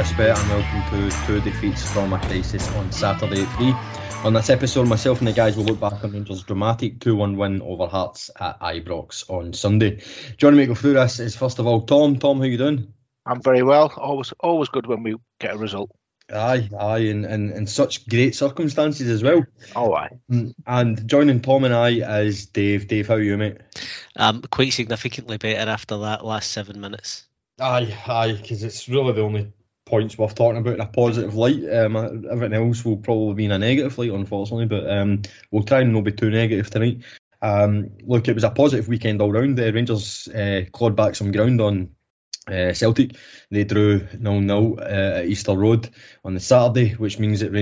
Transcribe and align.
My 0.00 0.04
name 0.04 0.12
is 0.12 0.16
Chris 0.16 0.28
Bett 0.28 0.38
and 0.38 0.48
welcome 0.48 1.10
to 1.10 1.26
two 1.26 1.40
defeats 1.42 1.92
from 1.92 2.14
a 2.14 2.18
crisis 2.18 2.74
on 2.74 2.90
Saturday 2.90 3.42
at 3.42 3.56
3. 3.58 3.74
On 4.24 4.32
this 4.32 4.48
episode, 4.48 4.88
myself 4.88 5.18
and 5.18 5.28
the 5.28 5.32
guys 5.34 5.58
will 5.58 5.64
look 5.64 5.78
back 5.78 6.02
on 6.02 6.12
Rangers' 6.12 6.42
dramatic 6.42 7.00
2 7.00 7.14
1 7.14 7.36
win 7.36 7.60
over 7.60 7.86
Hearts 7.86 8.30
at 8.40 8.58
Ibrox 8.60 9.28
on 9.28 9.52
Sunday. 9.52 10.00
Joining 10.38 10.56
me 10.56 10.62
to 10.64 10.68
go 10.68 10.74
through 10.74 10.94
this 10.94 11.20
is 11.20 11.36
first 11.36 11.58
of 11.58 11.66
all 11.66 11.82
Tom. 11.82 12.18
Tom, 12.18 12.38
how 12.38 12.44
you 12.44 12.56
doing? 12.56 12.94
I'm 13.26 13.42
very 13.42 13.62
well. 13.62 13.92
Always 13.94 14.32
always 14.40 14.70
good 14.70 14.86
when 14.86 15.02
we 15.02 15.16
get 15.38 15.54
a 15.54 15.58
result. 15.58 15.90
Aye, 16.32 16.70
aye, 16.78 16.98
and 17.00 17.26
in, 17.26 17.52
in 17.52 17.66
such 17.66 18.08
great 18.08 18.34
circumstances 18.34 19.06
as 19.06 19.22
well. 19.22 19.44
Oh, 19.76 19.92
aye. 19.92 20.18
And 20.66 21.08
joining 21.08 21.42
Tom 21.42 21.64
and 21.64 21.74
I 21.74 22.20
is 22.22 22.46
Dave. 22.46 22.88
Dave, 22.88 23.08
how 23.08 23.16
are 23.16 23.20
you, 23.20 23.36
mate? 23.36 23.58
Um, 24.16 24.40
quite 24.40 24.72
significantly 24.72 25.36
better 25.36 25.70
after 25.70 25.98
that 25.98 26.24
last 26.24 26.52
seven 26.52 26.80
minutes. 26.80 27.26
Aye, 27.60 27.94
aye, 28.06 28.32
because 28.32 28.62
it's 28.62 28.88
really 28.88 29.12
the 29.12 29.20
only 29.20 29.52
points 29.90 30.16
worth 30.16 30.34
talking 30.34 30.58
about 30.58 30.74
in 30.74 30.80
a 30.80 30.86
positive 30.86 31.34
light. 31.34 31.62
Um, 31.70 31.96
everything 32.30 32.54
else 32.54 32.84
will 32.84 32.96
probably 32.96 33.34
be 33.34 33.44
in 33.46 33.52
a 33.52 33.58
negative 33.58 33.98
light, 33.98 34.10
unfortunately, 34.10 34.66
but 34.66 34.88
um, 34.88 35.22
we'll 35.50 35.64
try 35.64 35.80
and 35.80 35.92
not 35.92 36.04
be 36.04 36.12
too 36.12 36.30
negative 36.30 36.70
tonight. 36.70 37.02
Um, 37.42 37.90
look, 38.02 38.28
it 38.28 38.34
was 38.34 38.44
a 38.44 38.50
positive 38.50 38.88
weekend 38.88 39.20
all 39.20 39.32
round. 39.32 39.58
The 39.58 39.72
Rangers 39.72 40.28
uh, 40.28 40.62
clawed 40.72 40.96
back 40.96 41.14
some 41.14 41.32
ground 41.32 41.60
on 41.60 41.90
uh, 42.46 42.72
Celtic. 42.72 43.16
They 43.50 43.64
drew 43.64 44.06
0 44.08 44.42
0 44.42 44.76
uh, 44.78 45.18
at 45.18 45.26
Easter 45.26 45.56
Road 45.56 45.90
on 46.24 46.34
the 46.34 46.40
Saturday, 46.40 46.92
which 46.94 47.18
means 47.18 47.40
that 47.40 47.52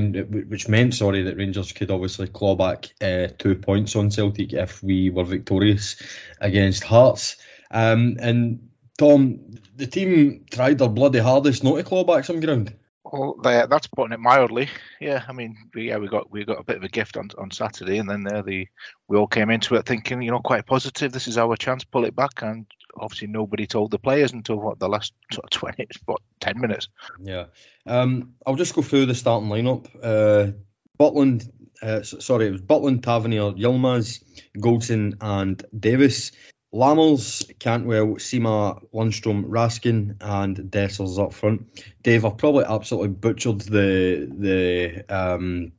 which 0.48 0.69
meant 0.69 0.95
sorry 0.95 1.23
that 1.25 1.37
Rangers 1.37 1.73
could 1.73 1.91
obviously 1.91 2.29
claw 2.29 2.57
back 2.57 2.87
uh, 3.01 3.29
two 3.39 3.57
points 3.57 3.97
on 3.97 4.11
Celtic 4.11 4.53
if 4.53 4.83
we 4.83 5.11
were 5.11 5.25
victorious 5.25 5.97
against 6.41 6.85
Hearts. 6.85 7.37
Um, 7.70 8.17
and 8.20 8.67
Tom, 8.99 9.55
the 9.77 9.87
team 9.87 10.45
tried 10.51 10.79
their 10.79 10.89
bloody 10.89 11.21
hardest 11.21 11.63
not 11.63 11.77
to 11.77 11.85
claw 11.85 12.05
back 12.05 12.25
some 12.25 12.41
ground. 12.41 12.75
Well, 13.05 13.37
that's 13.43 13.87
putting 13.87 14.13
it 14.13 14.21
mildly. 14.21 14.69
Yeah, 15.01 15.25
I 15.27 15.33
mean, 15.33 15.57
we, 15.75 15.89
yeah, 15.89 15.97
we 15.97 16.09
got 16.09 16.31
we 16.31 16.45
got 16.45 16.61
a 16.61 16.65
bit 16.65 16.77
of 16.77 16.83
a 16.83 16.89
gift 16.89 17.17
on, 17.17 17.31
on 17.39 17.51
Saturday, 17.51 17.99
and 17.99 18.11
then 18.11 18.23
there 18.23 18.43
the 18.43 18.69
we 19.07 19.17
all 19.17 19.27
came 19.27 19.51
into 19.51 19.77
it 19.77 19.87
thinking, 19.87 20.21
you 20.21 20.31
know, 20.31 20.41
quite 20.41 20.67
positive. 20.67 21.13
This 21.13 21.29
is 21.29 21.39
our 21.39 21.57
chance, 21.57 21.85
pull 21.85 22.05
it 22.05 22.15
back, 22.15 22.43
and 22.43 22.67
obviously 22.99 23.29
nobody 23.29 23.67
told 23.67 23.93
the 23.93 23.99
players 23.99 24.33
until 24.33 24.57
what 24.57 24.79
the 24.79 24.89
last 24.89 25.15
sort 25.33 25.45
of 25.45 25.51
twenty, 25.59 25.87
what 26.05 26.21
ten 26.41 26.61
minutes. 26.61 26.89
Yeah, 27.23 27.47
um, 27.87 28.35
I'll 28.47 28.57
just 28.57 28.75
go 28.75 28.83
through 28.83 29.07
the 29.07 29.15
starting 29.15 29.49
lineup. 29.49 29.89
Uh, 30.03 30.53
Butland, 31.01 31.49
uh, 31.81 32.03
sorry, 32.03 32.49
it 32.49 32.53
was 32.53 32.63
Butland, 32.63 33.03
Tavernier, 33.03 33.53
Yilmaz, 33.53 34.23
Goldson, 34.59 35.17
and 35.21 35.65
Davies. 35.79 36.33
Lammers, 36.72 37.58
Cantwell, 37.58 38.16
Sima, 38.16 38.84
Lundstram, 38.92 39.44
Raskin, 39.47 40.16
and 40.20 40.56
Dessers 40.56 41.19
up 41.19 41.33
front. 41.33 41.83
Dave, 42.02 42.24
I've 42.24 42.36
probably 42.36 42.64
absolutely 42.64 43.08
butchered 43.08 43.61
the 43.61 44.28
the 44.30 45.05
um, 45.08 45.72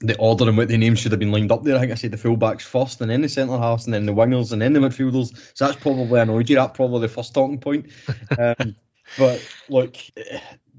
the 0.00 0.16
order 0.18 0.48
in 0.48 0.56
which 0.56 0.68
the 0.68 0.76
names 0.76 1.00
should 1.00 1.12
have 1.12 1.18
been 1.18 1.32
lined 1.32 1.50
up 1.50 1.64
there. 1.64 1.76
I 1.76 1.80
think 1.80 1.92
I 1.92 1.96
said 1.96 2.12
the 2.12 2.16
fullbacks 2.16 2.62
first, 2.62 3.00
and 3.00 3.10
then 3.10 3.22
the 3.22 3.28
centre 3.28 3.58
halves, 3.58 3.86
and 3.86 3.94
then 3.94 4.06
the 4.06 4.14
wingers, 4.14 4.52
and 4.52 4.62
then 4.62 4.72
the 4.72 4.80
midfielders. 4.80 5.36
So 5.54 5.66
that's 5.66 5.80
probably 5.80 6.20
annoyed 6.20 6.48
you. 6.48 6.56
That's 6.56 6.76
probably 6.76 7.00
the 7.00 7.08
first 7.08 7.34
talking 7.34 7.58
point. 7.58 7.86
Um, 8.38 8.76
but 9.16 9.40
look, 9.68 9.96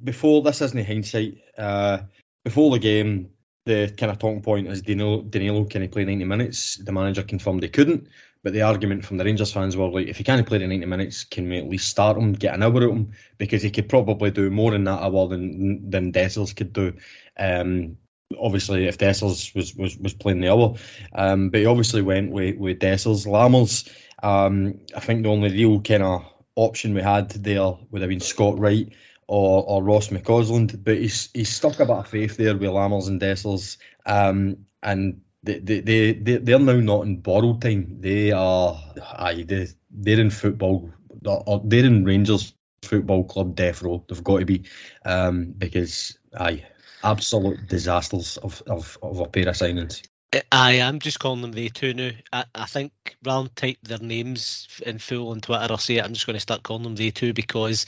before 0.04 0.42
this 0.42 0.62
isn't 0.62 0.86
hindsight. 0.86 1.38
Uh, 1.58 2.00
before 2.44 2.72
the 2.72 2.80
game, 2.80 3.30
the 3.66 3.94
kind 3.98 4.12
of 4.12 4.20
talking 4.20 4.42
point 4.42 4.68
is 4.68 4.82
Danilo, 4.82 5.22
Danilo 5.22 5.66
can 5.66 5.82
he 5.82 5.88
play 5.88 6.06
90 6.06 6.26
minutes? 6.26 6.76
The 6.76 6.92
manager 6.92 7.24
confirmed 7.24 7.64
he 7.64 7.70
couldn't. 7.70 8.08
But 8.44 8.54
the 8.54 8.62
argument 8.62 9.06
from 9.06 9.18
the 9.18 9.26
Rangers 9.26 9.52
fans 9.52 9.76
were 9.76 9.90
like, 9.90 10.08
if 10.08 10.18
he 10.18 10.24
can't 10.24 10.46
play 10.46 10.60
the 10.60 10.68
90 10.68 10.86
minutes, 10.86 11.24
can 11.24 11.50
we 11.50 11.58
at 11.58 11.68
least 11.68 11.90
start 11.90 12.18
him, 12.18 12.34
get 12.34 12.54
an 12.54 12.64
hour 12.64 12.78
at 12.78 12.90
him? 12.90 13.12
Because 13.38 13.62
he 13.62 13.72
could 13.72 13.90
probably 13.90 14.32
do 14.32 14.50
more 14.50 14.74
in 14.76 14.84
that 14.86 15.02
hour 15.02 15.28
than 15.28 15.90
than 15.90 16.12
Dessers 16.12 16.56
could 16.56 16.74
do. 16.74 16.94
Um, 17.38 17.98
obviously, 18.40 18.88
if 18.88 18.98
Dessers 18.98 19.54
was, 19.56 19.76
was, 19.76 19.98
was 19.98 20.14
playing 20.14 20.42
the 20.42 20.52
hour. 20.52 20.76
Um, 21.14 21.50
but 21.50 21.60
he 21.62 21.66
obviously 21.66 22.02
went 22.02 22.32
with, 22.32 22.58
with 22.58 22.80
Dessers. 22.80 23.26
Lammers, 23.26 23.90
um, 24.22 24.80
I 24.96 25.00
think 25.00 25.24
the 25.24 25.30
only 25.30 25.52
real 25.52 25.82
kind 25.82 26.04
of 26.04 26.26
option 26.56 26.94
we 26.94 27.02
had 27.02 27.30
there 27.32 27.74
would 27.92 28.02
have 28.02 28.10
been 28.10 28.20
Scott 28.20 28.60
Wright 28.60 28.92
or, 29.28 29.64
or 29.64 29.84
Ross 29.84 30.08
McCausland, 30.08 30.84
but 30.84 30.98
he's 30.98 31.30
he's 31.34 31.50
stuck 31.50 31.80
a 31.80 31.86
bit 31.86 31.96
of 31.96 32.08
faith 32.08 32.38
there 32.38 32.56
with 32.56 32.70
Lammers 32.70 33.08
and 33.08 33.22
Dessers. 33.22 33.78
Um, 34.06 34.66
and 34.82 35.22
they, 35.56 35.80
they, 35.82 36.14
they, 36.14 36.38
they're 36.38 36.60
now 36.60 36.74
not 36.74 37.06
in 37.06 37.18
borrowed 37.18 37.62
time. 37.62 37.98
They 38.02 38.32
are, 38.32 38.80
aye, 39.02 39.44
they, 39.48 39.68
they're 39.90 40.20
in 40.20 40.30
football, 40.30 40.92
they're 41.22 41.86
in 41.86 42.04
Rangers 42.04 42.54
Football 42.84 43.24
Club 43.26 43.56
death 43.56 43.82
row. 43.82 44.04
They've 44.08 44.24
got 44.24 44.40
to 44.40 44.46
be, 44.46 44.64
um, 45.06 45.54
because, 45.58 46.18
aye, 46.38 46.66
absolute 47.04 47.68
disasters 47.68 48.38
of, 48.38 48.62
of, 48.68 48.98
of 49.02 49.20
a 49.20 49.28
pair 49.28 49.50
of 49.50 49.56
signings. 49.56 50.08
I 50.52 50.74
am 50.74 51.00
just 51.00 51.20
calling 51.20 51.42
them 51.42 51.54
they 51.54 51.70
two 51.70 51.94
now. 51.94 52.12
I, 52.34 52.44
I 52.54 52.66
think 52.66 52.92
than 53.22 53.50
type 53.56 53.78
their 53.82 54.00
names 54.00 54.68
in 54.86 55.00
full 55.00 55.30
on 55.30 55.40
Twitter 55.40 55.72
or 55.72 55.80
say 55.80 55.98
it, 55.98 56.04
I'm 56.04 56.14
just 56.14 56.26
going 56.26 56.36
to 56.36 56.42
start 56.42 56.64
calling 56.64 56.84
them 56.84 56.96
they 56.96 57.12
two 57.12 57.34
because 57.34 57.86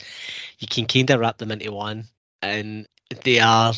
you 0.58 0.66
can 0.66 0.86
kind 0.86 1.10
of 1.10 1.20
wrap 1.20 1.36
them 1.36 1.50
into 1.50 1.70
one, 1.70 2.06
and 2.40 2.88
they 3.24 3.40
are 3.40 3.74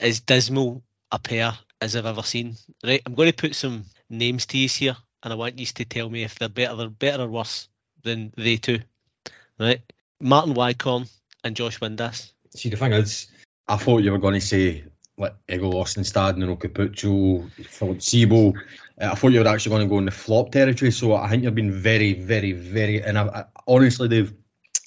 as 0.00 0.20
dismal 0.20 0.82
a 1.10 1.18
pair 1.18 1.56
as 1.84 1.94
I've 1.94 2.06
ever 2.06 2.22
seen. 2.22 2.56
Right, 2.82 3.02
I'm 3.04 3.14
going 3.14 3.30
to 3.30 3.36
put 3.36 3.54
some 3.54 3.84
names 4.08 4.46
to 4.46 4.58
you 4.58 4.68
here, 4.68 4.96
and 5.22 5.32
I 5.32 5.36
want 5.36 5.58
you 5.58 5.66
to 5.66 5.84
tell 5.84 6.08
me 6.08 6.24
if 6.24 6.38
they're 6.38 6.48
better, 6.48 6.74
they're 6.76 6.88
better 6.88 7.24
or 7.24 7.28
worse 7.28 7.68
than 8.02 8.32
they 8.36 8.56
two. 8.56 8.80
Right, 9.58 9.80
Martin 10.20 10.54
Waghorn 10.54 11.06
and 11.44 11.54
Josh 11.54 11.78
Windass. 11.78 12.32
See, 12.50 12.70
the 12.70 12.76
thing 12.76 12.92
is, 12.92 13.28
I 13.68 13.76
thought 13.76 14.02
you 14.02 14.12
were 14.12 14.18
going 14.18 14.34
to 14.34 14.40
say 14.40 14.84
like 15.16 15.34
Egil 15.48 15.72
Ostenstad, 15.72 16.36
Nuno 16.36 16.56
Capucho, 16.56 17.48
Filip 17.66 17.98
Sebo. 17.98 18.54
Uh, 19.00 19.10
I 19.12 19.14
thought 19.14 19.32
you 19.32 19.40
were 19.40 19.48
actually 19.48 19.76
going 19.76 19.88
to 19.88 19.92
go 19.92 19.98
in 19.98 20.06
the 20.06 20.10
flop 20.10 20.50
territory. 20.50 20.90
So 20.90 21.14
I 21.14 21.28
think 21.28 21.44
you've 21.44 21.54
been 21.54 21.70
very, 21.72 22.14
very, 22.14 22.52
very. 22.52 23.02
And 23.02 23.16
I, 23.16 23.26
I, 23.26 23.44
honestly, 23.66 24.08
Dave, 24.08 24.34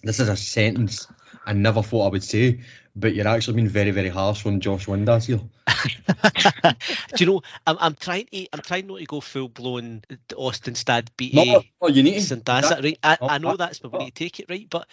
this 0.03 0.19
is 0.19 0.27
a 0.27 0.35
sentence 0.35 1.07
I 1.45 1.53
never 1.53 1.81
thought 1.81 2.07
I 2.07 2.09
would 2.09 2.23
say, 2.23 2.59
but 2.97 3.13
you're 3.13 3.27
actually 3.27 3.55
being 3.55 3.67
very, 3.67 3.91
very 3.91 4.09
harsh 4.09 4.45
on 4.45 4.59
Josh 4.59 4.87
Windass 4.87 5.27
here. 5.27 5.39
Do 7.15 7.23
you 7.23 7.25
know? 7.27 7.41
I'm, 7.65 7.77
I'm 7.79 7.95
trying 7.95 8.25
to. 8.25 8.47
I'm 8.51 8.61
trying 8.61 8.87
not 8.87 8.99
to 8.99 9.05
go 9.05 9.21
full 9.21 9.49
blown 9.49 10.01
Ostenstad 10.29 11.09
BA. 11.15 11.35
No, 11.35 11.63
no, 11.81 11.87
you 11.89 12.01
need 12.01 12.21
to, 12.21 12.35
that, 12.37 12.83
right? 12.83 12.99
I, 13.03 13.17
I 13.21 13.37
know 13.37 13.55
that's 13.55 13.79
the 13.79 13.89
way 13.89 14.05
to 14.05 14.11
take 14.11 14.39
it, 14.39 14.47
right? 14.49 14.67
But 14.69 14.87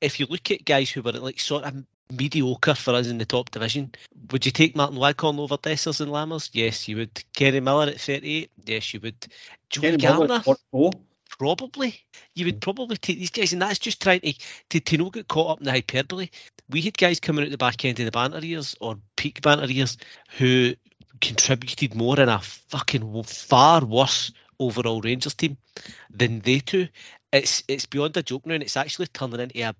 if 0.00 0.20
you 0.20 0.26
look 0.30 0.50
at 0.52 0.64
guys 0.64 0.90
who 0.90 1.02
were 1.02 1.12
like 1.12 1.40
sort 1.40 1.64
of 1.64 1.84
mediocre 2.12 2.74
for 2.74 2.94
us 2.94 3.08
in 3.08 3.18
the 3.18 3.24
top 3.24 3.50
division. 3.50 3.92
Would 4.30 4.44
you 4.44 4.52
take 4.52 4.76
Martin 4.76 4.98
Waghorn 4.98 5.38
over 5.38 5.56
Dessers 5.56 6.00
and 6.00 6.10
Lammers? 6.10 6.50
Yes, 6.52 6.86
you 6.86 6.96
would. 6.98 7.24
Kenny 7.32 7.60
Miller 7.60 7.88
at 7.88 8.00
38? 8.00 8.50
Yes, 8.66 8.92
you 8.92 9.00
would. 9.00 9.26
Joey 9.70 9.96
Garner? 9.96 10.42
Probably. 11.38 11.98
You 12.34 12.46
would 12.46 12.56
hmm. 12.56 12.60
probably 12.60 12.96
take 12.96 13.18
these 13.18 13.30
guys, 13.30 13.52
and 13.52 13.62
that's 13.62 13.78
just 13.78 14.02
trying 14.02 14.20
to, 14.20 14.34
to, 14.70 14.80
to 14.80 14.98
not 14.98 15.12
get 15.12 15.28
caught 15.28 15.50
up 15.50 15.58
in 15.58 15.64
the 15.64 15.70
hyperbole. 15.70 16.28
We 16.68 16.82
had 16.82 16.96
guys 16.96 17.20
coming 17.20 17.44
out 17.44 17.50
the 17.50 17.58
back 17.58 17.84
end 17.84 17.98
of 18.00 18.04
the 18.04 18.12
banter 18.12 18.44
years 18.44 18.76
or 18.80 18.96
peak 19.16 19.42
banter 19.42 19.70
years 19.70 19.96
who 20.38 20.74
contributed 21.20 21.94
more 21.94 22.18
in 22.20 22.28
a 22.28 22.38
fucking 22.38 23.22
far 23.24 23.84
worse 23.84 24.32
overall 24.58 25.00
Rangers 25.00 25.34
team 25.34 25.56
than 26.10 26.40
they 26.40 26.60
two. 26.60 26.88
It's 27.32 27.62
it's 27.66 27.86
beyond 27.86 28.16
a 28.16 28.22
joke 28.22 28.46
now, 28.46 28.54
and 28.54 28.62
it's 28.62 28.76
actually 28.76 29.06
turning 29.06 29.40
into 29.40 29.62
a, 29.62 29.74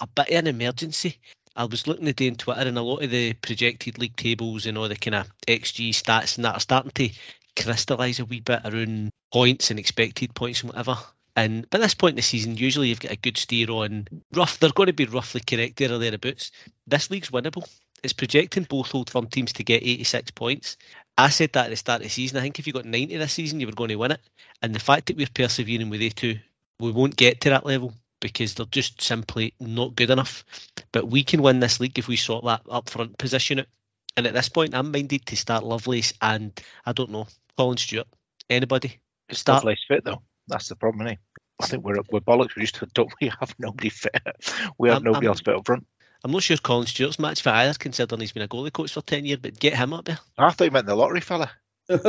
a 0.00 0.06
bit 0.06 0.28
of 0.28 0.34
an 0.34 0.46
emergency. 0.46 1.18
I 1.56 1.64
was 1.64 1.86
looking 1.86 2.06
today 2.06 2.28
on 2.28 2.36
Twitter, 2.36 2.60
and 2.60 2.78
a 2.78 2.82
lot 2.82 3.02
of 3.02 3.10
the 3.10 3.32
projected 3.32 3.98
league 3.98 4.16
tables 4.16 4.66
and 4.66 4.78
all 4.78 4.88
the 4.88 4.96
kind 4.96 5.16
of 5.16 5.30
XG 5.46 5.90
stats 5.90 6.36
and 6.36 6.44
that 6.44 6.54
are 6.54 6.60
starting 6.60 6.92
to 6.92 7.10
crystallise 7.56 8.20
a 8.20 8.24
wee 8.24 8.40
bit 8.40 8.60
around 8.64 9.10
points 9.32 9.70
and 9.70 9.78
expected 9.78 10.34
points 10.34 10.62
and 10.62 10.70
whatever. 10.70 10.96
And 11.36 11.70
by 11.70 11.78
this 11.78 11.94
point 11.94 12.12
in 12.12 12.16
the 12.16 12.22
season, 12.22 12.56
usually 12.56 12.88
you've 12.88 13.00
got 13.00 13.12
a 13.12 13.16
good 13.16 13.36
steer 13.36 13.70
on 13.70 14.08
rough. 14.32 14.58
They're 14.58 14.70
going 14.70 14.88
to 14.88 14.92
be 14.92 15.04
roughly 15.06 15.40
correct 15.40 15.76
there 15.76 15.92
or 15.92 15.98
thereabouts. 15.98 16.50
This 16.86 17.10
league's 17.10 17.30
winnable. 17.30 17.68
It's 18.02 18.12
projecting 18.12 18.64
both 18.64 18.94
old 18.94 19.10
firm 19.10 19.26
teams 19.26 19.52
to 19.54 19.64
get 19.64 19.82
86 19.82 20.32
points. 20.32 20.76
I 21.16 21.28
said 21.30 21.52
that 21.52 21.66
at 21.66 21.70
the 21.70 21.76
start 21.76 22.00
of 22.00 22.04
the 22.04 22.10
season. 22.10 22.38
I 22.38 22.40
think 22.40 22.58
if 22.58 22.66
you 22.66 22.72
got 22.72 22.84
90 22.84 23.16
this 23.16 23.32
season, 23.32 23.60
you 23.60 23.66
were 23.66 23.72
going 23.72 23.90
to 23.90 23.96
win 23.96 24.12
it. 24.12 24.20
And 24.62 24.74
the 24.74 24.80
fact 24.80 25.06
that 25.06 25.16
we're 25.16 25.28
persevering 25.32 25.90
with 25.90 26.00
A2, 26.00 26.40
we 26.80 26.90
won't 26.90 27.16
get 27.16 27.40
to 27.42 27.50
that 27.50 27.66
level 27.66 27.94
because 28.20 28.54
they're 28.54 28.66
just 28.66 29.00
simply 29.00 29.54
not 29.60 29.96
good 29.96 30.10
enough. 30.10 30.44
But 30.92 31.08
we 31.08 31.24
can 31.24 31.42
win 31.42 31.60
this 31.60 31.80
league 31.80 31.98
if 31.98 32.08
we 32.08 32.16
sort 32.16 32.44
that 32.44 32.62
up 32.70 32.88
front 32.88 33.18
position 33.18 33.60
it. 33.60 33.68
And 34.18 34.26
at 34.26 34.34
this 34.34 34.48
point, 34.48 34.74
I'm 34.74 34.90
minded 34.90 35.24
to 35.26 35.36
start 35.36 35.62
Lovelace 35.62 36.12
and 36.20 36.50
I 36.84 36.92
don't 36.92 37.12
know 37.12 37.28
Colin 37.56 37.76
Stewart. 37.76 38.08
Anybody? 38.50 38.98
Start 39.30 39.62
Lovelace 39.62 39.84
fit 39.86 40.04
though. 40.04 40.22
That's 40.48 40.68
the 40.68 40.74
problem, 40.74 41.06
eh? 41.06 41.14
I 41.62 41.66
think 41.66 41.84
we're 41.84 41.94
we're 42.10 42.18
bollocks. 42.18 42.56
We 42.56 42.62
just 42.62 42.82
don't 42.94 43.14
we 43.20 43.28
have 43.38 43.54
nobody 43.60 43.90
fit. 43.90 44.20
We 44.76 44.88
have 44.88 44.98
I'm, 44.98 45.04
nobody 45.04 45.28
I'm, 45.28 45.30
else 45.30 45.40
fit 45.42 45.54
up 45.54 45.64
front. 45.64 45.86
I'm 46.24 46.32
not 46.32 46.42
sure 46.42 46.56
Colin 46.56 46.88
Stewart's 46.88 47.20
match 47.20 47.42
for 47.42 47.50
either, 47.50 47.74
considering 47.78 48.20
he's 48.20 48.32
been 48.32 48.42
a 48.42 48.48
goalie 48.48 48.72
coach 48.72 48.92
for 48.92 49.02
ten 49.02 49.24
years. 49.24 49.38
But 49.40 49.60
get 49.60 49.76
him 49.76 49.92
up 49.92 50.06
there. 50.06 50.18
I 50.36 50.50
thought 50.50 50.64
you 50.64 50.72
meant 50.72 50.86
the 50.86 50.96
lottery 50.96 51.20
fella. 51.20 51.52
so 51.88 52.00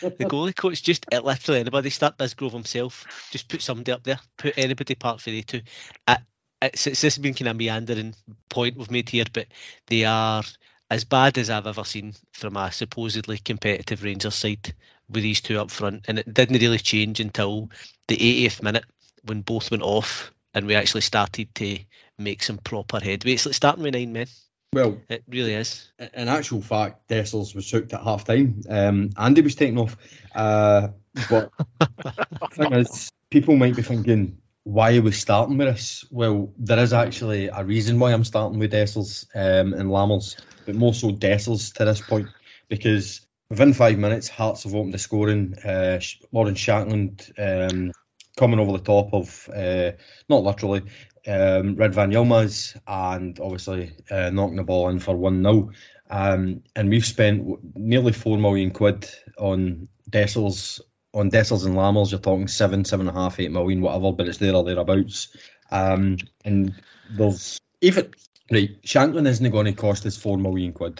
the 0.00 0.26
goalie 0.26 0.56
coach 0.56 0.82
just 0.82 1.06
literally 1.12 1.60
anybody 1.60 1.90
start 1.90 2.18
Bisgrove 2.18 2.50
himself. 2.50 3.28
Just 3.30 3.48
put 3.48 3.62
somebody 3.62 3.92
up 3.92 4.02
there. 4.02 4.18
Put 4.36 4.58
anybody 4.58 4.96
part 4.96 5.20
for 5.20 5.30
the 5.30 5.44
two. 5.44 5.60
Uh, 6.08 6.16
it's, 6.62 6.86
it's 6.86 7.00
this 7.00 7.18
been 7.18 7.34
kind 7.34 7.48
of 7.48 7.56
meandering 7.56 8.14
point 8.48 8.76
we've 8.76 8.90
made 8.90 9.08
here, 9.08 9.24
but 9.32 9.46
they 9.86 10.04
are 10.04 10.42
as 10.90 11.04
bad 11.04 11.38
as 11.38 11.50
I've 11.50 11.66
ever 11.66 11.84
seen 11.84 12.14
from 12.32 12.56
a 12.56 12.70
supposedly 12.70 13.38
competitive 13.38 14.02
Rangers 14.02 14.34
side 14.34 14.74
with 15.08 15.22
these 15.22 15.40
two 15.40 15.58
up 15.58 15.70
front, 15.70 16.06
and 16.08 16.18
it 16.18 16.32
didn't 16.32 16.60
really 16.60 16.78
change 16.78 17.20
until 17.20 17.70
the 18.08 18.16
80th 18.16 18.62
minute 18.62 18.84
when 19.24 19.42
both 19.42 19.70
went 19.70 19.82
off 19.82 20.32
and 20.54 20.66
we 20.66 20.74
actually 20.74 21.00
started 21.00 21.54
to 21.54 21.78
make 22.18 22.42
some 22.42 22.58
proper 22.58 23.00
headway. 23.00 23.32
It's 23.32 23.46
like 23.46 23.54
starting 23.54 23.82
with 23.82 23.94
nine 23.94 24.12
men. 24.12 24.26
Well, 24.72 24.98
it 25.08 25.22
really 25.28 25.54
is. 25.54 25.90
In 26.14 26.28
actual 26.28 26.62
fact, 26.62 27.08
Dessers 27.08 27.54
was 27.54 27.70
hooked 27.70 27.92
at 27.92 28.02
half 28.02 28.24
time. 28.24 28.62
Um, 28.68 29.10
Andy 29.18 29.42
was 29.42 29.54
taken 29.54 29.78
off. 29.78 29.96
Uh, 30.34 30.88
but 31.28 31.50
the 31.78 32.48
thing 32.52 32.72
is, 32.72 33.10
people 33.30 33.56
might 33.56 33.76
be 33.76 33.82
thinking, 33.82 34.38
why 34.64 34.96
are 34.96 35.02
we 35.02 35.12
starting 35.12 35.58
with 35.58 35.68
this? 35.68 36.04
Well, 36.10 36.52
there 36.56 36.78
is 36.78 36.92
actually 36.92 37.48
a 37.48 37.64
reason 37.64 37.98
why 37.98 38.12
I'm 38.12 38.24
starting 38.24 38.58
with 38.58 38.72
Dessers 38.72 39.26
um, 39.34 39.74
and 39.74 39.90
Lammers, 39.90 40.36
but 40.66 40.74
more 40.74 40.94
so 40.94 41.10
Dessers 41.10 41.74
to 41.74 41.84
this 41.84 42.00
point, 42.00 42.28
because 42.68 43.26
within 43.50 43.72
five 43.72 43.98
minutes, 43.98 44.28
Hearts 44.28 44.62
have 44.64 44.74
opened 44.74 44.94
the 44.94 44.98
scoring. 44.98 45.58
Uh, 45.58 46.00
Lawrence 46.30 46.60
Shankland 46.60 47.32
um, 47.38 47.92
coming 48.36 48.60
over 48.60 48.72
the 48.72 48.84
top 48.84 49.12
of, 49.12 49.48
uh, 49.54 49.92
not 50.28 50.44
literally, 50.44 50.82
um, 51.26 51.76
Ridvan 51.76 52.12
Yilmaz, 52.12 52.78
and 52.86 53.38
obviously 53.40 53.92
uh, 54.10 54.30
knocking 54.30 54.56
the 54.56 54.64
ball 54.64 54.88
in 54.90 55.00
for 55.00 55.16
1 55.16 55.42
0. 55.42 55.70
Um, 56.08 56.62
and 56.76 56.88
we've 56.88 57.06
spent 57.06 57.76
nearly 57.76 58.12
4 58.12 58.38
million 58.38 58.70
quid 58.70 59.08
on 59.38 59.88
Dessers 60.08 60.80
on 61.14 61.30
Dessers 61.30 61.66
and 61.66 61.76
Lammers, 61.76 62.10
you're 62.10 62.20
talking 62.20 62.48
seven, 62.48 62.84
seven 62.84 63.08
and 63.08 63.16
a 63.16 63.20
half, 63.20 63.38
eight 63.38 63.50
million, 63.50 63.80
whatever, 63.80 64.12
but 64.12 64.28
it's 64.28 64.38
there 64.38 64.54
or 64.54 64.64
thereabouts. 64.64 65.36
Um, 65.70 66.18
and 66.44 66.74
there's 67.10 67.58
even 67.80 68.12
right, 68.50 68.82
Shankland 68.82 69.26
isn't 69.28 69.50
going 69.50 69.66
to 69.66 69.72
cost 69.72 70.06
us 70.06 70.16
four 70.16 70.38
million 70.38 70.72
quid. 70.72 70.96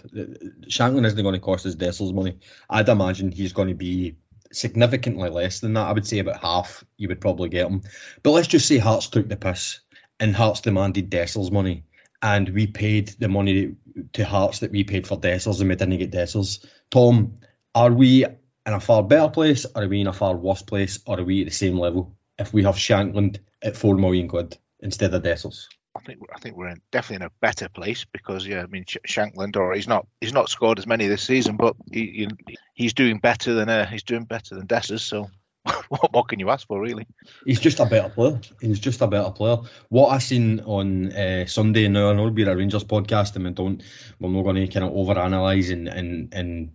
Shankland 0.68 1.06
isn't 1.06 1.22
going 1.22 1.34
to 1.34 1.40
cost 1.40 1.66
us 1.66 1.76
Dessers 1.76 2.14
money. 2.14 2.38
I'd 2.68 2.88
imagine 2.88 3.32
he's 3.32 3.52
going 3.52 3.68
to 3.68 3.74
be 3.74 4.16
significantly 4.52 5.30
less 5.30 5.60
than 5.60 5.74
that. 5.74 5.86
I 5.86 5.92
would 5.92 6.06
say 6.06 6.18
about 6.18 6.40
half. 6.40 6.84
You 6.96 7.08
would 7.08 7.20
probably 7.20 7.48
get 7.48 7.66
him. 7.66 7.82
But 8.22 8.32
let's 8.32 8.48
just 8.48 8.68
say 8.68 8.78
Hearts 8.78 9.08
took 9.08 9.28
the 9.28 9.36
piss 9.36 9.80
and 10.20 10.36
Hearts 10.36 10.60
demanded 10.60 11.10
Dessers 11.10 11.50
money, 11.50 11.84
and 12.22 12.48
we 12.48 12.66
paid 12.66 13.08
the 13.08 13.28
money 13.28 13.74
to 14.12 14.24
Hearts 14.24 14.60
that 14.60 14.70
we 14.70 14.84
paid 14.84 15.06
for 15.06 15.18
Dessers, 15.18 15.60
and 15.60 15.68
we 15.68 15.74
didn't 15.74 15.98
get 15.98 16.12
Dessers. 16.12 16.64
Tom, 16.90 17.38
are 17.74 17.92
we 17.92 18.26
in 18.66 18.72
a 18.72 18.80
far 18.80 19.02
better 19.02 19.28
place, 19.28 19.66
or 19.66 19.82
are 19.82 19.88
we 19.88 20.00
in 20.00 20.06
a 20.06 20.12
far 20.12 20.36
worse 20.36 20.62
place, 20.62 21.00
or 21.06 21.20
are 21.20 21.24
we 21.24 21.40
at 21.42 21.48
the 21.48 21.54
same 21.54 21.78
level 21.78 22.16
if 22.38 22.52
we 22.52 22.64
have 22.64 22.76
Shankland 22.76 23.38
at 23.62 23.76
four 23.76 23.96
million 23.96 24.28
quid 24.28 24.56
instead 24.80 25.14
of 25.14 25.22
Dessers? 25.22 25.66
I 25.94 26.00
think 26.00 26.20
I 26.34 26.38
think 26.38 26.56
we're 26.56 26.68
in, 26.68 26.80
definitely 26.90 27.26
in 27.26 27.30
a 27.30 27.40
better 27.40 27.68
place 27.68 28.04
because 28.04 28.46
yeah, 28.46 28.62
I 28.62 28.66
mean 28.66 28.84
Shankland, 28.84 29.56
or 29.56 29.74
he's 29.74 29.88
not 29.88 30.06
he's 30.20 30.32
not 30.32 30.48
scored 30.48 30.78
as 30.78 30.86
many 30.86 31.06
this 31.06 31.22
season, 31.22 31.56
but 31.56 31.76
he, 31.90 32.28
he's 32.74 32.94
doing 32.94 33.18
better 33.18 33.54
than 33.54 33.68
uh, 33.68 33.86
he's 33.86 34.04
doing 34.04 34.24
better 34.24 34.54
than 34.54 34.66
Dessers. 34.66 35.00
So 35.00 35.28
what 35.88 36.12
more 36.12 36.24
can 36.24 36.40
you 36.40 36.50
ask 36.50 36.66
for, 36.66 36.80
really? 36.80 37.06
He's 37.44 37.60
just 37.60 37.78
a 37.78 37.86
better 37.86 38.08
player. 38.08 38.40
He's 38.60 38.80
just 38.80 39.00
a 39.00 39.06
better 39.06 39.30
player. 39.30 39.58
What 39.90 40.08
I 40.08 40.18
seen 40.18 40.60
on 40.60 41.12
uh, 41.12 41.46
Sunday 41.46 41.88
now, 41.88 42.10
I 42.10 42.12
know 42.14 42.20
it'll 42.20 42.30
be 42.30 42.42
a 42.44 42.56
Rangers 42.56 42.84
podcast, 42.84 43.36
and 43.36 43.44
we 43.44 43.50
don't, 43.50 43.82
we're 44.18 44.30
not 44.30 44.42
going 44.42 44.56
to 44.56 44.66
kind 44.68 44.86
of 44.86 44.92
overanalyze 44.92 45.72
and 45.72 45.88
and 45.88 46.34
and 46.34 46.72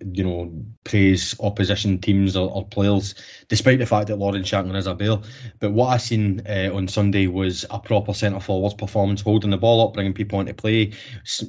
you 0.00 0.24
know, 0.24 0.64
praise 0.84 1.34
opposition 1.40 1.98
teams 1.98 2.36
or, 2.36 2.50
or, 2.50 2.66
players, 2.66 3.14
despite 3.48 3.78
the 3.78 3.86
fact 3.86 4.08
that 4.08 4.16
Lawrence 4.16 4.50
Shankland 4.50 4.76
is 4.76 4.86
a 4.86 4.94
bear. 4.94 5.18
But 5.58 5.72
what 5.72 5.88
I 5.88 5.96
seen 5.98 6.42
uh, 6.46 6.70
on 6.72 6.88
Sunday 6.88 7.26
was 7.26 7.64
a 7.70 7.78
proper 7.78 8.14
centre 8.14 8.40
forwards 8.40 8.74
performance, 8.74 9.20
holding 9.20 9.50
the 9.50 9.56
ball 9.56 9.86
up, 9.86 9.94
bringing 9.94 10.14
people 10.14 10.40
into 10.40 10.54
play, 10.54 10.92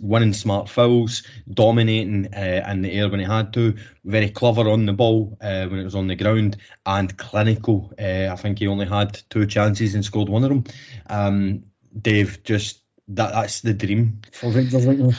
winning 0.02 0.34
smart 0.34 0.70
fouls, 0.70 1.24
dominating 1.52 2.34
uh, 2.34 2.68
in 2.70 2.82
the 2.82 2.92
air 2.92 3.10
when 3.10 3.20
he 3.20 3.26
had 3.26 3.54
to, 3.54 3.76
very 4.04 4.30
clever 4.30 4.70
on 4.70 4.86
the 4.86 4.94
ball 4.94 5.38
uh, 5.42 5.68
when 5.68 5.80
it 5.80 5.84
was 5.86 5.96
on 5.96 6.08
the 6.08 6.16
ground, 6.16 6.58
and 6.86 7.18
clinical. 7.18 7.94
Uh, 8.00 8.30
I 8.32 8.36
think 8.36 8.60
he 8.60 8.68
only 8.68 8.88
had 8.88 9.20
two 9.30 9.46
chances 9.46 9.96
and 9.96 10.06
scored 10.06 10.30
one 10.30 10.44
of 10.44 10.50
them. 10.50 10.64
Um, 11.10 11.64
Dave, 12.00 12.44
just 12.44 12.82
that 13.10 13.34
that's 13.34 13.62
the 13.62 13.74
dream 13.74 14.22
for 14.32 14.52
Rangers 14.52 14.86
right 14.86 14.98
now. 14.98 15.12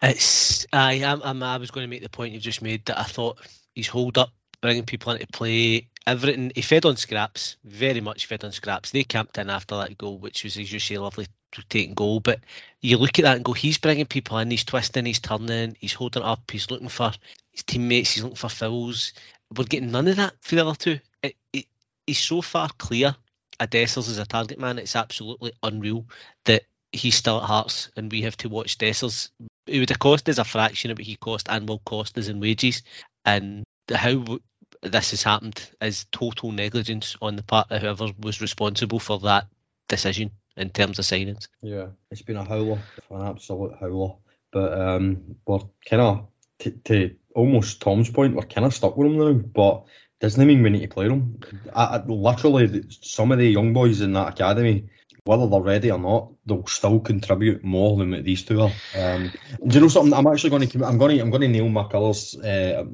It's 0.00 0.66
I 0.72 1.02
I'm, 1.04 1.42
I 1.42 1.56
was 1.56 1.70
going 1.70 1.84
to 1.84 1.90
make 1.90 2.02
the 2.02 2.08
point 2.08 2.32
you 2.32 2.40
just 2.40 2.62
made 2.62 2.84
that 2.86 2.98
I 2.98 3.04
thought 3.04 3.38
he's 3.74 3.88
hold 3.88 4.16
up, 4.16 4.30
bringing 4.60 4.84
people 4.84 5.12
into 5.12 5.26
play, 5.26 5.88
everything. 6.06 6.52
He 6.54 6.62
fed 6.62 6.84
on 6.84 6.96
scraps, 6.96 7.56
very 7.64 8.00
much 8.00 8.26
fed 8.26 8.44
on 8.44 8.52
scraps. 8.52 8.90
They 8.90 9.04
camped 9.04 9.38
in 9.38 9.50
after 9.50 9.76
that 9.76 9.98
goal, 9.98 10.18
which 10.18 10.44
was 10.44 10.56
as 10.56 10.72
you 10.72 10.78
say, 10.78 10.98
lovely 10.98 11.26
taking 11.68 11.94
goal. 11.94 12.20
But 12.20 12.40
you 12.80 12.96
look 12.98 13.18
at 13.18 13.22
that 13.22 13.36
and 13.36 13.44
go, 13.44 13.52
he's 13.52 13.78
bringing 13.78 14.06
people 14.06 14.38
in, 14.38 14.50
he's 14.50 14.64
twisting, 14.64 15.06
he's 15.06 15.20
turning, 15.20 15.76
he's 15.80 15.94
holding 15.94 16.22
up, 16.22 16.48
he's 16.50 16.70
looking 16.70 16.88
for 16.88 17.12
his 17.50 17.64
teammates, 17.64 18.12
he's 18.12 18.22
looking 18.22 18.36
for 18.36 18.48
fouls. 18.48 19.12
We're 19.56 19.64
getting 19.64 19.90
none 19.90 20.08
of 20.08 20.16
that 20.16 20.34
for 20.40 20.54
the 20.54 20.66
other 20.66 20.76
two. 20.76 21.00
It, 21.22 21.34
it, 21.52 21.66
he's 22.06 22.18
so 22.18 22.40
far 22.40 22.68
clear. 22.78 23.16
Dessers 23.60 24.08
as 24.08 24.18
a 24.18 24.24
target 24.24 24.60
man, 24.60 24.78
it's 24.78 24.94
absolutely 24.94 25.50
unreal 25.64 26.06
that 26.44 26.62
he's 26.92 27.16
still 27.16 27.38
at 27.38 27.44
Hearts 27.44 27.90
and 27.96 28.10
we 28.10 28.22
have 28.22 28.36
to 28.36 28.48
watch 28.48 28.78
Dessers 28.78 29.30
it 29.68 29.78
would 29.78 29.90
have 29.90 29.98
cost 29.98 30.28
us 30.28 30.38
a 30.38 30.44
fraction 30.44 30.90
of 30.90 30.98
what 30.98 31.06
he 31.06 31.16
cost 31.16 31.48
and 31.48 31.68
will 31.68 31.80
cost 31.84 32.16
us 32.18 32.28
in 32.28 32.40
wages. 32.40 32.82
And 33.24 33.64
how 33.92 34.38
this 34.82 35.10
has 35.10 35.22
happened 35.22 35.70
is 35.80 36.06
total 36.10 36.52
negligence 36.52 37.16
on 37.20 37.36
the 37.36 37.42
part 37.42 37.70
of 37.70 37.82
whoever 37.82 38.08
was 38.18 38.40
responsible 38.40 38.98
for 38.98 39.18
that 39.20 39.46
decision 39.88 40.30
in 40.56 40.70
terms 40.70 40.98
of 40.98 41.04
signings. 41.04 41.48
Yeah, 41.62 41.88
it's 42.10 42.22
been 42.22 42.36
a 42.36 42.44
howler, 42.44 42.78
an 43.10 43.26
absolute 43.26 43.74
howler. 43.80 44.14
But 44.50 44.80
um, 44.80 45.36
we're 45.46 45.60
kind 45.88 46.02
of, 46.02 46.26
t- 46.58 46.78
to 46.84 47.14
almost 47.34 47.80
Tom's 47.80 48.10
point, 48.10 48.34
we're 48.34 48.42
kind 48.42 48.66
of 48.66 48.74
stuck 48.74 48.96
with 48.96 49.08
him 49.08 49.18
now. 49.18 49.32
But 49.32 49.84
doesn't 50.20 50.46
mean 50.46 50.62
we 50.62 50.70
need 50.70 50.80
to 50.80 50.88
play 50.88 51.08
them. 51.08 51.38
I, 51.74 51.84
I, 51.84 52.04
literally, 52.04 52.84
some 52.88 53.30
of 53.30 53.38
the 53.38 53.48
young 53.48 53.72
boys 53.72 54.00
in 54.00 54.14
that 54.14 54.28
academy 54.28 54.88
whether 55.24 55.46
they're 55.46 55.60
ready 55.60 55.90
or 55.90 55.98
not, 55.98 56.32
they'll 56.46 56.66
still 56.66 57.00
contribute 57.00 57.64
more 57.64 57.98
than 57.98 58.22
these 58.22 58.44
two 58.44 58.62
are. 58.62 58.72
Um, 58.96 59.32
do 59.66 59.74
you 59.74 59.80
know 59.80 59.88
something? 59.88 60.12
I'm 60.12 60.26
actually 60.26 60.50
going 60.50 60.68
to 60.68 60.84
I'm 60.84 60.98
going 60.98 61.16
to 61.16 61.22
I'm 61.22 61.30
going 61.30 61.42
to 61.42 61.48
nail 61.48 61.68
my 61.68 61.84
colours 61.84 62.36
uh, 62.36 62.84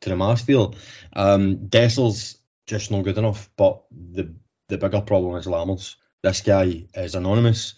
to 0.00 0.08
the 0.08 0.16
mast 0.16 0.46
here. 0.46 0.68
Um, 1.14 1.58
Dessers 1.68 2.36
just 2.66 2.90
not 2.90 3.04
good 3.04 3.18
enough, 3.18 3.50
but 3.56 3.82
the 3.90 4.34
the 4.68 4.78
bigger 4.78 5.00
problem 5.00 5.36
is 5.36 5.46
Lammers. 5.46 5.96
This 6.22 6.42
guy 6.42 6.86
is 6.94 7.14
anonymous. 7.14 7.74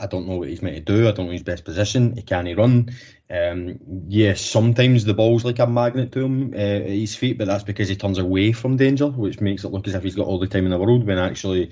I 0.00 0.06
don't 0.06 0.26
know 0.26 0.36
what 0.36 0.48
he's 0.48 0.62
meant 0.62 0.76
to 0.76 0.82
do. 0.82 1.08
I 1.08 1.12
don't 1.12 1.26
know 1.26 1.32
his 1.32 1.42
best 1.42 1.64
position. 1.64 2.14
He 2.14 2.22
can't 2.22 2.56
run. 2.56 2.90
Um, 3.30 3.78
yes, 4.08 4.40
sometimes 4.40 5.04
the 5.04 5.14
ball's 5.14 5.44
like 5.44 5.58
a 5.58 5.66
magnet 5.66 6.12
to 6.12 6.20
him 6.20 6.54
uh, 6.54 6.56
at 6.56 6.86
his 6.86 7.14
feet, 7.14 7.38
but 7.38 7.46
that's 7.46 7.64
because 7.64 7.88
he 7.88 7.96
turns 7.96 8.18
away 8.18 8.52
from 8.52 8.76
danger, 8.76 9.06
which 9.06 9.40
makes 9.40 9.64
it 9.64 9.68
look 9.68 9.86
as 9.86 9.94
if 9.94 10.02
he's 10.02 10.14
got 10.14 10.26
all 10.26 10.38
the 10.38 10.46
time 10.46 10.64
in 10.64 10.70
the 10.70 10.78
world. 10.78 11.06
When 11.06 11.18
actually 11.18 11.70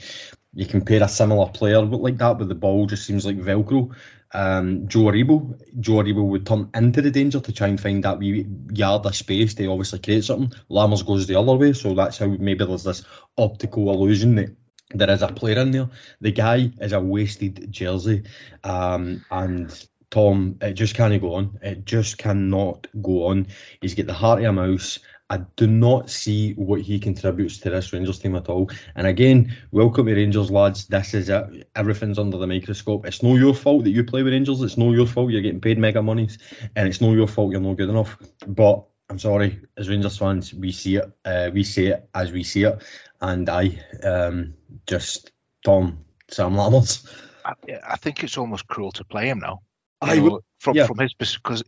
you 0.55 0.67
compare 0.67 1.03
a 1.03 1.09
similar 1.09 1.49
player 1.49 1.83
like 1.83 2.17
that, 2.19 2.39
but 2.39 2.49
the 2.49 2.55
ball 2.55 2.87
just 2.87 3.07
seems 3.07 3.27
like 3.27 3.39
Velcro. 3.39 3.95
Um, 4.33 4.89
Joe 4.89 5.05
Aribo, 5.05 5.59
Joe 5.79 6.03
Aribo 6.03 6.27
would 6.27 6.47
turn 6.47 6.71
into 6.75 7.01
the 7.01 7.11
danger 7.11 7.41
to 7.41 7.53
try 7.53 7.69
and 7.69 7.81
find 7.81 8.03
that 8.05 8.19
wee 8.19 8.47
yard 8.73 9.07
of 9.07 9.15
space 9.15 9.55
to 9.55 9.67
obviously 9.67 10.01
create 10.01 10.25
something. 10.25 10.59
Lammers 10.71 11.07
goes 11.07 11.27
the 11.27 11.39
other 11.39 11.55
way, 11.55 11.73
so 11.73 11.95
that's 11.95 12.19
how 12.19 12.27
maybe 12.27 12.65
there's 12.65 12.85
this 12.85 13.05
optical 13.39 13.91
illusion 13.93 14.35
that 14.35 14.57
there 14.99 15.11
is 15.11 15.23
a 15.23 15.29
player 15.29 15.59
in 15.59 15.71
there. 15.71 15.89
The 16.21 16.33
guy 16.33 16.73
is 16.81 16.93
a 16.93 17.01
wasted 17.01 17.71
jersey, 17.71 18.25
um, 18.65 19.25
and 19.31 19.87
Tom, 20.11 20.59
it 20.61 20.75
just 20.75 20.95
can't 20.95 21.21
go 21.21 21.35
on. 21.35 21.59
It 21.63 21.85
just 21.85 22.19
cannot 22.19 22.87
go 23.03 23.27
on. 23.27 23.49
He's 23.81 23.95
got 23.95 24.07
the 24.07 24.15
heart 24.15 24.41
of 24.41 24.47
a 24.47 24.53
mouse. 24.53 24.99
I 25.29 25.39
do 25.57 25.67
not 25.67 26.09
see 26.09 26.53
what 26.53 26.83
he 26.83 27.01
contributes 27.01 27.59
to 27.59 27.71
this 27.71 27.93
Rangers 27.93 28.21
team 28.21 28.37
at 28.37 28.49
all. 28.49 28.71
And 28.95 29.09
again, 29.09 29.57
welcome 29.73 30.07
to 30.07 30.15
Rangers, 30.15 30.53
lads. 30.53 30.87
This 30.87 31.15
is 31.15 31.29
it. 31.29 31.69
Everything's 31.75 32.21
under 32.21 32.39
the 32.39 32.47
microscope. 32.47 33.07
It's 33.07 33.25
no 33.25 33.35
your 33.35 33.53
fault 33.53 33.85
that 33.85 33.91
you 33.91 34.05
play 34.05 34.23
with 34.23 34.33
Rangers. 34.33 34.63
It's 34.63 34.77
no 34.77 34.93
your 34.93 35.07
fault 35.07 35.33
you're 35.33 35.43
getting 35.43 35.61
paid 35.61 35.79
mega 35.79 36.01
monies, 36.01 36.39
and 36.77 36.87
it's 36.87 37.01
no 37.01 37.13
your 37.13 37.27
fault 37.27 37.51
you're 37.51 37.61
not 37.61 37.77
good 37.77 37.91
enough. 37.91 38.17
But 38.47 38.85
I'm 39.11 39.19
sorry, 39.19 39.61
as 39.77 39.89
Rangers 39.89 40.17
fans, 40.17 40.55
we 40.55 40.71
see 40.71 40.97
it. 40.97 41.13
Uh, 41.25 41.51
we 41.53 41.65
see 41.65 41.87
it 41.87 42.09
as 42.15 42.31
we 42.31 42.45
see 42.45 42.63
it, 42.63 42.83
and 43.21 43.49
I 43.49 43.79
um, 44.03 44.55
just 44.87 45.33
Tom 45.65 46.05
Sam 46.29 46.55
Lammers. 46.55 47.09
I, 47.45 47.53
I 47.89 47.97
think 47.97 48.25
it's 48.25 48.39
almost 48.39 48.67
cruel 48.67 48.93
to 48.93 49.05
play 49.05 49.29
him 49.29 49.39
now. 49.39 49.63
I 50.01 50.17
know, 50.17 50.41
from 50.59 50.77
yeah. 50.77 50.87
from 50.87 50.99
his 50.99 51.15
because 51.15 51.63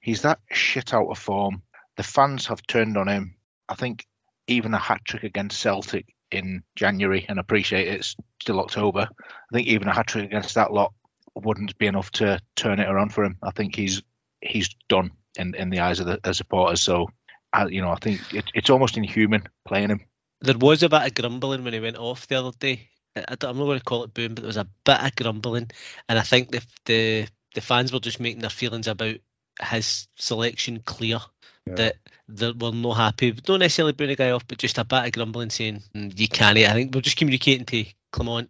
he's 0.00 0.22
that 0.22 0.40
shit 0.50 0.92
out 0.92 1.08
of 1.08 1.18
form 1.18 1.62
the 1.98 2.02
fans 2.04 2.46
have 2.46 2.62
turned 2.66 2.96
on 2.96 3.08
him. 3.08 3.34
I 3.68 3.74
think 3.74 4.06
even 4.46 4.72
a 4.72 4.78
hat 4.78 5.04
trick 5.04 5.24
against 5.24 5.60
Celtic 5.60 6.06
in 6.30 6.62
January, 6.76 7.26
and 7.28 7.38
appreciate 7.38 7.88
it's 7.88 8.16
still 8.40 8.60
October. 8.60 9.08
I 9.10 9.52
think 9.52 9.66
even 9.66 9.88
a 9.88 9.94
hat 9.94 10.06
trick 10.06 10.24
against 10.24 10.54
that 10.54 10.72
lot 10.72 10.94
wouldn't 11.34 11.76
be 11.76 11.86
enough 11.86 12.10
to 12.12 12.40
turn 12.56 12.78
it 12.78 12.88
around 12.88 13.12
for 13.12 13.24
him. 13.24 13.36
I 13.42 13.50
think 13.50 13.74
he's 13.74 14.02
he's 14.40 14.70
done 14.88 15.10
in, 15.36 15.54
in 15.56 15.70
the 15.70 15.80
eyes 15.80 15.98
of 15.98 16.06
the, 16.06 16.20
the 16.22 16.32
supporters. 16.32 16.80
So, 16.80 17.08
I, 17.52 17.66
you 17.66 17.82
know, 17.82 17.90
I 17.90 17.96
think 17.96 18.32
it, 18.32 18.44
it's 18.54 18.70
almost 18.70 18.96
inhuman 18.96 19.48
playing 19.66 19.90
him. 19.90 20.00
There 20.40 20.58
was 20.58 20.82
a 20.82 20.88
bit 20.88 21.06
of 21.06 21.14
grumbling 21.14 21.64
when 21.64 21.72
he 21.72 21.80
went 21.80 21.96
off 21.96 22.26
the 22.26 22.36
other 22.36 22.56
day 22.58 22.90
I, 23.16 23.46
am 23.46 23.58
not 23.58 23.64
going 23.64 23.78
to 23.78 23.84
call 23.84 24.04
it 24.04 24.14
boom, 24.14 24.34
but 24.34 24.42
there 24.42 24.48
was 24.48 24.56
a 24.56 24.68
bit 24.84 25.00
of 25.00 25.16
grumbling, 25.16 25.70
and 26.08 26.18
I 26.18 26.22
think 26.22 26.50
the 26.50 26.64
the 26.84 27.28
the 27.54 27.60
fans 27.60 27.92
were 27.92 28.00
just 28.00 28.20
making 28.20 28.40
their 28.40 28.50
feelings 28.50 28.86
about 28.86 29.16
his 29.62 30.08
selection 30.16 30.80
clear. 30.84 31.18
Yeah. 31.66 31.74
That 31.74 31.96
they 32.28 32.50
were 32.52 32.72
not 32.72 32.94
happy, 32.94 33.30
Don't 33.32 33.60
necessarily 33.60 33.92
booing 33.92 34.10
a 34.10 34.16
guy 34.16 34.30
off, 34.30 34.46
but 34.48 34.56
just 34.56 34.78
a 34.78 34.84
bit 34.84 35.04
of 35.04 35.12
grumbling 35.12 35.50
saying 35.50 35.82
mm, 35.94 36.18
you 36.18 36.26
can't. 36.26 36.56
I 36.56 36.72
think 36.72 36.94
we're 36.94 37.02
just 37.02 37.18
communicating 37.18 37.66
to 37.66 37.84
Clement 38.10 38.48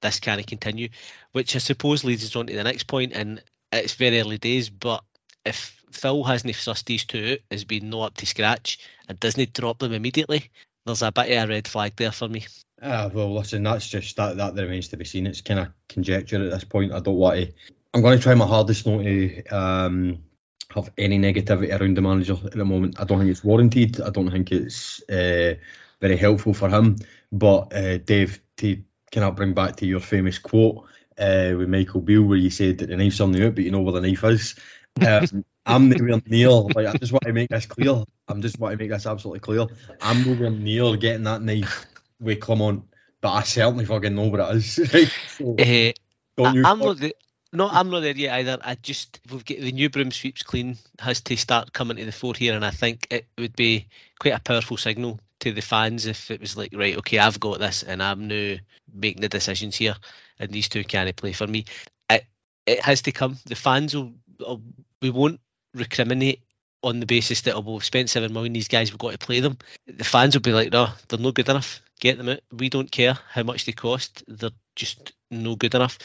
this 0.00 0.20
can't 0.20 0.46
continue, 0.46 0.90
which 1.32 1.56
I 1.56 1.58
suppose 1.58 2.04
leads 2.04 2.24
us 2.24 2.36
on 2.36 2.46
to 2.46 2.54
the 2.54 2.62
next 2.62 2.84
point. 2.84 3.14
point, 3.14 3.20
and 3.20 3.42
it's 3.72 3.94
very 3.94 4.20
early 4.20 4.38
days, 4.38 4.70
but 4.70 5.02
if 5.44 5.82
Phil 5.90 6.22
hasn't 6.22 6.54
sussed 6.54 6.84
these 6.84 7.04
two 7.04 7.32
out 7.32 7.38
as 7.50 7.64
being 7.64 7.90
not 7.90 8.06
up 8.06 8.14
to 8.18 8.26
scratch 8.26 8.78
and 9.08 9.18
doesn't 9.18 9.52
drop 9.52 9.78
them 9.78 9.92
immediately, 9.92 10.50
there's 10.86 11.02
a 11.02 11.12
bit 11.12 11.36
of 11.36 11.50
a 11.50 11.52
red 11.52 11.68
flag 11.68 11.92
there 11.96 12.12
for 12.12 12.28
me. 12.28 12.46
Ah, 12.80 13.10
well, 13.12 13.34
listen, 13.34 13.62
that's 13.62 13.88
just 13.88 14.16
that 14.16 14.36
that 14.36 14.54
remains 14.54 14.88
to 14.88 14.96
be 14.96 15.04
seen. 15.04 15.26
It's 15.26 15.40
kind 15.40 15.60
of 15.60 15.68
conjecture 15.88 16.42
at 16.42 16.50
this 16.50 16.64
point. 16.64 16.92
I 16.92 17.00
don't 17.00 17.16
want 17.16 17.36
to. 17.36 17.52
I'm 17.92 18.02
going 18.02 18.16
to 18.16 18.22
try 18.22 18.34
my 18.34 18.46
hardest 18.46 18.86
not 18.86 19.02
to 19.02 19.44
um, 19.46 20.18
have 20.74 20.90
any 20.96 21.18
negativity 21.18 21.78
around 21.78 21.96
the 21.96 22.02
manager 22.02 22.36
at 22.44 22.52
the 22.52 22.64
moment. 22.64 23.00
I 23.00 23.04
don't 23.04 23.18
think 23.18 23.30
it's 23.30 23.44
warranted. 23.44 24.00
I 24.00 24.10
don't 24.10 24.30
think 24.30 24.52
it's 24.52 25.02
uh, 25.08 25.54
very 26.00 26.16
helpful 26.16 26.54
for 26.54 26.68
him. 26.68 26.96
But 27.32 27.74
uh, 27.74 27.98
Dave, 27.98 28.40
to 28.58 28.82
kind 29.10 29.24
of 29.24 29.36
bring 29.36 29.54
back 29.54 29.76
to 29.76 29.86
your 29.86 30.00
famous 30.00 30.38
quote 30.38 30.84
uh, 31.18 31.54
with 31.56 31.68
Michael 31.68 32.02
Beale, 32.02 32.22
where 32.22 32.38
you 32.38 32.50
said 32.50 32.78
that 32.78 32.88
the 32.88 32.96
knife's 32.96 33.20
on 33.20 33.32
the 33.32 33.46
out, 33.46 33.54
but 33.54 33.64
you 33.64 33.70
know 33.70 33.80
where 33.80 33.98
the 33.98 34.06
knife 34.06 34.24
is. 34.24 34.54
Um, 35.04 35.44
I'm 35.66 35.88
nowhere 35.88 36.22
near. 36.26 36.50
Like 36.50 36.86
I 36.86 36.92
just 36.96 37.12
want 37.12 37.24
to 37.24 37.32
make 37.32 37.50
this 37.50 37.66
clear. 37.66 38.04
I'm 38.28 38.40
just 38.40 38.58
want 38.58 38.72
to 38.72 38.78
make 38.78 38.90
this 38.90 39.06
absolutely 39.06 39.40
clear. 39.40 39.66
I'm 40.00 40.24
nowhere 40.24 40.50
near 40.50 40.96
getting 40.96 41.24
that 41.24 41.42
knife 41.42 41.86
with 42.20 42.40
Clement, 42.40 42.84
but 43.20 43.32
I 43.32 43.42
certainly 43.42 43.84
fucking 43.84 44.14
know 44.14 44.28
what 44.28 44.40
it 44.40 44.56
is. 44.56 44.74
so, 45.28 45.56
uh, 45.58 45.92
I, 46.44 46.70
am 46.70 46.78
not 46.78 46.98
the, 46.98 47.14
no, 47.52 47.68
I'm 47.68 47.90
not 47.90 48.00
there 48.00 48.16
yet 48.16 48.34
either. 48.34 48.58
I 48.62 48.76
just 48.76 49.20
we've 49.30 49.44
got 49.44 49.58
the 49.58 49.72
new 49.72 49.90
broom 49.90 50.12
sweeps 50.12 50.42
clean 50.42 50.76
has 51.00 51.20
to 51.22 51.36
start 51.36 51.72
coming 51.72 51.96
to 51.96 52.04
the 52.04 52.12
fore 52.12 52.34
here, 52.34 52.54
and 52.54 52.64
I 52.64 52.70
think 52.70 53.08
it 53.10 53.26
would 53.36 53.56
be 53.56 53.88
quite 54.20 54.34
a 54.34 54.40
powerful 54.40 54.76
signal 54.76 55.18
to 55.40 55.52
the 55.52 55.62
fans 55.62 56.06
if 56.06 56.30
it 56.30 56.40
was 56.40 56.56
like, 56.56 56.72
right, 56.74 56.96
okay, 56.98 57.18
I've 57.18 57.40
got 57.40 57.58
this, 57.58 57.82
and 57.82 58.02
I'm 58.02 58.28
now 58.28 58.56
making 58.94 59.20
the 59.20 59.28
decisions 59.28 59.76
here, 59.76 59.96
and 60.38 60.50
these 60.50 60.68
two 60.68 60.84
can't 60.84 61.14
play 61.16 61.32
for 61.32 61.46
me. 61.46 61.64
It 62.08 62.24
it 62.66 62.80
has 62.80 63.02
to 63.02 63.12
come. 63.12 63.36
The 63.46 63.56
fans 63.56 63.96
will, 63.96 64.12
will 64.38 64.62
we 65.02 65.10
won't 65.10 65.40
recriminate 65.76 66.40
on 66.82 67.00
the 67.00 67.06
basis 67.06 67.42
that 67.42 67.54
oh, 67.54 67.60
well, 67.60 67.74
we've 67.74 67.84
spent 67.84 68.10
seven 68.10 68.32
million, 68.32 68.52
these 68.52 68.68
guys 68.68 68.90
we've 68.90 68.98
got 68.98 69.12
to 69.12 69.18
play 69.18 69.40
them. 69.40 69.58
The 69.86 70.04
fans 70.04 70.34
will 70.34 70.42
be 70.42 70.52
like, 70.52 70.72
no, 70.72 70.88
they're 71.08 71.18
not 71.18 71.34
good 71.34 71.48
enough. 71.48 71.80
Get 71.98 72.18
them 72.18 72.28
out. 72.28 72.40
We 72.52 72.68
don't 72.68 72.90
care 72.90 73.18
how 73.30 73.42
much 73.42 73.64
they 73.64 73.72
cost. 73.72 74.22
They're 74.28 74.50
just 74.74 75.12
no 75.30 75.56
good 75.56 75.74
enough. 75.74 75.98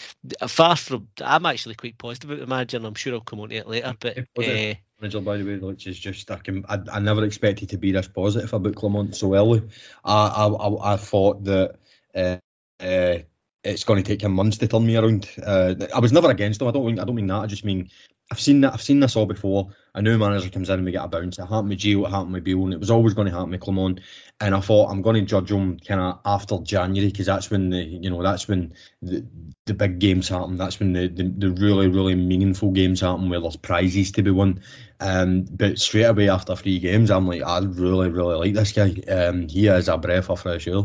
Far 0.47 0.75
from, 0.75 1.07
I'm 1.21 1.45
actually 1.45 1.75
quite 1.75 1.97
positive 1.97 2.31
about 2.31 2.39
the 2.39 2.47
manager, 2.47 2.77
and 2.77 2.85
I'm 2.85 2.95
sure 2.95 3.13
I'll 3.13 3.21
come 3.21 3.41
on 3.41 3.49
to 3.49 3.55
it 3.55 3.67
later. 3.67 3.93
But 3.99 4.17
uh, 4.17 4.73
manager, 4.99 5.21
by 5.21 5.37
the 5.37 5.43
way, 5.43 5.57
which 5.57 5.87
is 5.87 5.99
just 5.99 6.31
I 6.31 6.37
can 6.37 6.65
I, 6.67 6.79
I 6.91 6.99
never 6.99 7.23
expected 7.25 7.69
to 7.69 7.77
be 7.77 7.91
this 7.91 8.07
positive 8.07 8.53
about 8.53 8.75
Clement 8.75 9.15
so 9.15 9.35
early. 9.35 9.63
I 10.03 10.27
I, 10.27 10.93
I, 10.93 10.97
thought 10.97 11.43
that. 11.45 11.75
Uh, 12.15 12.37
uh, 12.79 13.19
it's 13.63 13.83
going 13.83 14.01
to 14.01 14.07
take 14.07 14.23
him 14.23 14.33
months 14.33 14.57
to 14.57 14.67
turn 14.67 14.85
me 14.85 14.97
around. 14.97 15.29
Uh, 15.45 15.75
I 15.93 15.99
was 15.99 16.11
never 16.11 16.31
against 16.31 16.61
him. 16.61 16.67
I 16.67 16.71
don't 16.71 16.85
mean 16.85 16.99
I 16.99 17.03
don't 17.03 17.15
mean 17.15 17.27
that. 17.27 17.41
I 17.41 17.45
just 17.45 17.63
mean 17.63 17.91
I've 18.31 18.39
seen 18.39 18.61
that. 18.61 18.73
I've 18.73 18.81
seen 18.81 19.01
this 19.01 19.17
all 19.17 19.25
before. 19.25 19.71
A 19.93 20.01
new 20.01 20.17
manager 20.17 20.49
comes 20.49 20.69
in 20.69 20.75
and 20.75 20.85
we 20.85 20.93
get 20.93 21.03
a 21.03 21.07
bounce. 21.09 21.37
It 21.37 21.41
happened 21.41 21.67
with 21.67 21.79
Gio. 21.79 22.07
It 22.07 22.11
happened 22.11 22.31
with 22.31 22.45
Beale, 22.45 22.63
and 22.63 22.73
it 22.73 22.79
was 22.79 22.89
always 22.89 23.13
going 23.13 23.27
to 23.27 23.33
happen 23.33 23.49
with 23.49 23.59
Clement. 23.59 23.99
And 24.39 24.55
I 24.55 24.61
thought 24.61 24.89
I'm 24.89 25.01
going 25.01 25.17
to 25.17 25.21
judge 25.23 25.51
him 25.51 25.77
kind 25.79 25.99
of 25.99 26.19
after 26.23 26.59
January 26.59 27.11
because 27.11 27.25
that's 27.25 27.51
when 27.51 27.69
the 27.71 27.83
you 27.83 28.09
know 28.09 28.23
that's 28.23 28.47
when 28.47 28.73
the 29.01 29.25
the 29.65 29.73
big 29.73 29.99
games 29.99 30.29
happen. 30.29 30.55
That's 30.55 30.79
when 30.79 30.93
the, 30.93 31.09
the, 31.09 31.23
the 31.23 31.51
really 31.51 31.89
really 31.89 32.15
meaningful 32.15 32.71
games 32.71 33.01
happen 33.01 33.29
where 33.29 33.41
there's 33.41 33.57
prizes 33.57 34.13
to 34.13 34.23
be 34.23 34.31
won. 34.31 34.61
Um, 35.01 35.43
but 35.43 35.77
straight 35.77 36.03
away 36.03 36.29
after 36.29 36.55
three 36.55 36.79
games, 36.79 37.11
I'm 37.11 37.27
like 37.27 37.43
I 37.43 37.59
really 37.59 38.09
really 38.09 38.35
like 38.35 38.53
this 38.53 38.71
guy. 38.71 38.93
Um, 39.09 39.49
he 39.49 39.67
is 39.67 39.89
a 39.89 39.97
breath 39.97 40.29
of 40.29 40.39
fresh 40.39 40.69
air. 40.69 40.83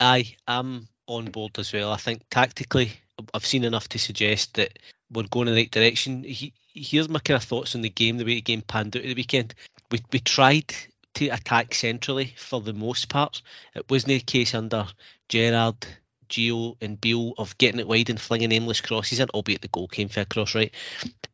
Aye, 0.00 0.34
I'm 0.48 0.88
on 1.06 1.26
board 1.26 1.60
as 1.60 1.72
well. 1.72 1.92
I 1.92 1.96
think 1.96 2.22
tactically, 2.28 2.90
I've 3.32 3.46
seen 3.46 3.62
enough 3.62 3.88
to 3.90 4.00
suggest 4.00 4.54
that 4.54 4.80
we're 5.10 5.24
going 5.24 5.48
in 5.48 5.54
the 5.54 5.60
right 5.60 5.70
direction. 5.70 6.24
He, 6.24 6.52
here's 6.80 7.08
my 7.08 7.18
kind 7.18 7.36
of 7.36 7.44
thoughts 7.44 7.74
on 7.74 7.82
the 7.82 7.90
game, 7.90 8.18
the 8.18 8.24
way 8.24 8.34
the 8.34 8.40
game 8.40 8.62
panned 8.62 8.96
out 8.96 9.02
at 9.02 9.08
the 9.08 9.14
weekend. 9.14 9.54
We 9.90 10.00
we 10.12 10.20
tried 10.20 10.74
to 11.14 11.28
attack 11.28 11.74
centrally 11.74 12.34
for 12.36 12.60
the 12.60 12.72
most 12.72 13.08
part. 13.08 13.42
It 13.74 13.88
wasn't 13.90 14.08
the 14.08 14.20
case 14.20 14.54
under 14.54 14.86
Gerrard, 15.28 15.86
Gio, 16.28 16.76
and 16.80 17.00
Beale 17.00 17.34
of 17.38 17.58
getting 17.58 17.80
it 17.80 17.88
wide 17.88 18.10
and 18.10 18.20
flinging 18.20 18.52
aimless 18.52 18.80
crosses 18.80 19.20
in, 19.20 19.28
albeit 19.30 19.62
the 19.62 19.68
goal 19.68 19.88
came 19.88 20.08
for 20.08 20.20
a 20.20 20.26
cross 20.26 20.54
right. 20.54 20.72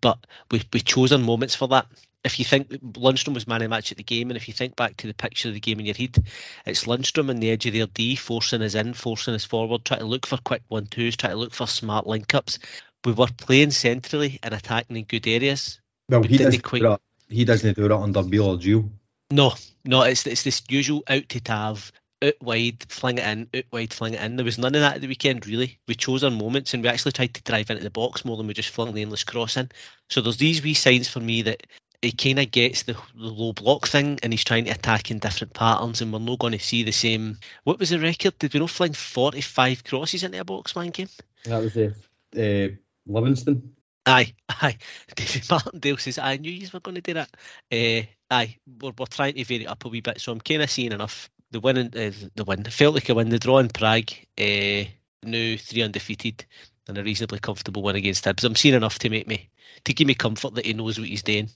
But 0.01 0.19
we 0.51 0.63
we 0.73 0.81
chose 0.81 1.13
our 1.13 1.19
moments 1.19 1.55
for 1.55 1.69
that. 1.69 1.87
If 2.25 2.39
you 2.39 2.47
think 2.47 2.71
Lundstram 2.71 3.35
was 3.35 3.47
man 3.47 3.61
of 3.61 3.69
match 3.69 3.93
at 3.93 3.99
the 3.99 4.03
game, 4.03 4.31
and 4.31 4.39
if 4.39 4.49
you 4.49 4.55
think 4.55 4.77
back 4.77 4.97
to 4.99 5.07
the 5.07 5.13
picture 5.13 5.49
of 5.49 5.55
the 5.55 5.61
game 5.61 5.79
in 5.81 5.87
your 5.87 5.95
head, 5.95 6.17
it's 6.65 6.85
Lundstram 6.85 7.29
on 7.29 7.37
the 7.37 7.51
edge 7.51 7.67
of 7.67 7.75
their 7.75 7.87
D, 7.87 8.17
forcing 8.17 8.63
us 8.63 8.75
in, 8.75 8.95
forcing 8.95 9.35
us 9.35 9.45
forward, 9.45 9.85
trying 9.85 10.01
to 10.01 10.07
look 10.07 10.27
for 10.27 10.39
quick 10.39 10.63
one 10.69 10.87
twos, 10.87 11.17
trying 11.17 11.33
to 11.33 11.39
look 11.39 11.53
for 11.53 11.67
smart 11.67 12.07
link 12.07 12.35
ups 12.35 12.59
we 13.05 13.13
were 13.13 13.27
playing 13.27 13.71
centrally 13.71 14.39
and 14.43 14.55
attacking 14.55 14.97
in 14.97 15.05
good 15.05 15.27
areas. 15.27 15.81
Well, 16.09 16.23
he 16.23 16.39
doesn't, 16.39 16.63
quite... 16.63 16.83
do 16.83 16.89
that. 16.89 17.01
he 17.29 17.45
doesn't 17.45 17.77
do 17.77 17.89
that 17.89 17.97
under 17.97 18.23
Beale 18.23 18.51
or 18.51 18.57
Gio. 18.57 18.89
No, 19.31 19.55
no, 19.85 20.03
it's 20.03 20.27
it's 20.27 20.43
this 20.43 20.63
usual 20.69 21.03
out 21.09 21.29
to 21.31 21.41
Tav, 21.41 21.91
out 22.23 22.35
wide, 22.41 22.85
fling 22.89 23.19
it 23.19 23.27
in, 23.27 23.49
out 23.55 23.65
wide, 23.73 23.93
fling 23.93 24.15
it 24.15 24.21
in. 24.21 24.37
There 24.37 24.45
was 24.45 24.59
none 24.59 24.75
of 24.75 24.81
that 24.81 24.97
at 24.97 25.01
the 25.01 25.09
weekend, 25.09 25.47
really. 25.47 25.79
We 25.89 25.95
chose 25.95 26.25
our 26.25 26.31
moments 26.31 26.75
and 26.75 26.83
we 26.83 26.89
actually 26.89 27.13
tried 27.13 27.35
to 27.35 27.43
drive 27.43 27.71
into 27.71 27.83
the 27.83 27.91
box 27.91 28.25
more 28.25 28.37
than 28.37 28.47
we 28.47 28.55
just 28.55 28.71
flung 28.71 28.93
the 28.93 29.03
endless 29.03 29.25
cross 29.25 29.57
in. 29.57 29.71
So 30.11 30.21
there's 30.21 30.37
these 30.37 30.63
wee 30.63 30.75
signs 30.75 31.09
for 31.09 31.21
me 31.21 31.43
that 31.43 31.67
he 32.03 32.13
kind 32.13 32.39
of 32.39 32.51
gets 32.51 32.83
the, 32.83 32.95
the, 33.15 33.27
low 33.27 33.53
block 33.53 33.89
thing 33.89 34.19
and 34.23 34.33
he's 34.33 34.45
trying 34.45 34.67
to 34.67 34.71
attack 34.71 35.11
in 35.11 35.19
different 35.19 35.55
patterns 35.55 36.03
and 36.03 36.13
we're 36.13 36.19
not 36.19 36.39
going 36.39 36.53
to 36.53 36.59
see 36.59 36.83
the 36.83 36.93
same. 36.93 37.39
What 37.65 37.79
was 37.79 37.91
the 37.91 37.99
record? 37.99 38.39
Did 38.39 38.53
we 38.53 38.61
not 38.61 38.71
fling 38.71 38.93
45 38.93 39.85
crosses 39.85 40.23
into 40.23 40.41
a 40.41 40.45
box 40.45 40.77
man 40.77 40.91
game? 40.91 41.09
That 41.45 41.63
was 41.63 41.77
it. 41.77 41.95
Uh, 42.37 42.77
Livingston. 43.07 43.75
Aye, 44.07 44.35
aye. 44.49 44.79
David 45.15 45.51
Martindale 45.51 45.97
says, 45.97 46.19
I 46.19 46.37
knew 46.37 46.51
you 46.51 46.69
were 46.73 46.81
going 46.81 46.97
to 46.97 47.01
do 47.01 47.15
that. 47.15 47.31
Uh, 47.73 48.07
aye, 48.31 48.59
we're, 48.81 48.93
we're 48.99 49.07
trying 49.07 49.35
to 49.35 49.45
vary 49.45 49.65
it 49.65 49.67
up 49.67 49.85
a 49.85 49.89
wee 49.89 50.01
bit, 50.01 50.21
so 50.21 50.33
I'm 50.33 50.41
kind 50.41 50.63
of 50.63 50.71
seeing 50.71 50.93
enough. 50.93 51.31
The 51.51 51.61
win, 51.61 51.79
uh, 51.79 52.11
the 52.35 52.45
win, 52.45 52.65
felt 52.65 52.95
like 52.95 53.09
a 53.09 53.15
win. 53.15 53.29
The 53.29 53.39
draw 53.39 53.59
in 53.59 53.69
Prague, 53.69 54.11
uh, 54.39 54.85
three 55.23 55.83
undefeated, 55.83 56.45
and 56.89 56.99
a 56.99 57.03
reasonably 57.03 57.39
comfortable 57.39 57.83
win 57.83 57.97
against 57.97 58.25
Hibs. 58.25 58.45
I'm 58.45 58.55
seeing 58.55 58.75
enough 58.75 58.99
to 59.01 59.11
make 59.11 59.27
me 59.27 59.51
to 59.85 59.95
give 59.95 60.07
me 60.07 60.15
comfort 60.15 60.55
that 60.55 60.67
he 60.67 60.73
knows 60.73 60.99
what 60.99 61.09
he's 61.09 61.23
doing. 61.23 61.51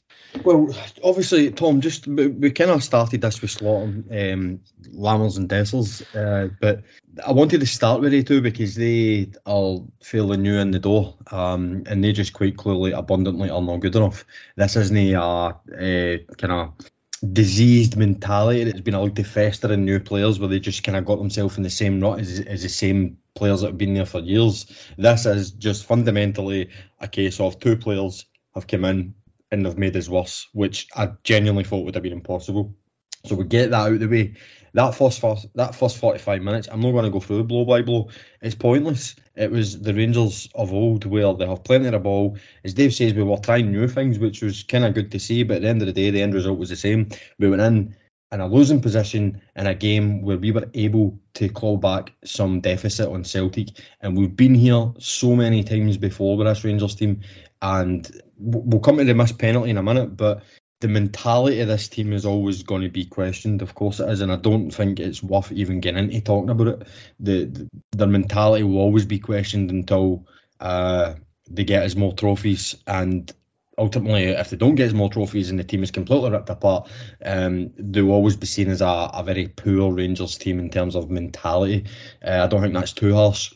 Well, 0.45 0.75
obviously, 1.03 1.51
Tom, 1.51 1.81
just 1.81 2.07
we, 2.07 2.29
we 2.29 2.51
kind 2.51 2.71
of 2.71 2.83
started 2.83 3.21
this 3.21 3.41
with 3.41 3.51
Slaughter, 3.51 3.85
um, 3.85 4.61
Lammers 4.93 5.39
and 5.39 5.49
Dessers, 5.49 6.03
uh, 6.15 6.51
but 6.61 6.83
I 7.27 7.33
wanted 7.33 7.61
to 7.61 7.67
start 7.67 8.01
with 8.01 8.13
they 8.13 8.23
too 8.23 8.41
because 8.41 8.75
they 8.75 9.31
are 9.47 9.79
fairly 10.03 10.37
new 10.37 10.59
in 10.59 10.71
the 10.71 10.79
door, 10.79 11.17
um, 11.31 11.85
and 11.87 12.03
they 12.03 12.13
just 12.13 12.33
quite 12.33 12.57
clearly, 12.57 12.93
abundantly 12.93 13.51
are 13.51 13.63
not 13.63 13.81
good 13.81 13.97
enough. 13.97 14.25
This 14.57 14.77
isn't 14.77 14.97
a 14.97 15.15
uh, 15.15 15.53
kind 16.37 16.53
of 16.53 16.75
diseased 17.21 17.97
mentality 17.97 18.65
that's 18.65 18.81
been 18.81 18.95
allowed 18.95 19.17
to 19.17 19.25
fester 19.25 19.73
in 19.73 19.85
new 19.85 20.01
players 20.01 20.39
where 20.39 20.49
they 20.49 20.61
just 20.61 20.85
kind 20.85 20.97
of 20.97 21.05
got 21.05 21.19
themselves 21.19 21.57
in 21.57 21.63
the 21.63 21.71
same 21.71 22.01
rut 22.01 22.21
as, 22.21 22.41
as 22.41 22.63
the 22.63 22.69
same 22.69 23.19
players 23.35 23.61
that 23.61 23.69
have 23.69 23.79
been 23.79 23.95
there 23.95 24.07
for 24.07 24.21
years. 24.21 24.67
This 24.97 25.27
is 25.27 25.51
just 25.53 25.85
fundamentally 25.85 26.71
a 27.01 27.09
case 27.09 27.41
of 27.41 27.59
two 27.59 27.77
players 27.77 28.27
have 28.55 28.67
come 28.67 28.85
in 28.85 29.15
and 29.51 29.65
they've 29.65 29.79
made 29.79 29.97
us 29.97 30.09
worse, 30.09 30.49
which 30.53 30.89
I 30.95 31.13
genuinely 31.25 31.65
thought 31.65 31.85
would 31.85 31.95
have 31.95 32.03
been 32.03 32.13
impossible. 32.13 32.77
So 33.25 33.35
we 33.35 33.45
get 33.45 33.71
that 33.71 33.81
out 33.81 33.93
of 33.93 34.01
the 34.01 34.09
way. 34.09 34.35
That 34.75 34.95
first, 34.95 35.21
first 35.21 35.47
that 35.55 35.75
first 35.75 35.99
45 35.99 36.43
minutes, 36.43 36.69
I'm 36.71 36.81
not 36.81 36.93
going 36.93 37.05
to 37.05 37.11
go 37.11 37.21
through 37.21 37.45
blow 37.45 37.65
by 37.65 37.83
blow. 37.83 38.11
It's 38.41 38.55
pointless. 38.55 39.17
It 39.39 39.53
was 39.53 39.81
the 39.81 39.95
Rangers 39.95 40.49
of 40.53 40.73
old 40.73 41.05
where 41.05 41.33
they 41.33 41.47
have 41.47 41.63
plenty 41.63 41.87
of 41.87 42.03
ball. 42.03 42.37
As 42.65 42.75
Dave 42.75 42.93
says, 42.93 43.15
we 43.15 43.23
were 43.23 43.37
trying 43.37 43.71
new 43.71 43.87
things, 43.87 44.19
which 44.19 44.43
was 44.43 44.65
kind 44.65 44.85
of 44.85 44.95
good 44.95 45.13
to 45.13 45.21
see. 45.21 45.45
But 45.45 45.59
at 45.59 45.63
the 45.63 45.69
end 45.69 45.81
of 45.81 45.87
the 45.87 45.93
day, 45.93 46.11
the 46.11 46.23
end 46.23 46.35
result 46.35 46.59
was 46.59 46.71
the 46.71 46.77
same. 46.77 47.11
We 47.39 47.49
went 47.49 47.63
in 47.63 47.97
in 48.31 48.41
a 48.41 48.49
losing 48.49 48.83
position 48.83 49.41
in 49.57 49.67
a 49.67 49.75
game 49.75 50.23
where 50.23 50.37
we 50.37 50.51
were 50.51 50.69
able 50.75 51.19
to 51.35 51.49
claw 51.49 51.77
back 51.77 52.13
some 52.25 52.61
deficit 52.61 53.09
on 53.09 53.25
Celtic. 53.25 53.69
And 54.01 54.19
we've 54.19 54.35
been 54.35 54.55
here 54.55 54.93
so 54.99 55.35
many 55.37 55.63
times 55.63 55.97
before 55.97 56.37
with 56.37 56.47
this 56.47 56.65
Rangers 56.65 56.97
team. 56.97 57.21
And 57.63 58.11
we'll 58.39 58.81
come 58.81 58.99
to 58.99 59.05
the 59.05 59.15
missed 59.15 59.39
penalty 59.39 59.71
in 59.71 59.79
a 59.79 59.83
minute, 59.83 60.17
but 60.17 60.43
the 60.81 60.89
mentality 60.89 61.61
of 61.61 61.69
this 61.69 61.89
team 61.89 62.13
is 62.13 62.25
always 62.25 62.63
going 62.63 62.83
to 62.83 62.89
be 62.89 63.05
questioned. 63.05 63.63
Of 63.63 63.75
course 63.75 64.01
it 64.01 64.09
is, 64.09 64.21
and 64.21 64.31
I 64.33 64.37
don't 64.37 64.71
think 64.71 65.01
it's 65.01 65.23
worth 65.23 65.51
even 65.53 65.81
getting 65.81 66.05
into 66.05 66.21
talking 66.21 66.51
about 66.51 66.69
it. 66.69 66.89
The, 67.19 67.45
the 67.47 67.69
their 67.93 68.07
mentality 68.07 68.63
will 68.63 68.79
always 68.79 69.05
be 69.05 69.19
questioned 69.19 69.71
until 69.71 70.27
uh, 70.61 71.15
they 71.51 71.65
get 71.65 71.83
us 71.83 71.97
more 71.97 72.13
trophies, 72.13 72.77
and 72.87 73.31
ultimately, 73.77 74.25
if 74.25 74.51
they 74.51 74.57
don't 74.57 74.77
get 74.77 74.87
as 74.87 74.95
more 74.95 75.11
trophies 75.11 75.51
and 75.51 75.59
the 75.59 75.65
team 75.65 75.83
is 75.83 75.91
completely 75.91 76.31
ripped 76.31 76.51
apart, 76.51 76.89
um, 77.25 77.73
they'll 77.77 78.11
always 78.11 78.37
be 78.37 78.47
seen 78.47 78.69
as 78.71 78.81
a, 78.81 79.11
a 79.15 79.23
very 79.25 79.49
poor 79.49 79.93
Rangers 79.93 80.39
team 80.39 80.59
in 80.59 80.71
terms 80.71 80.95
of 80.95 81.11
mentality. 81.11 81.87
Uh, 82.25 82.45
I 82.45 82.47
don't 82.47 82.61
think 82.61 82.75
that's 82.75 82.93
too 82.93 83.15
harsh 83.15 83.53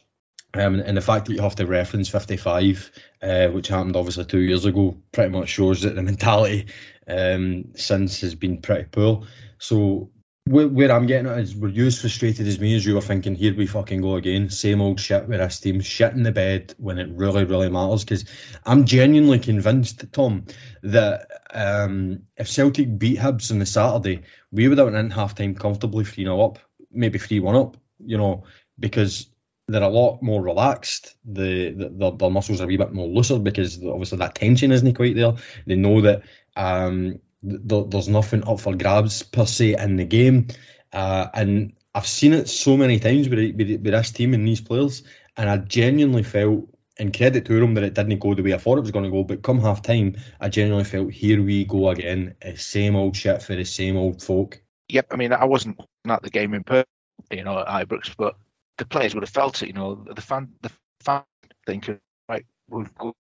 Um, 0.55 0.81
and 0.81 0.97
the 0.97 1.00
fact 1.00 1.26
that 1.26 1.35
you 1.35 1.41
have 1.41 1.57
to 1.57 1.67
reference 1.67 2.09
55, 2.11 2.91
uh, 3.23 3.49
which 3.49 3.69
happened 3.69 3.97
obviously 3.97 4.25
two 4.26 4.41
years 4.41 4.67
ago, 4.67 4.99
pretty 5.11 5.31
much 5.31 5.49
shows 5.49 5.83
that 5.83 5.95
the 5.95 6.02
mentality 6.02 6.67
um, 7.06 7.73
since 7.75 8.21
has 8.21 8.35
been 8.35 8.61
pretty 8.61 8.85
poor. 8.85 9.26
So 9.59 10.11
where, 10.44 10.68
where 10.68 10.90
I'm 10.90 11.06
getting 11.06 11.30
at 11.30 11.38
is, 11.38 11.56
were 11.56 11.68
you 11.68 11.87
as 11.87 12.00
frustrated 12.00 12.47
as 12.47 12.59
me 12.59 12.75
as 12.75 12.85
you 12.85 12.94
were 12.94 13.00
thinking, 13.00 13.35
here 13.35 13.54
we 13.54 13.66
fucking 13.66 14.00
go 14.00 14.16
again, 14.16 14.50
same 14.50 14.80
old 14.80 14.99
shit 14.99 15.28
with 15.28 15.38
this 15.38 15.61
team, 15.61 15.80
shit 15.80 16.14
in 16.14 16.25
the 16.25 16.32
bed 16.32 16.75
when 16.78 16.99
it 16.99 17.11
really, 17.12 17.44
really 17.44 17.71
matters? 17.71 18.04
Because 18.04 18.25
I'm 18.64 18.85
genuinely 18.85 19.38
convinced, 19.38 20.12
Tom, 20.12 20.47
that 20.82 21.28
um, 21.52 22.23
if 22.37 22.49
Celtic 22.49 22.99
beat 22.99 23.18
Hibs 23.18 23.52
on 23.52 23.61
the 23.61 23.66
Saturday, 23.66 24.23
we 24.50 24.66
would 24.66 24.78
have 24.78 24.88
went 24.88 24.97
in 24.97 25.11
half 25.11 25.35
time 25.35 25.54
comfortably 25.54 26.04
3 26.04 26.25
0 26.25 26.40
up, 26.40 26.59
maybe 26.90 27.18
3 27.18 27.40
1 27.40 27.54
up, 27.54 27.76
you 28.04 28.18
know, 28.18 28.44
because 28.78 29.28
they're 29.68 29.82
a 29.82 29.88
lot 29.88 30.23
more 30.23 30.42
relaxed. 30.42 31.14
The, 31.25 31.71
the 31.71 31.88
their, 31.88 32.11
their 32.11 32.30
muscles 32.30 32.61
are 32.61 32.64
a 32.64 32.66
wee 32.66 32.76
bit 32.76 32.92
more 32.92 33.06
looser 33.06 33.38
because 33.38 33.82
obviously 33.85 34.18
that 34.18 34.35
tension 34.35 34.73
isn't 34.73 34.94
quite 34.94 35.14
there. 35.14 35.35
They 35.66 35.76
know 35.76 36.00
that 36.00 36.23
um, 36.56 37.21
th- 37.42 37.87
there's 37.88 38.09
nothing 38.09 38.47
up 38.47 38.61
for 38.61 38.75
grabs 38.75 39.23
per 39.23 39.47
se 39.47 39.76
in 39.78 39.97
the 39.97 40.04
game, 40.04 40.49
uh, 40.92 41.28
and 41.35 41.75
I've 41.94 42.06
seen 42.06 42.32
it 42.32 42.49
so 42.49 42.76
many 42.76 42.99
times 42.99 43.28
with, 43.28 43.38
with, 43.38 43.68
with 43.68 43.85
this 43.85 44.11
team 44.12 44.35
and 44.35 44.47
these 44.47 44.61
players, 44.61 45.02
and 45.37 45.49
I 45.49 45.59
genuinely 45.59 46.23
felt. 46.23 46.68
And 46.99 47.16
credit 47.16 47.47
to 47.47 47.59
them 47.59 47.73
that 47.75 47.85
it 47.85 47.94
didn't 47.94 48.18
go 48.18 48.35
the 48.35 48.42
way 48.42 48.52
I 48.52 48.59
thought 48.59 48.76
it 48.76 48.82
was 48.82 48.90
going 48.90 49.06
to 49.06 49.11
go. 49.11 49.25
But 49.25 49.42
come 49.42 49.59
half 49.61 49.80
time, 49.80 50.18
I 50.38 50.50
genuinely 50.50 50.85
felt 50.85 51.11
here 51.11 51.42
we 51.42 51.64
go 51.64 51.88
again. 51.88 52.35
Same 52.56 52.97
old 52.97 53.16
shit 53.16 53.42
for 53.42 53.56
the 53.56 53.64
same 53.64 53.97
old 53.97 54.23
folk. 54.23 54.61
Yep, 54.88 55.06
I 55.11 55.16
mean 55.16 55.32
I 55.32 55.47
wasn't 55.47 55.80
at 56.06 56.23
the 56.23 56.28
game 56.28 56.52
in 56.52 56.64
person, 56.64 56.85
you 57.30 57.44
know, 57.44 57.59
at 57.59 57.88
Ibrox, 57.88 58.14
but 58.16 58.37
the 58.76 58.85
players 58.85 59.14
would 59.14 59.23
have 59.23 59.30
felt 59.30 59.62
it. 59.62 59.68
You 59.68 59.73
know, 59.73 60.04
the 60.14 60.21
fan, 60.21 60.52
the 60.61 60.71
fan 61.00 61.23
thinking, 61.66 61.99
right, 62.28 62.44
we've 62.68 62.94
got, 62.94 63.14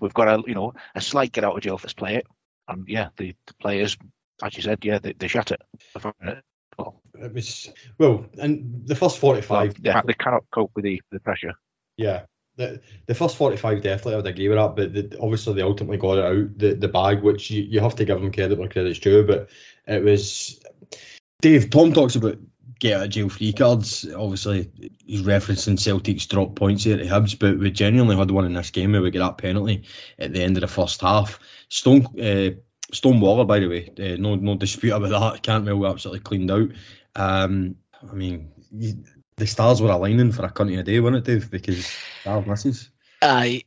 we've 0.00 0.14
got 0.14 0.28
a, 0.28 0.42
you 0.46 0.54
know, 0.54 0.72
a 0.94 1.00
slight 1.02 1.32
get 1.32 1.44
out 1.44 1.54
of 1.56 1.62
jail 1.62 1.76
for 1.76 1.88
play 1.88 2.22
and 2.70 2.88
yeah, 2.88 3.08
the, 3.16 3.34
the 3.46 3.54
players, 3.54 3.96
as 4.42 4.56
you 4.56 4.62
said, 4.62 4.78
yeah, 4.84 4.98
they, 4.98 5.12
they 5.12 5.28
shut 5.28 5.50
it. 5.50 5.60
It 7.22 7.34
was 7.34 7.70
well, 7.98 8.26
and 8.38 8.86
the 8.86 8.94
first 8.94 9.18
forty-five. 9.18 9.74
Yeah, 9.82 10.00
they 10.06 10.14
cannot 10.14 10.44
cope 10.50 10.72
with 10.74 10.84
the, 10.84 11.02
the 11.10 11.20
pressure. 11.20 11.52
Yeah, 11.96 12.22
the, 12.56 12.80
the 13.06 13.14
first 13.14 13.36
45 13.36 13.82
definitely 13.82 14.14
I 14.14 14.16
would 14.16 14.26
agree 14.26 14.48
with 14.48 14.58
that, 14.58 14.76
but 14.76 14.92
the, 14.92 15.18
obviously 15.20 15.54
they 15.54 15.62
ultimately 15.62 15.96
got 15.96 16.18
it 16.18 16.24
out 16.24 16.58
the, 16.58 16.74
the 16.74 16.88
bag, 16.88 17.22
which 17.22 17.50
you, 17.50 17.62
you 17.62 17.80
have 17.80 17.96
to 17.96 18.04
give 18.04 18.20
them 18.20 18.32
credit 18.32 18.58
where 18.58 18.68
credit's 18.68 18.98
due. 18.98 19.26
But 19.26 19.48
it 19.86 20.04
was 20.04 20.60
Dave. 21.40 21.70
Tom 21.70 21.92
talks 21.92 22.16
about 22.16 22.38
get 22.80 23.02
of 23.02 23.10
jail 23.10 23.28
free 23.28 23.52
cards. 23.52 24.06
Obviously, 24.12 24.70
he's 25.06 25.22
referencing 25.22 25.78
Celtic's 25.78 26.26
drop 26.26 26.56
points 26.56 26.84
here 26.84 26.96
at 26.96 27.02
the 27.02 27.08
Hibs, 27.08 27.38
but 27.38 27.58
we 27.58 27.70
genuinely 27.70 28.16
had 28.16 28.30
one 28.30 28.46
in 28.46 28.54
this 28.54 28.70
game 28.70 28.92
where 28.92 29.02
we 29.02 29.10
get 29.10 29.20
that 29.20 29.38
penalty 29.38 29.84
at 30.18 30.32
the 30.32 30.42
end 30.42 30.56
of 30.56 30.62
the 30.62 30.68
first 30.68 31.00
half. 31.02 31.38
Stone 31.68 32.06
uh, 32.20 32.50
Stone 32.92 33.20
Waller, 33.20 33.44
by 33.44 33.60
the 33.60 33.68
way, 33.68 33.92
uh, 33.98 34.16
no 34.18 34.34
no 34.34 34.56
dispute 34.56 34.92
about 34.92 35.34
that. 35.34 35.42
Cantwell 35.42 35.76
we 35.76 35.86
absolutely 35.86 36.20
cleaned 36.20 36.50
out. 36.50 36.70
Um, 37.14 37.76
I 38.10 38.14
mean, 38.14 38.50
the 39.36 39.46
stars 39.46 39.80
were 39.80 39.90
aligning 39.90 40.32
for 40.32 40.44
a 40.44 40.50
country 40.50 40.76
a 40.76 40.82
day, 40.82 40.98
weren't 41.00 41.16
it, 41.16 41.24
Dave? 41.24 41.50
Because 41.50 41.86
Darv 42.24 42.46
misses. 42.46 42.90
Aye, 43.22 43.64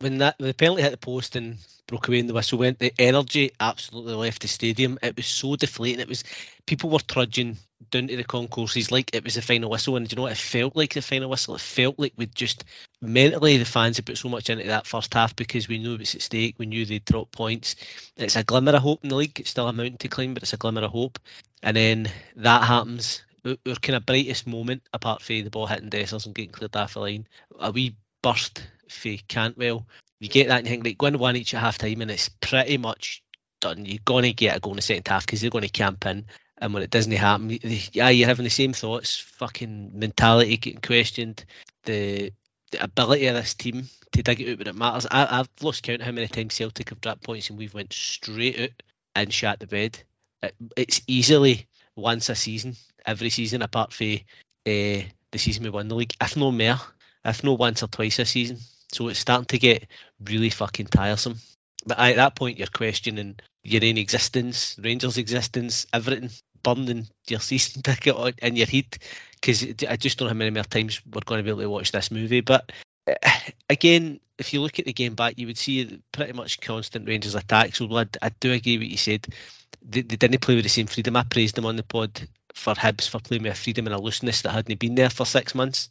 when 0.00 0.18
that 0.18 0.36
the 0.38 0.54
penalty 0.54 0.82
hit 0.82 0.90
the 0.90 0.96
post 0.96 1.36
and 1.36 1.58
broke 1.86 2.08
away 2.08 2.20
and 2.20 2.28
the 2.28 2.34
whistle 2.34 2.58
went, 2.58 2.78
the 2.78 2.92
energy 2.98 3.52
absolutely 3.60 4.14
left 4.14 4.42
the 4.42 4.48
stadium. 4.48 4.98
It 5.02 5.16
was 5.16 5.26
so 5.26 5.56
deflating. 5.56 6.00
It 6.00 6.08
was 6.08 6.24
people 6.66 6.90
were 6.90 7.00
trudging 7.00 7.58
down 7.90 8.08
to 8.08 8.16
the 8.16 8.24
concourses 8.24 8.92
like 8.92 9.14
it 9.14 9.24
was 9.24 9.34
the 9.34 9.42
final 9.42 9.70
whistle, 9.70 9.96
and 9.96 10.10
you 10.10 10.16
know 10.16 10.22
what? 10.22 10.32
It 10.32 10.38
felt 10.38 10.74
like 10.74 10.94
the 10.94 11.02
final 11.02 11.28
whistle. 11.28 11.54
It 11.54 11.60
felt 11.60 11.98
like 11.98 12.14
we'd 12.16 12.34
just 12.34 12.64
mentally 13.02 13.58
the 13.58 13.64
fans 13.64 13.96
had 13.96 14.06
put 14.06 14.18
so 14.18 14.28
much 14.28 14.48
into 14.48 14.66
that 14.68 14.86
first 14.86 15.12
half 15.12 15.36
because 15.36 15.68
we 15.68 15.78
knew 15.78 15.94
it 15.94 16.00
was 16.00 16.14
at 16.14 16.22
stake. 16.22 16.56
We 16.58 16.66
knew 16.66 16.86
they'd 16.86 17.04
drop 17.04 17.30
points. 17.30 17.76
It's 18.16 18.36
a 18.36 18.44
glimmer 18.44 18.72
of 18.72 18.82
hope 18.82 19.02
in 19.02 19.10
the 19.10 19.16
league. 19.16 19.38
It's 19.38 19.50
still 19.50 19.68
a 19.68 19.72
mountain 19.72 19.98
to 19.98 20.08
climb, 20.08 20.34
but 20.34 20.42
it's 20.42 20.54
a 20.54 20.58
glimmer 20.58 20.82
of 20.82 20.92
hope. 20.92 21.18
And 21.62 21.76
then 21.76 22.10
that 22.36 22.64
happens. 22.64 23.22
Our 23.44 23.56
kind 23.80 23.96
of 23.96 24.06
brightest 24.06 24.46
moment, 24.46 24.82
apart 24.92 25.22
from 25.22 25.42
the 25.42 25.50
ball 25.50 25.66
hitting 25.66 25.90
Dessers 25.90 26.26
and 26.26 26.34
getting 26.34 26.52
cleared 26.52 26.76
off 26.76 26.94
the 26.94 27.00
line, 27.00 27.26
a 27.58 27.70
wee 27.70 27.96
burst 28.22 28.62
for 28.90 29.10
Cantwell. 29.28 29.86
You 30.18 30.28
get 30.28 30.48
that 30.48 30.58
and 30.58 30.66
you 30.66 30.72
think, 30.72 30.84
like, 30.84 30.98
go 30.98 31.06
and 31.06 31.18
one 31.18 31.36
each 31.36 31.54
at 31.54 31.60
half 31.60 31.78
time, 31.78 32.02
and 32.02 32.10
it's 32.10 32.28
pretty 32.28 32.76
much 32.76 33.22
done. 33.60 33.84
You're 33.84 33.98
going 34.04 34.24
to 34.24 34.32
get 34.32 34.56
a 34.56 34.60
goal 34.60 34.72
in 34.72 34.76
the 34.76 34.82
second 34.82 35.08
half 35.08 35.24
because 35.24 35.40
they're 35.40 35.50
going 35.50 35.62
to 35.62 35.70
camp 35.70 36.04
in. 36.06 36.26
And 36.58 36.74
when 36.74 36.82
it 36.82 36.90
doesn't 36.90 37.12
happen, 37.12 37.58
yeah, 37.92 38.10
you're 38.10 38.28
having 38.28 38.44
the 38.44 38.50
same 38.50 38.74
thoughts. 38.74 39.18
Fucking 39.18 39.92
mentality 39.94 40.58
getting 40.58 40.80
questioned. 40.80 41.44
The, 41.84 42.32
the 42.70 42.84
ability 42.84 43.26
of 43.28 43.34
this 43.34 43.54
team 43.54 43.88
to 44.12 44.22
dig 44.22 44.40
it 44.40 44.52
out 44.52 44.58
when 44.58 44.66
it 44.66 44.74
matters. 44.74 45.06
I, 45.10 45.36
have 45.36 45.48
lost 45.62 45.82
count 45.82 46.02
how 46.02 46.12
many 46.12 46.28
times 46.28 46.54
Celtic 46.54 46.90
have 46.90 47.00
dropped 47.00 47.22
points 47.22 47.48
and 47.48 47.58
we've 47.58 47.72
went 47.72 47.92
straight 47.92 48.60
out 48.60 48.82
and 49.14 49.32
shot 49.32 49.58
the 49.58 49.66
bed. 49.66 50.02
It, 50.42 50.54
it's 50.76 51.00
easily 51.06 51.66
once 51.96 52.28
a 52.28 52.34
season, 52.34 52.76
every 53.06 53.30
season, 53.30 53.62
apart 53.62 53.92
from 53.92 54.18
uh, 54.66 55.02
the 55.30 55.38
season 55.38 55.64
we 55.64 55.70
won 55.70 55.88
the 55.88 55.94
league, 55.94 56.14
if 56.20 56.36
no 56.36 56.52
more, 56.52 56.80
if 57.24 57.44
no 57.44 57.54
once 57.54 57.82
or 57.82 57.88
twice 57.88 58.18
a 58.18 58.24
season. 58.24 58.58
So 58.92 59.08
it's 59.08 59.18
starting 59.18 59.46
to 59.46 59.58
get 59.58 59.86
really 60.24 60.50
fucking 60.50 60.86
tiresome. 60.86 61.38
But 61.86 61.98
at 61.98 62.16
that 62.16 62.36
point, 62.36 62.58
you're 62.58 62.66
questioning 62.66 63.36
your 63.62 63.84
own 63.84 63.96
existence, 63.96 64.76
Rangers' 64.78 65.18
existence, 65.18 65.86
everything, 65.92 66.30
burning 66.62 67.08
your 67.28 67.40
season 67.50 67.82
ticket 67.82 68.14
on, 68.14 68.32
in 68.42 68.56
your 68.56 68.66
head. 68.66 68.98
Because 69.40 69.64
I 69.88 69.96
just 69.96 70.18
don't 70.18 70.26
know 70.26 70.34
how 70.34 70.38
many 70.38 70.50
more 70.50 70.64
times 70.64 71.00
we're 71.06 71.22
going 71.24 71.38
to 71.38 71.44
be 71.44 71.50
able 71.50 71.62
to 71.62 71.70
watch 71.70 71.92
this 71.92 72.10
movie. 72.10 72.42
But 72.42 72.72
again, 73.70 74.20
if 74.38 74.52
you 74.52 74.60
look 74.60 74.78
at 74.78 74.84
the 74.86 74.92
game 74.92 75.14
back, 75.14 75.38
you 75.38 75.46
would 75.46 75.58
see 75.58 76.02
pretty 76.12 76.32
much 76.32 76.60
constant 76.60 77.08
Rangers 77.08 77.34
attacks. 77.34 77.78
So 77.78 77.96
I, 77.96 78.06
I 78.20 78.30
do 78.40 78.52
agree 78.52 78.76
with 78.76 78.86
what 78.86 78.90
you 78.90 78.96
said. 78.96 79.26
They, 79.82 80.02
they 80.02 80.16
didn't 80.16 80.40
play 80.40 80.56
with 80.56 80.64
the 80.64 80.70
same 80.70 80.86
freedom. 80.86 81.16
I 81.16 81.22
praised 81.22 81.54
them 81.54 81.66
on 81.66 81.76
the 81.76 81.82
pod 81.82 82.20
for 82.54 82.74
Hibs 82.74 83.08
for 83.08 83.20
playing 83.20 83.44
with 83.44 83.52
a 83.52 83.56
freedom 83.56 83.86
and 83.86 83.94
a 83.94 84.00
looseness 84.00 84.42
that 84.42 84.50
hadn't 84.50 84.78
been 84.78 84.94
there 84.94 85.10
for 85.10 85.24
six 85.24 85.54
months. 85.54 85.90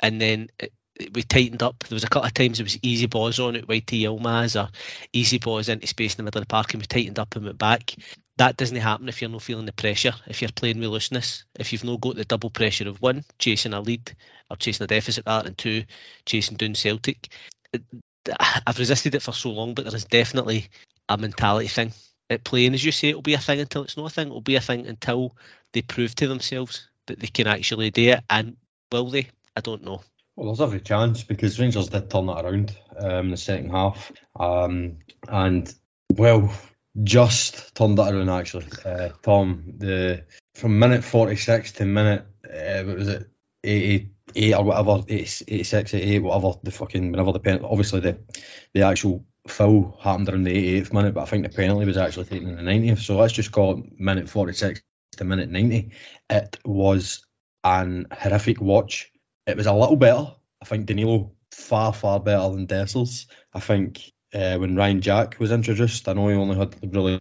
And 0.00 0.20
then 0.20 0.48
it, 0.58 0.72
we 1.12 1.22
tightened 1.22 1.62
up. 1.62 1.78
There 1.80 1.96
was 1.96 2.04
a 2.04 2.08
couple 2.08 2.26
of 2.26 2.34
times 2.34 2.60
it 2.60 2.64
was 2.64 2.78
easy 2.82 3.06
balls 3.06 3.38
on 3.38 3.56
it, 3.56 3.66
Whitey 3.66 4.02
Yilmaz, 4.02 4.60
or 4.60 4.70
easy 5.12 5.38
balls 5.38 5.68
into 5.68 5.86
space 5.86 6.14
in 6.14 6.18
the 6.18 6.22
middle 6.24 6.40
of 6.40 6.48
the 6.48 6.52
park, 6.52 6.72
and 6.72 6.82
we 6.82 6.86
tightened 6.86 7.18
up 7.18 7.36
and 7.36 7.44
went 7.44 7.58
back. 7.58 7.94
That 8.38 8.56
doesn't 8.56 8.76
happen 8.76 9.08
if 9.08 9.20
you're 9.20 9.30
not 9.30 9.42
feeling 9.42 9.66
the 9.66 9.72
pressure, 9.72 10.12
if 10.26 10.42
you're 10.42 10.50
playing 10.54 10.78
with 10.78 10.90
looseness, 10.90 11.44
if 11.58 11.72
you've 11.72 11.84
not 11.84 12.00
got 12.00 12.16
the 12.16 12.24
double 12.24 12.50
pressure 12.50 12.88
of 12.88 13.00
one, 13.00 13.24
chasing 13.38 13.72
a 13.72 13.80
lead 13.80 14.14
or 14.50 14.56
chasing 14.56 14.84
a 14.84 14.86
deficit 14.86 15.24
that, 15.24 15.46
and 15.46 15.56
two, 15.56 15.84
chasing 16.26 16.56
down 16.56 16.74
Celtic. 16.74 17.28
I've 18.66 18.78
resisted 18.78 19.14
it 19.14 19.22
for 19.22 19.32
so 19.32 19.50
long, 19.50 19.74
but 19.74 19.84
there 19.84 19.94
is 19.94 20.04
definitely 20.04 20.68
a 21.08 21.16
mentality 21.16 21.68
thing 21.68 21.92
at 22.28 22.44
play. 22.44 22.66
And 22.66 22.74
as 22.74 22.84
you 22.84 22.92
say, 22.92 23.08
it'll 23.10 23.22
be 23.22 23.34
a 23.34 23.38
thing 23.38 23.60
until 23.60 23.84
it's 23.84 23.96
not 23.96 24.06
a 24.06 24.14
thing. 24.14 24.28
It'll 24.28 24.40
be 24.40 24.56
a 24.56 24.60
thing 24.60 24.86
until 24.86 25.36
they 25.72 25.82
prove 25.82 26.14
to 26.16 26.28
themselves 26.28 26.88
that 27.06 27.20
they 27.20 27.28
can 27.28 27.46
actually 27.46 27.90
do 27.90 28.10
it. 28.10 28.20
And 28.28 28.56
will 28.90 29.10
they? 29.10 29.28
I 29.54 29.60
don't 29.60 29.84
know. 29.84 30.02
Well, 30.36 30.48
there's 30.48 30.60
every 30.60 30.80
chance 30.80 31.22
because 31.22 31.58
Rangers 31.58 31.88
did 31.88 32.10
turn 32.10 32.26
that 32.26 32.44
around 32.44 32.76
um, 32.98 33.26
in 33.26 33.30
the 33.30 33.36
second 33.38 33.70
half, 33.70 34.12
um, 34.38 34.98
and 35.26 35.74
well, 36.12 36.52
just 37.02 37.74
turned 37.74 37.96
that 37.96 38.14
around 38.14 38.28
actually. 38.28 38.66
Uh, 38.84 39.08
Tom, 39.22 39.64
the 39.78 40.24
from 40.54 40.78
minute 40.78 41.04
46 41.04 41.72
to 41.72 41.86
minute 41.86 42.26
uh, 42.44 42.82
what 42.84 42.98
was 42.98 43.08
it 43.08 43.30
88 43.64 44.54
or 44.54 44.64
whatever, 44.64 45.04
86, 45.08 45.94
88, 45.94 46.18
whatever 46.18 46.58
the 46.62 46.70
fucking 46.70 47.10
whenever 47.10 47.32
the 47.32 47.40
penalty. 47.40 47.66
Obviously, 47.68 48.00
the 48.00 48.18
the 48.74 48.82
actual 48.82 49.24
foul 49.48 49.98
happened 50.02 50.28
around 50.28 50.44
the 50.44 50.80
88th 50.80 50.92
minute, 50.92 51.14
but 51.14 51.22
I 51.22 51.26
think 51.26 51.44
the 51.44 51.56
penalty 51.56 51.86
was 51.86 51.96
actually 51.96 52.26
taken 52.26 52.50
in 52.50 52.56
the 52.56 52.70
90th. 52.70 52.98
So 52.98 53.16
let's 53.16 53.32
just 53.32 53.52
call 53.52 53.78
it 53.78 53.98
minute 53.98 54.28
46 54.28 54.82
to 55.16 55.24
minute 55.24 55.48
90. 55.48 55.92
It 56.28 56.58
was 56.64 57.24
an 57.64 58.06
horrific 58.12 58.60
watch 58.60 59.10
it 59.46 59.56
was 59.56 59.66
a 59.66 59.72
little 59.72 59.96
better. 59.96 60.32
I 60.60 60.64
think 60.64 60.86
Danilo 60.86 61.32
far 61.50 61.92
far 61.92 62.20
better 62.20 62.50
than 62.50 62.66
Dessers. 62.66 63.26
I 63.52 63.60
think 63.60 64.12
uh, 64.34 64.56
when 64.58 64.76
Ryan 64.76 65.00
Jack 65.00 65.38
was 65.38 65.52
introduced, 65.52 66.08
I 66.08 66.12
know 66.12 66.28
he 66.28 66.34
only 66.34 66.56
had 66.56 66.76
really 66.94 67.20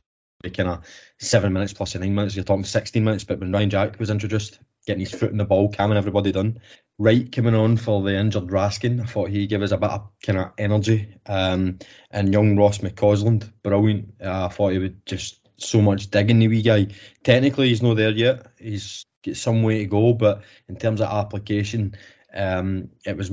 kind 0.53 0.69
of 0.69 0.85
seven 1.19 1.53
minutes 1.53 1.73
plus 1.73 1.95
nine 1.95 2.13
minutes. 2.13 2.35
You're 2.35 2.45
talking 2.45 2.63
16 2.63 3.03
minutes, 3.03 3.23
but 3.23 3.39
when 3.39 3.51
Ryan 3.51 3.69
Jack 3.69 3.99
was 3.99 4.09
introduced, 4.09 4.59
getting 4.85 5.01
his 5.01 5.11
foot 5.11 5.31
in 5.31 5.37
the 5.37 5.45
ball, 5.45 5.71
calming 5.71 5.97
everybody 5.97 6.31
down. 6.31 6.59
Wright 6.97 7.29
coming 7.31 7.55
on 7.55 7.77
for 7.77 8.01
the 8.03 8.15
injured 8.15 8.47
Raskin. 8.47 9.01
I 9.01 9.05
thought 9.05 9.29
he 9.29 9.47
gave 9.47 9.61
us 9.61 9.71
a 9.71 9.77
bit 9.77 9.89
of 9.89 10.09
kind 10.25 10.39
of 10.39 10.51
energy. 10.57 11.15
Um, 11.25 11.79
and 12.11 12.31
young 12.31 12.55
Ross 12.55 12.77
McCausland, 12.79 13.51
brilliant. 13.63 14.13
Uh, 14.23 14.45
I 14.45 14.49
thought 14.49 14.71
he 14.71 14.79
would 14.79 15.05
just 15.05 15.39
so 15.57 15.81
much 15.81 16.09
digging 16.09 16.39
the 16.39 16.47
wee 16.47 16.61
guy. 16.61 16.87
Technically, 17.23 17.69
he's 17.69 17.81
not 17.81 17.97
there 17.97 18.11
yet. 18.11 18.47
He's 18.57 19.05
got 19.25 19.35
some 19.35 19.63
way 19.63 19.79
to 19.79 19.85
go, 19.85 20.13
but 20.13 20.43
in 20.69 20.77
terms 20.77 21.01
of 21.01 21.11
application, 21.11 21.95
um, 22.35 22.89
it 23.05 23.17
was 23.17 23.31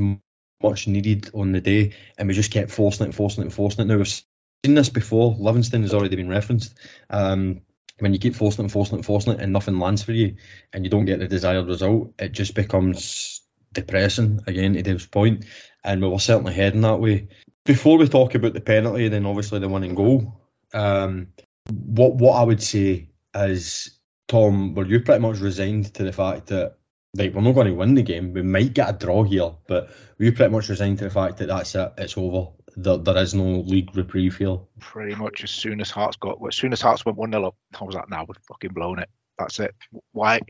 much 0.62 0.86
needed 0.86 1.30
on 1.34 1.52
the 1.52 1.60
day, 1.60 1.94
and 2.16 2.28
we 2.28 2.34
just 2.34 2.52
kept 2.52 2.70
forcing 2.70 3.08
it, 3.08 3.14
forcing 3.14 3.42
it, 3.42 3.46
and 3.46 3.54
forcing 3.54 3.84
it. 3.84 3.88
Now 3.88 3.96
we've 3.96 4.08
seen 4.08 4.74
this 4.74 4.88
before. 4.88 5.36
Livingston 5.38 5.82
has 5.82 5.94
already 5.94 6.16
been 6.16 6.28
referenced. 6.28 6.74
Um, 7.10 7.62
when 7.98 8.12
you 8.12 8.18
keep 8.18 8.34
forcing 8.34 8.64
it, 8.64 8.70
forcing 8.70 8.94
it, 8.94 8.98
and 8.98 9.06
forcing 9.06 9.34
it, 9.34 9.40
and 9.40 9.52
nothing 9.52 9.78
lands 9.78 10.02
for 10.02 10.12
you, 10.12 10.36
and 10.72 10.84
you 10.84 10.90
don't 10.90 11.04
get 11.04 11.18
the 11.18 11.28
desired 11.28 11.66
result, 11.66 12.14
it 12.18 12.32
just 12.32 12.54
becomes 12.54 13.42
depressing, 13.72 14.40
again, 14.46 14.74
to 14.74 14.82
Dave's 14.82 15.06
point, 15.06 15.44
and 15.84 16.02
we 16.02 16.08
were 16.08 16.18
certainly 16.18 16.52
heading 16.52 16.82
that 16.82 17.00
way. 17.00 17.28
Before 17.64 17.96
we 17.98 18.08
talk 18.08 18.34
about 18.34 18.54
the 18.54 18.60
penalty, 18.60 19.04
and 19.04 19.14
then 19.14 19.26
obviously 19.26 19.60
the 19.60 19.68
winning 19.68 19.94
goal, 19.94 20.40
um, 20.74 21.28
what 21.68 22.14
what 22.14 22.32
I 22.40 22.42
would 22.42 22.62
say 22.62 23.08
is, 23.34 23.98
Tom, 24.28 24.74
were 24.74 24.86
you 24.86 25.00
pretty 25.00 25.20
much 25.20 25.38
resigned 25.38 25.94
to 25.94 26.04
the 26.04 26.12
fact 26.12 26.48
that 26.48 26.76
like 27.14 27.34
we're 27.34 27.42
not 27.42 27.52
going 27.52 27.66
to 27.66 27.74
win 27.74 27.94
the 27.94 28.02
game. 28.02 28.32
We 28.32 28.42
might 28.42 28.72
get 28.72 28.88
a 28.88 28.92
draw 28.92 29.22
here, 29.22 29.52
but 29.66 29.90
we 30.18 30.30
pretty 30.30 30.52
much 30.52 30.68
resigned 30.68 30.98
to 30.98 31.04
the 31.04 31.10
fact 31.10 31.38
that 31.38 31.48
that's 31.48 31.74
it. 31.74 31.92
It's 31.98 32.16
over. 32.16 32.52
There, 32.74 32.96
there 32.96 33.18
is 33.18 33.34
no 33.34 33.60
league 33.60 33.94
reprieve 33.94 34.38
here. 34.38 34.58
Pretty 34.80 35.14
much 35.14 35.44
as 35.44 35.50
soon 35.50 35.80
as 35.80 35.90
Hearts 35.90 36.16
got, 36.16 36.38
as 36.46 36.56
soon 36.56 36.72
as 36.72 36.80
Hearts 36.80 37.04
went 37.04 37.18
one 37.18 37.32
0 37.32 37.48
up, 37.48 37.56
I 37.78 37.84
was 37.84 37.94
like, 37.94 38.08
"Now 38.08 38.18
nah, 38.18 38.24
we've 38.28 38.36
fucking 38.48 38.72
blown 38.72 38.98
it. 38.98 39.10
That's 39.38 39.60
it. 39.60 39.74
Why?" 40.12 40.40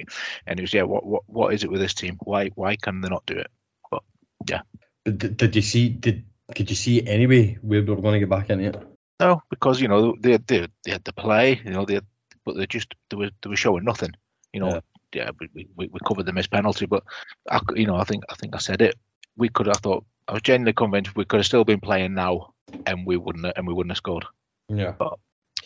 And 0.46 0.58
he 0.58 0.62
was, 0.62 0.72
"Yeah, 0.72 0.82
what, 0.82 1.04
what, 1.04 1.22
what 1.26 1.52
is 1.52 1.64
it 1.64 1.70
with 1.70 1.80
this 1.80 1.94
team? 1.94 2.16
Why, 2.20 2.50
why 2.54 2.76
can 2.76 3.00
they 3.00 3.08
not 3.08 3.26
do 3.26 3.38
it?" 3.38 3.50
But 3.90 4.04
yeah. 4.48 4.60
Did, 5.04 5.36
did 5.36 5.56
you 5.56 5.62
see? 5.62 5.88
Did 5.88 6.26
could 6.54 6.70
you 6.70 6.76
see 6.76 7.04
anyway 7.04 7.58
where 7.60 7.82
we 7.82 7.92
were 7.92 8.00
going 8.00 8.14
to 8.14 8.20
get 8.20 8.28
back 8.28 8.50
into 8.50 8.66
it? 8.66 8.76
No, 9.18 9.42
because 9.50 9.80
you 9.80 9.88
know 9.88 10.14
they 10.20 10.36
they, 10.36 10.68
they 10.84 10.92
had 10.92 11.04
to 11.06 11.12
play, 11.12 11.60
you 11.64 11.72
know 11.72 11.84
they, 11.86 12.00
but 12.44 12.56
they 12.56 12.66
just 12.66 12.94
they 13.10 13.16
were 13.16 13.30
they 13.42 13.50
were 13.50 13.56
showing 13.56 13.82
nothing. 13.82 14.12
You 14.52 14.60
know, 14.60 14.74
yeah 14.74 14.80
yeah, 15.14 15.30
we, 15.38 15.66
we, 15.76 15.88
we 15.88 16.00
covered 16.06 16.26
the 16.26 16.32
missed 16.32 16.50
penalty, 16.50 16.86
but 16.86 17.04
I, 17.50 17.60
you 17.74 17.86
know, 17.86 17.96
I 17.96 18.04
think 18.04 18.24
I 18.30 18.34
think 18.34 18.54
I 18.54 18.58
said 18.58 18.82
it. 18.82 18.96
We 19.36 19.48
could 19.48 19.66
have 19.66 19.78
thought 19.78 20.04
I 20.28 20.32
was 20.32 20.42
genuinely 20.42 20.72
convinced 20.72 21.16
we 21.16 21.24
could 21.24 21.38
have 21.38 21.46
still 21.46 21.64
been 21.64 21.80
playing 21.80 22.14
now, 22.14 22.54
and 22.86 23.06
we 23.06 23.16
wouldn't 23.16 23.44
have, 23.44 23.54
and 23.56 23.66
we 23.66 23.74
wouldn't 23.74 23.92
have 23.92 23.98
scored. 23.98 24.24
Yeah, 24.68 24.92
but 24.98 25.18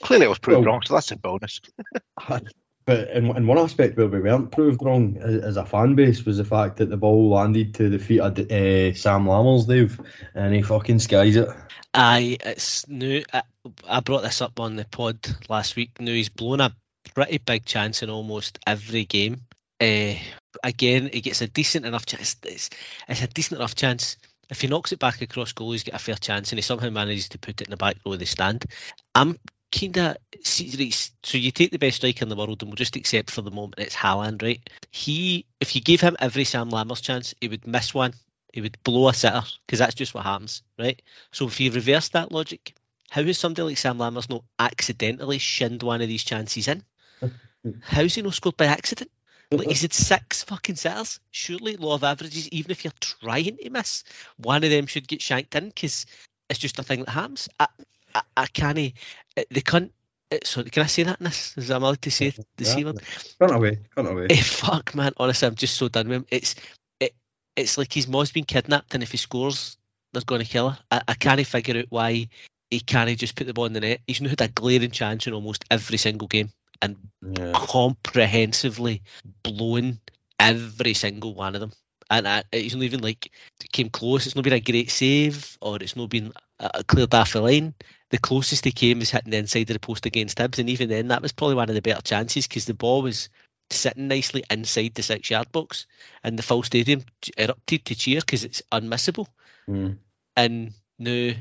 clearly 0.02 0.26
it 0.26 0.30
was 0.30 0.38
proved 0.38 0.61
well, 0.61 0.74
wrong, 0.74 0.82
so 0.85 0.94
that's 0.94 1.11
a 1.12 1.16
bonus. 1.16 1.61
but 2.87 3.11
in, 3.11 3.37
in 3.37 3.46
one 3.46 3.59
aspect 3.59 3.96
where 3.96 4.06
we 4.06 4.20
weren't 4.20 4.52
proved 4.52 4.82
wrong 4.82 5.18
as, 5.18 5.56
a 5.56 5.66
fan 5.66 5.94
base 5.94 6.24
was 6.24 6.38
the 6.38 6.44
fact 6.44 6.76
that 6.76 6.88
the 6.88 6.96
ball 6.96 7.30
landed 7.30 7.74
to 7.74 7.88
the 7.88 7.98
feet 7.98 8.20
of 8.20 8.38
uh, 8.38 8.94
Sam 8.94 9.26
Lammers, 9.26 9.66
Dave, 9.66 10.00
and 10.35 10.54
he 10.54 10.62
fucking 10.62 11.00
skies 11.00 11.37
it. 11.37 11.48
Aye, 11.92 12.37
it's 12.44 12.87
new. 12.88 13.24
I, 13.32 13.42
I 13.88 14.00
brought 14.00 14.22
this 14.22 14.42
up 14.42 14.61
on 14.61 14.76
the 14.76 14.85
pod 14.85 15.18
last 15.48 15.76
week. 15.76 15.92
Now 15.98 16.12
he's 16.12 16.28
blown 16.28 16.61
a 16.61 16.74
pretty 17.16 17.38
big 17.38 17.64
chance 17.64 18.02
in 18.02 18.11
almost 18.11 18.59
every 18.66 19.07
game. 19.07 19.40
Uh, 19.81 20.12
again, 20.62 21.09
he 21.11 21.22
gets 21.22 21.40
a 21.40 21.48
decent 21.48 21.87
enough 21.87 22.05
chance. 22.05 22.37
It's, 22.42 22.70
it's, 23.09 23.22
a 23.22 23.26
decent 23.26 23.59
enough 23.59 23.74
chance. 23.74 24.18
If 24.50 24.61
he 24.61 24.68
knocks 24.68 24.92
it 24.92 24.98
back 24.98 25.22
across 25.22 25.52
goal, 25.52 25.72
he's 25.72 25.83
got 25.83 25.94
a 25.94 25.98
fair 25.98 26.16
chance, 26.16 26.52
and 26.52 26.59
he 26.59 26.62
somehow 26.62 26.90
manages 26.90 27.31
to 27.31 27.38
put 27.38 27.62
it 27.62 27.68
in 27.68 27.70
the 27.70 27.79
back 27.79 27.96
row 28.05 28.12
of 28.12 28.18
the 28.18 28.26
stand. 28.26 28.66
I'm 29.14 29.38
kind 29.72 29.96
of 29.96 30.16
so 30.44 31.38
you 31.38 31.50
take 31.50 31.70
the 31.70 31.79
best 31.79 31.96
striker 31.96 32.22
in 32.22 32.29
the 32.29 32.37
world, 32.37 32.62
and 32.62 32.70
we'll 32.70 32.76
just 32.76 32.96
accept 32.96 33.31
for 33.31 33.40
the 33.40 33.50
moment 33.50 33.76
it's 33.79 33.96
Haaland, 33.96 34.42
right? 34.42 34.61
He, 34.92 35.46
if 35.59 35.74
you 35.74 35.81
gave 35.81 36.02
him 36.02 36.16
every 36.20 36.44
Sam 36.44 36.70
Lammers 36.70 37.02
chance, 37.02 37.35
he 37.40 37.48
would 37.48 37.66
miss 37.66 37.94
one. 37.94 38.12
He 38.52 38.61
would 38.61 38.76
blow 38.85 39.09
a 39.09 39.14
sitter 39.14 39.42
because 39.66 39.79
that's 39.79 39.94
just 39.94 40.14
what 40.14 40.24
happens, 40.24 40.62
right? 40.79 41.00
So 41.33 41.46
if 41.46 41.61
you 41.61 41.72
reverse 41.72 42.11
that 42.11 42.31
logic, 42.31 42.74
how 43.11 43.22
has 43.22 43.38
somebody 43.38 43.62
like 43.62 43.79
Sam 43.79 43.98
Lammers 43.98 44.29
not 44.29 44.44
accidentally 44.59 45.38
shinned 45.38 45.83
one 45.83 46.02
of 46.02 46.09
these 46.09 46.24
chances 46.24 46.68
in? 46.68 46.83
How's 47.83 48.14
he 48.14 48.22
not 48.22 48.35
scored 48.35 48.57
by 48.57 48.66
accident? 48.66 49.11
Like 49.50 49.68
he's 49.68 49.83
had 49.83 49.92
six 49.92 50.42
fucking 50.42 50.76
sitters. 50.76 51.20
Surely, 51.31 51.76
law 51.76 51.94
of 51.94 52.05
averages, 52.05 52.48
even 52.48 52.72
if 52.72 52.85
you're 52.85 52.92
trying 53.00 53.57
to 53.59 53.70
miss, 53.70 54.02
one 54.38 54.64
of 54.64 54.70
them 54.70 54.87
should 54.87 55.07
get 55.07 55.22
shanked 55.22 55.55
in 55.55 55.68
because 55.68 56.07
it's 56.50 56.59
just 56.59 56.79
a 56.79 56.83
thing 56.83 57.00
that 57.00 57.11
happens. 57.11 57.48
I, 57.59 57.68
I, 58.14 58.22
I 58.37 58.46
can't. 58.46 58.92
Uh, 59.37 59.42
they 59.50 59.61
can't. 59.61 59.92
Uh, 60.33 60.38
sorry, 60.42 60.70
can 60.70 60.83
I 60.83 60.87
say 60.87 61.05
that 61.05 61.20
in 61.20 61.24
this? 61.24 61.57
Is 61.57 61.68
that 61.68 61.79
allowed 61.79 62.02
to 62.02 62.11
say 62.11 62.35
the 62.57 62.64
C 62.64 62.85
word? 62.85 63.00
Run 63.38 63.52
away, 63.52 63.79
run 63.96 64.07
away. 64.07 64.26
Hey, 64.31 64.40
fuck, 64.40 64.94
man. 64.96 65.12
Honestly, 65.16 65.46
I'm 65.46 65.55
just 65.55 65.76
so 65.76 65.88
done 65.88 66.09
with 66.09 66.16
him. 66.16 66.26
It's 66.31 66.57
it, 66.98 67.14
it's 67.55 67.79
like 67.79 67.92
his 67.92 68.09
mom's 68.09 68.33
been 68.33 68.44
kidnapped, 68.44 68.94
and 68.94 69.02
if 69.05 69.12
he 69.12 69.16
scores, 69.16 69.76
they're 70.12 70.22
going 70.22 70.42
to 70.42 70.48
kill 70.48 70.70
her. 70.70 70.79
I, 70.90 71.02
I 71.07 71.14
can't 71.14 71.46
figure 71.46 71.79
out 71.79 71.87
why 71.90 72.29
he 72.68 72.81
can't 72.81 73.16
just 73.16 73.37
put 73.37 73.46
the 73.46 73.55
ball 73.55 73.66
in 73.66 73.74
the 73.74 73.81
net. 73.81 74.00
He's 74.09 74.20
now 74.20 74.31
had 74.31 74.40
a 74.40 74.48
glaring 74.48 74.90
chance 74.90 75.29
in 75.29 75.35
almost 75.35 75.64
every 75.70 75.98
single 75.98 76.26
game 76.26 76.50
and 76.83 76.97
yeah. 77.23 77.53
comprehensively 77.55 79.03
blowing 79.43 80.01
every 80.39 80.95
single 80.95 81.35
one 81.35 81.55
of 81.55 81.61
them. 81.61 81.73
And 82.09 82.29
I, 82.29 82.45
it's 82.53 82.75
not 82.75 82.85
even 82.85 83.01
like 83.01 83.33
it 83.62 83.73
came 83.73 83.91
close. 83.91 84.27
It's 84.27 84.37
not 84.37 84.45
been 84.45 84.53
a 84.53 84.61
great 84.61 84.91
save, 84.91 85.59
or 85.61 85.77
it's 85.81 85.97
not 85.97 86.09
been 86.09 86.33
a, 86.61 86.85
cleared 86.85 87.15
off 87.15 87.33
the 87.33 87.41
line. 87.41 87.75
The 88.11 88.19
closest 88.19 88.65
he 88.65 88.71
came 88.71 89.01
was 89.01 89.11
hitting 89.11 89.33
the 89.33 89.39
inside 89.39 89.69
of 89.71 89.75
the 89.75 89.81
post 89.81 90.07
against 90.07 90.39
Hibs, 90.39 90.59
and 90.59 90.71
even 90.71 90.89
then, 90.89 91.09
that 91.09 91.23
was 91.23 91.33
probably 91.33 91.57
one 91.57 91.69
of 91.69 91.75
the 91.75 91.83
better 91.83 92.03
chances 92.03 92.47
because 92.47 92.65
the 92.65 92.75
ball 92.75 93.03
was 93.03 93.29
sitting 93.71 94.07
nicely 94.07 94.45
inside 94.49 94.95
the 94.95 95.03
six 95.03 95.31
yard 95.31 95.51
box, 95.51 95.87
and 96.23 96.39
the 96.39 96.45
full 96.45 96.62
stadium 96.62 97.03
erupted 97.37 97.85
to 97.87 97.97
cheer 97.97 98.21
because 98.21 98.45
it's 98.45 98.62
unmissable. 98.71 99.27
Mm. 99.69 99.97
And 100.37 100.73
now 101.01 101.33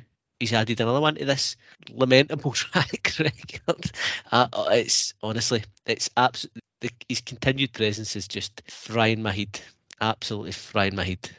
he's 0.45 0.53
added 0.53 0.79
another 0.79 1.01
one 1.01 1.15
to 1.15 1.25
this 1.25 1.58
lamentable 1.89 2.51
track 2.53 3.12
record. 3.19 3.91
Uh, 4.31 4.47
it's 4.71 5.15
honestly, 5.23 5.63
it's 5.88 6.12
absolutely 6.15 6.62
his 7.10 7.21
continued 7.21 7.73
presence 7.73 8.15
is 8.15 8.27
just 8.27 8.62
frying 8.69 9.23
my 9.23 9.31
head, 9.31 9.60
absolutely 9.99 10.51
frying 10.51 10.95
my 10.95 11.03
head. 11.03 11.29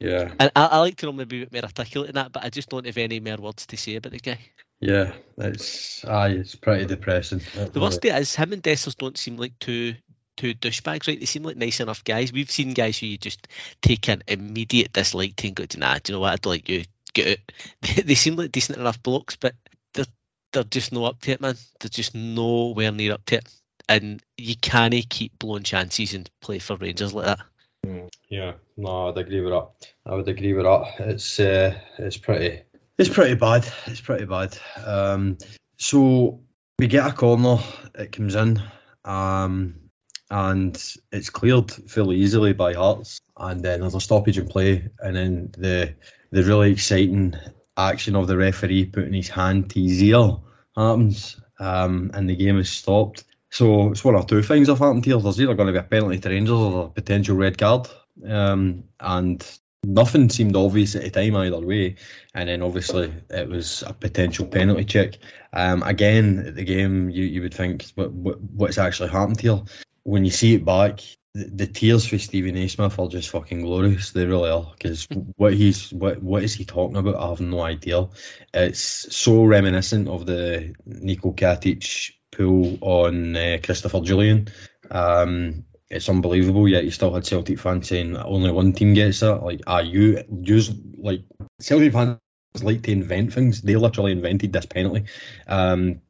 Yeah, 0.00 0.32
and 0.38 0.50
I, 0.56 0.66
I 0.66 0.78
like 0.78 0.96
to 0.96 1.06
know 1.06 1.24
be 1.24 1.42
a 1.42 1.46
bit 1.46 1.52
more 1.52 1.62
articulate 1.64 2.08
than 2.08 2.14
that, 2.14 2.32
but 2.32 2.44
I 2.44 2.48
just 2.48 2.70
don't 2.70 2.86
have 2.86 2.96
any 2.96 3.20
more 3.20 3.36
words 3.36 3.66
to 3.66 3.76
say 3.76 3.96
about 3.96 4.12
the 4.12 4.18
guy. 4.18 4.38
Yeah, 4.80 5.12
it's 5.36 6.04
aye, 6.04 6.30
it's 6.30 6.54
pretty 6.54 6.86
depressing. 6.86 7.42
The 7.54 7.80
worst 7.80 8.00
bit 8.00 8.14
is 8.16 8.34
him 8.34 8.54
and 8.54 8.62
Dessers 8.62 8.96
don't 8.96 9.18
seem 9.18 9.36
like 9.36 9.58
two 9.58 9.94
two 10.36 10.54
douchebags, 10.54 11.06
right? 11.06 11.20
They 11.20 11.26
seem 11.26 11.42
like 11.42 11.56
nice 11.56 11.80
enough 11.80 12.02
guys. 12.04 12.32
We've 12.32 12.50
seen 12.50 12.72
guys 12.72 12.98
who 12.98 13.06
you 13.06 13.18
just 13.18 13.46
take 13.82 14.08
an 14.08 14.22
immediate 14.26 14.92
dislike 14.92 15.36
to 15.36 15.46
and 15.46 15.56
go, 15.56 15.64
nah, 15.76 15.98
do 16.02 16.12
you 16.12 16.16
know 16.16 16.20
what? 16.20 16.32
I 16.32 16.36
don't 16.36 16.52
like 16.52 16.68
you 16.68 16.84
get 17.14 17.40
They, 17.82 18.02
they 18.02 18.14
seem 18.14 18.36
like 18.36 18.52
decent 18.52 18.78
enough 18.78 19.02
blokes, 19.02 19.36
but 19.36 19.54
they're 19.94 20.06
they're 20.52 20.64
just 20.64 20.92
no 20.92 21.04
up 21.04 21.20
to 21.22 21.32
it, 21.32 21.40
man. 21.40 21.56
They're 21.80 21.88
just 21.88 22.14
nowhere 22.14 22.92
near 22.92 23.14
up 23.14 23.24
to 23.26 23.36
it, 23.36 23.48
and 23.88 24.22
you 24.36 24.56
can't 24.56 24.94
keep 25.08 25.38
blowing 25.38 25.62
chances 25.62 26.14
and 26.14 26.28
play 26.40 26.58
for 26.58 26.76
Rangers 26.76 27.14
like 27.14 27.26
that. 27.26 27.40
Mm, 27.86 28.10
yeah, 28.28 28.52
no, 28.76 29.08
I'd 29.08 29.18
agree 29.18 29.40
with 29.40 29.52
that. 29.52 29.68
I 30.06 30.14
would 30.14 30.28
agree 30.28 30.52
with 30.52 30.64
that. 30.64 30.94
It's 30.98 31.40
uh, 31.40 31.78
it's 31.98 32.16
pretty 32.16 32.62
it's 32.98 33.08
pretty 33.08 33.34
bad. 33.34 33.66
It's 33.86 34.00
pretty 34.00 34.26
bad. 34.26 34.56
Um, 34.84 35.38
so 35.76 36.40
we 36.78 36.86
get 36.86 37.06
a 37.06 37.12
corner. 37.12 37.58
It 37.94 38.12
comes 38.12 38.34
in. 38.34 38.60
Um, 39.04 39.84
and 40.30 40.82
it's 41.12 41.30
cleared 41.30 41.70
fairly 41.70 42.16
easily 42.16 42.54
by 42.54 42.74
Hearts, 42.74 43.20
and 43.36 43.62
then 43.62 43.80
there's 43.80 43.94
a 43.94 44.00
stoppage 44.00 44.38
in 44.38 44.48
play, 44.48 44.88
and 44.98 45.16
then 45.16 45.50
the 45.56 45.94
the 46.34 46.42
really 46.42 46.72
exciting 46.72 47.36
action 47.76 48.16
of 48.16 48.26
the 48.26 48.36
referee 48.36 48.86
putting 48.86 49.12
his 49.12 49.28
hand 49.28 49.70
to 49.70 49.80
his 49.80 50.02
ear 50.02 50.36
happens, 50.76 51.40
um, 51.60 52.10
and 52.12 52.28
the 52.28 52.34
game 52.34 52.58
is 52.58 52.68
stopped. 52.68 53.22
So 53.50 53.92
it's 53.92 54.04
one 54.04 54.16
or 54.16 54.24
two 54.24 54.42
things 54.42 54.66
have 54.66 54.80
happened 54.80 55.04
here. 55.04 55.18
There's 55.18 55.40
either 55.40 55.54
going 55.54 55.68
to 55.68 55.72
be 55.72 55.78
a 55.78 55.84
penalty 55.84 56.18
to 56.18 56.28
Rangers 56.28 56.58
or 56.58 56.86
a 56.86 56.88
potential 56.88 57.36
red 57.36 57.56
card, 57.56 57.88
um, 58.28 58.82
and 58.98 59.46
nothing 59.84 60.28
seemed 60.28 60.56
obvious 60.56 60.96
at 60.96 61.02
the 61.02 61.10
time 61.10 61.36
either 61.36 61.60
way. 61.60 61.94
And 62.34 62.48
then 62.48 62.62
obviously 62.62 63.14
it 63.30 63.48
was 63.48 63.84
a 63.86 63.92
potential 63.92 64.46
penalty 64.46 64.86
check. 64.86 65.18
Um, 65.52 65.84
again, 65.84 66.52
the 66.56 66.64
game 66.64 67.10
you, 67.10 67.26
you 67.26 67.42
would 67.42 67.54
think 67.54 67.84
what, 67.94 68.10
what, 68.10 68.40
what's 68.40 68.78
actually 68.78 69.10
happened 69.10 69.40
here. 69.40 69.62
When 70.02 70.24
you 70.24 70.32
see 70.32 70.54
it 70.56 70.64
back, 70.64 71.00
the, 71.34 71.66
tears 71.66 72.06
for 72.06 72.18
Steven 72.18 72.54
Naismith 72.54 72.98
are 72.98 73.08
just 73.08 73.30
fucking 73.30 73.62
glorious. 73.62 74.12
They 74.12 74.24
really 74.24 74.50
are 74.50 74.72
because 74.72 75.06
what 75.36 75.54
he's 75.54 75.92
what 75.92 76.22
what 76.22 76.44
is 76.44 76.54
he 76.54 76.64
talking 76.64 76.96
about? 76.96 77.16
I 77.16 77.28
have 77.28 77.40
no 77.40 77.60
idea. 77.60 78.08
It's 78.52 79.14
so 79.14 79.44
reminiscent 79.44 80.08
of 80.08 80.26
the 80.26 80.74
Niko 80.88 81.34
Katic 81.34 82.12
pull 82.30 82.78
on 82.80 83.36
uh, 83.36 83.58
Christopher 83.62 84.00
Jullien. 84.00 84.50
Um, 84.90 85.64
it's 85.90 86.08
unbelievable. 86.08 86.68
Yet 86.68 86.84
you 86.84 86.90
still 86.90 87.12
had 87.12 87.26
Celtic 87.26 87.58
fans 87.58 87.88
saying 87.88 88.16
only 88.16 88.50
one 88.52 88.72
team 88.72 88.94
gets 88.94 89.22
it. 89.22 89.32
Like, 89.32 89.62
are 89.66 89.82
you 89.82 90.22
use 90.42 90.70
like 90.98 91.22
Celtic 91.60 91.92
fans 91.92 92.18
like 92.62 92.82
to 92.82 92.92
invent 92.92 93.32
things. 93.32 93.62
They 93.62 93.76
literally 93.76 94.12
invented 94.12 94.52
this 94.52 94.66
penalty. 94.66 95.06
Um, 95.48 96.00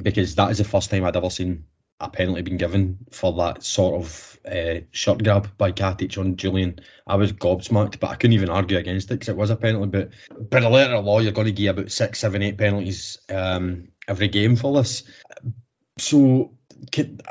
because 0.00 0.34
that 0.36 0.50
is 0.50 0.58
the 0.58 0.64
first 0.64 0.90
time 0.90 1.04
I'd 1.04 1.16
ever 1.16 1.28
seen 1.28 1.64
a 2.00 2.08
penalty 2.08 2.42
been 2.42 2.56
given 2.56 2.98
for 3.12 3.32
that 3.34 3.62
sort 3.62 4.02
of 4.02 4.38
uh, 4.50 4.80
shirt 4.90 5.22
grab 5.22 5.56
by 5.58 5.70
Katic 5.72 6.18
on 6.18 6.36
Jullien. 6.36 6.80
I 7.06 7.16
was 7.16 7.32
gobsmacked, 7.32 8.00
but 8.00 8.10
I 8.10 8.14
couldn't 8.14 8.34
even 8.34 8.48
argue 8.48 8.78
against 8.78 9.10
it 9.10 9.14
because 9.14 9.28
it 9.28 9.36
was 9.36 9.50
a 9.50 9.56
penalty. 9.56 9.90
But 9.90 10.50
by 10.50 10.60
the 10.60 10.70
letter 10.70 10.94
of 10.94 11.04
law, 11.04 11.20
you're 11.20 11.32
going 11.32 11.46
to 11.46 11.52
give 11.52 11.76
about 11.76 11.92
six, 11.92 12.18
seven, 12.18 12.42
eight 12.42 12.56
penalties 12.56 13.18
um, 13.28 13.88
every 14.08 14.28
game 14.28 14.56
for 14.56 14.74
this. 14.78 15.02
So 15.98 16.54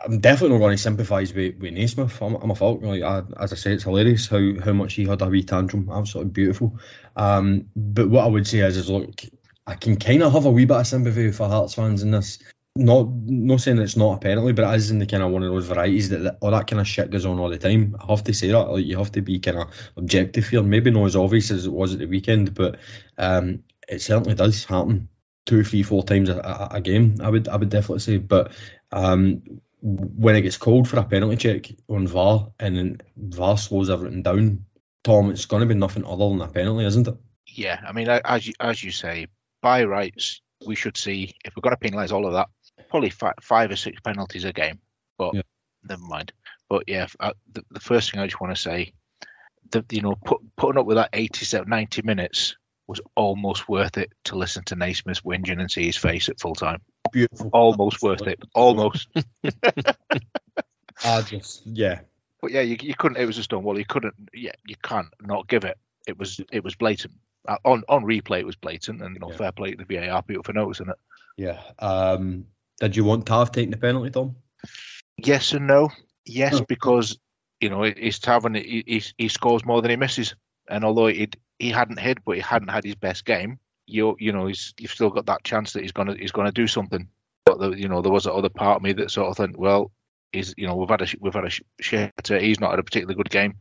I'm 0.05 0.19
definitely 0.19 0.57
not 0.57 0.63
going 0.63 0.77
to 0.77 0.83
sympathise 0.83 1.33
with, 1.33 1.57
with 1.57 1.73
Naismith. 1.73 2.21
I'm, 2.21 2.35
I'm 2.35 2.51
a 2.51 2.55
fault. 2.55 2.83
Like, 2.83 3.01
I, 3.01 3.23
as 3.39 3.51
I 3.51 3.55
say, 3.55 3.73
it's 3.73 3.83
hilarious 3.83 4.27
how, 4.27 4.53
how 4.63 4.73
much 4.73 4.93
he 4.93 5.05
had 5.05 5.23
a 5.23 5.27
wee 5.27 5.43
tantrum. 5.43 5.89
Absolutely 5.91 6.31
beautiful. 6.31 6.77
Um, 7.15 7.65
but 7.75 8.09
what 8.09 8.25
I 8.25 8.27
would 8.27 8.45
say 8.45 8.59
is, 8.59 8.77
is 8.77 8.89
look, 8.89 9.21
I 9.65 9.75
can 9.75 9.97
kind 9.97 10.21
of 10.21 10.33
have 10.33 10.45
a 10.45 10.51
wee 10.51 10.65
bit 10.65 10.77
of 10.77 10.87
sympathy 10.87 11.31
for 11.31 11.47
Hearts 11.47 11.73
fans 11.73 12.03
in 12.03 12.11
this 12.11 12.37
not 12.79 13.09
not 13.11 13.61
saying 13.61 13.77
it's 13.79 13.95
not 13.95 14.15
a 14.15 14.19
penalty, 14.19 14.53
but 14.53 14.71
it 14.73 14.77
is 14.77 14.91
in 14.91 14.99
the 14.99 15.05
kind 15.05 15.23
of 15.23 15.31
one 15.31 15.43
of 15.43 15.51
those 15.51 15.67
varieties 15.67 16.09
that, 16.09 16.19
that 16.19 16.37
all 16.41 16.51
that 16.51 16.67
kind 16.67 16.79
of 16.79 16.87
shit 16.87 17.11
goes 17.11 17.25
on 17.25 17.39
all 17.39 17.49
the 17.49 17.57
time. 17.57 17.95
I 17.99 18.05
have 18.07 18.23
to 18.25 18.33
say 18.33 18.47
that, 18.47 18.71
like 18.71 18.85
you 18.85 18.97
have 18.97 19.11
to 19.13 19.21
be 19.21 19.39
kind 19.39 19.57
of 19.57 19.69
objective 19.97 20.47
here. 20.47 20.63
Maybe 20.63 20.91
not 20.91 21.05
as 21.05 21.15
obvious 21.15 21.51
as 21.51 21.65
it 21.65 21.71
was 21.71 21.93
at 21.93 21.99
the 21.99 22.05
weekend, 22.05 22.53
but 22.53 22.77
um, 23.17 23.63
it 23.87 24.01
certainly 24.01 24.35
does 24.35 24.63
happen 24.63 25.09
two, 25.45 25.63
three, 25.63 25.83
four 25.83 26.03
times 26.03 26.29
a, 26.29 26.37
a, 26.37 26.75
a 26.75 26.81
game. 26.81 27.15
I 27.21 27.29
would 27.29 27.47
I 27.47 27.57
would 27.57 27.69
definitely 27.69 27.99
say, 27.99 28.17
but 28.17 28.51
um, 28.91 29.41
when 29.81 30.35
it 30.35 30.41
gets 30.41 30.57
called 30.57 30.87
for 30.87 30.97
a 30.97 31.03
penalty 31.03 31.37
check 31.37 31.71
on 31.87 32.07
VAR 32.07 32.51
and 32.59 32.77
then 32.77 33.01
VAR 33.17 33.57
slows 33.57 33.89
everything 33.89 34.23
down, 34.23 34.65
Tom, 35.03 35.31
it's 35.31 35.45
going 35.45 35.61
to 35.61 35.67
be 35.67 35.75
nothing 35.75 36.05
other 36.05 36.29
than 36.29 36.41
a 36.41 36.47
penalty, 36.47 36.85
isn't 36.85 37.07
it? 37.07 37.15
Yeah, 37.47 37.79
I 37.85 37.93
mean, 37.93 38.07
as 38.07 38.47
you 38.47 38.53
as 38.59 38.83
you 38.83 38.91
say, 38.91 39.27
by 39.61 39.83
rights, 39.83 40.41
we 40.65 40.75
should 40.75 40.97
see 40.97 41.33
if 41.45 41.55
we're 41.55 41.61
going 41.61 41.75
to 41.75 41.89
penalise 41.89 42.11
all 42.11 42.27
of 42.27 42.33
that, 42.33 42.49
probably 42.89 43.09
five, 43.09 43.35
five 43.41 43.71
or 43.71 43.75
six 43.75 43.99
penalties 44.01 44.45
a 44.45 44.53
game. 44.53 44.79
But 45.17 45.35
yeah. 45.35 45.41
never 45.87 46.01
mind. 46.01 46.33
But 46.69 46.83
yeah, 46.87 47.07
uh, 47.19 47.33
the, 47.51 47.63
the 47.71 47.79
first 47.79 48.11
thing 48.11 48.19
I 48.19 48.27
just 48.27 48.39
want 48.41 48.55
to 48.55 48.61
say, 48.61 48.93
that 49.71 49.91
you 49.91 50.01
know, 50.01 50.15
put, 50.15 50.41
putting 50.55 50.79
up 50.79 50.85
with 50.85 50.97
that 50.97 51.09
87, 51.13 51.69
90 51.69 52.01
minutes 52.03 52.55
was 52.87 53.01
almost 53.15 53.69
worth 53.69 53.97
it 53.97 54.11
to 54.25 54.35
listen 54.35 54.63
to 54.65 54.75
Naismith 54.75 55.23
whinging 55.23 55.59
and 55.59 55.69
see 55.69 55.85
his 55.85 55.97
face 55.97 56.27
at 56.27 56.39
full 56.39 56.55
time. 56.55 56.81
Beautiful. 57.11 57.49
Almost 57.53 58.01
worth 58.01 58.25
it. 58.27 58.39
Almost. 58.55 59.07
I 61.03 61.21
just, 61.21 61.65
yeah. 61.65 61.99
But 62.41 62.51
yeah, 62.51 62.61
you, 62.61 62.77
you 62.81 62.95
couldn't. 62.95 63.17
It 63.17 63.25
was 63.25 63.37
a 63.37 63.43
stone 63.43 63.63
wall. 63.63 63.77
You 63.77 63.85
couldn't. 63.85 64.15
Yeah, 64.33 64.53
you 64.65 64.75
can't 64.81 65.07
not 65.21 65.47
give 65.47 65.65
it. 65.65 65.77
It 66.07 66.17
was 66.17 66.39
it 66.51 66.63
was 66.63 66.75
blatant. 66.75 67.13
Uh, 67.47 67.57
on 67.65 67.83
on 67.89 68.03
replay, 68.03 68.39
it 68.39 68.45
was 68.45 68.55
blatant, 68.55 69.01
and 69.01 69.15
you 69.15 69.19
know, 69.19 69.31
yeah. 69.31 69.37
fair 69.37 69.51
play 69.51 69.71
to 69.71 69.83
the 69.83 69.97
VAR 69.97 70.23
people 70.23 70.43
for 70.43 70.53
noticing 70.53 70.89
it. 70.89 70.97
Yeah. 71.37 71.59
Um. 71.79 72.45
Did 72.79 72.95
you 72.95 73.03
want 73.03 73.25
to 73.25 73.49
taking 73.51 73.71
the 73.71 73.77
penalty, 73.77 74.09
Tom? 74.09 74.35
Yes 75.17 75.53
and 75.53 75.67
no. 75.67 75.89
Yes, 76.25 76.55
oh. 76.55 76.65
because 76.67 77.17
you 77.59 77.69
know 77.69 77.83
he's 77.83 78.19
Taven. 78.19 78.55
He, 78.55 78.83
he, 78.85 79.03
he 79.17 79.27
scores 79.27 79.65
more 79.65 79.81
than 79.81 79.91
he 79.91 79.97
misses, 79.97 80.35
and 80.69 80.85
although 80.85 81.07
he 81.07 81.29
he 81.57 81.71
hadn't 81.71 81.99
hit, 81.99 82.19
but 82.25 82.35
he 82.35 82.41
hadn't 82.41 82.69
had 82.69 82.85
his 82.85 82.95
best 82.95 83.25
game, 83.25 83.59
you 83.85 84.15
you 84.19 84.31
know 84.31 84.47
he's 84.47 84.73
you've 84.79 84.91
still 84.91 85.09
got 85.09 85.25
that 85.25 85.43
chance 85.43 85.73
that 85.73 85.81
he's 85.81 85.91
gonna 85.91 86.15
he's 86.15 86.31
gonna 86.31 86.51
do 86.51 86.67
something. 86.67 87.07
But 87.45 87.59
the, 87.59 87.71
you 87.71 87.89
know 87.89 88.01
there 88.01 88.11
was 88.11 88.25
that 88.25 88.33
other 88.33 88.49
part 88.49 88.77
of 88.77 88.83
me 88.83 88.93
that 88.93 89.11
sort 89.11 89.29
of 89.29 89.37
think, 89.37 89.57
well, 89.57 89.91
he's 90.31 90.53
you 90.57 90.67
know 90.67 90.75
we've 90.75 90.89
had 90.89 91.01
a 91.01 91.07
we've 91.19 91.33
had 91.33 91.45
a 91.45 91.83
share. 91.83 92.11
He's 92.27 92.59
not 92.59 92.71
had 92.71 92.79
a 92.79 92.83
particularly 92.83 93.15
good 93.15 93.29
game. 93.29 93.55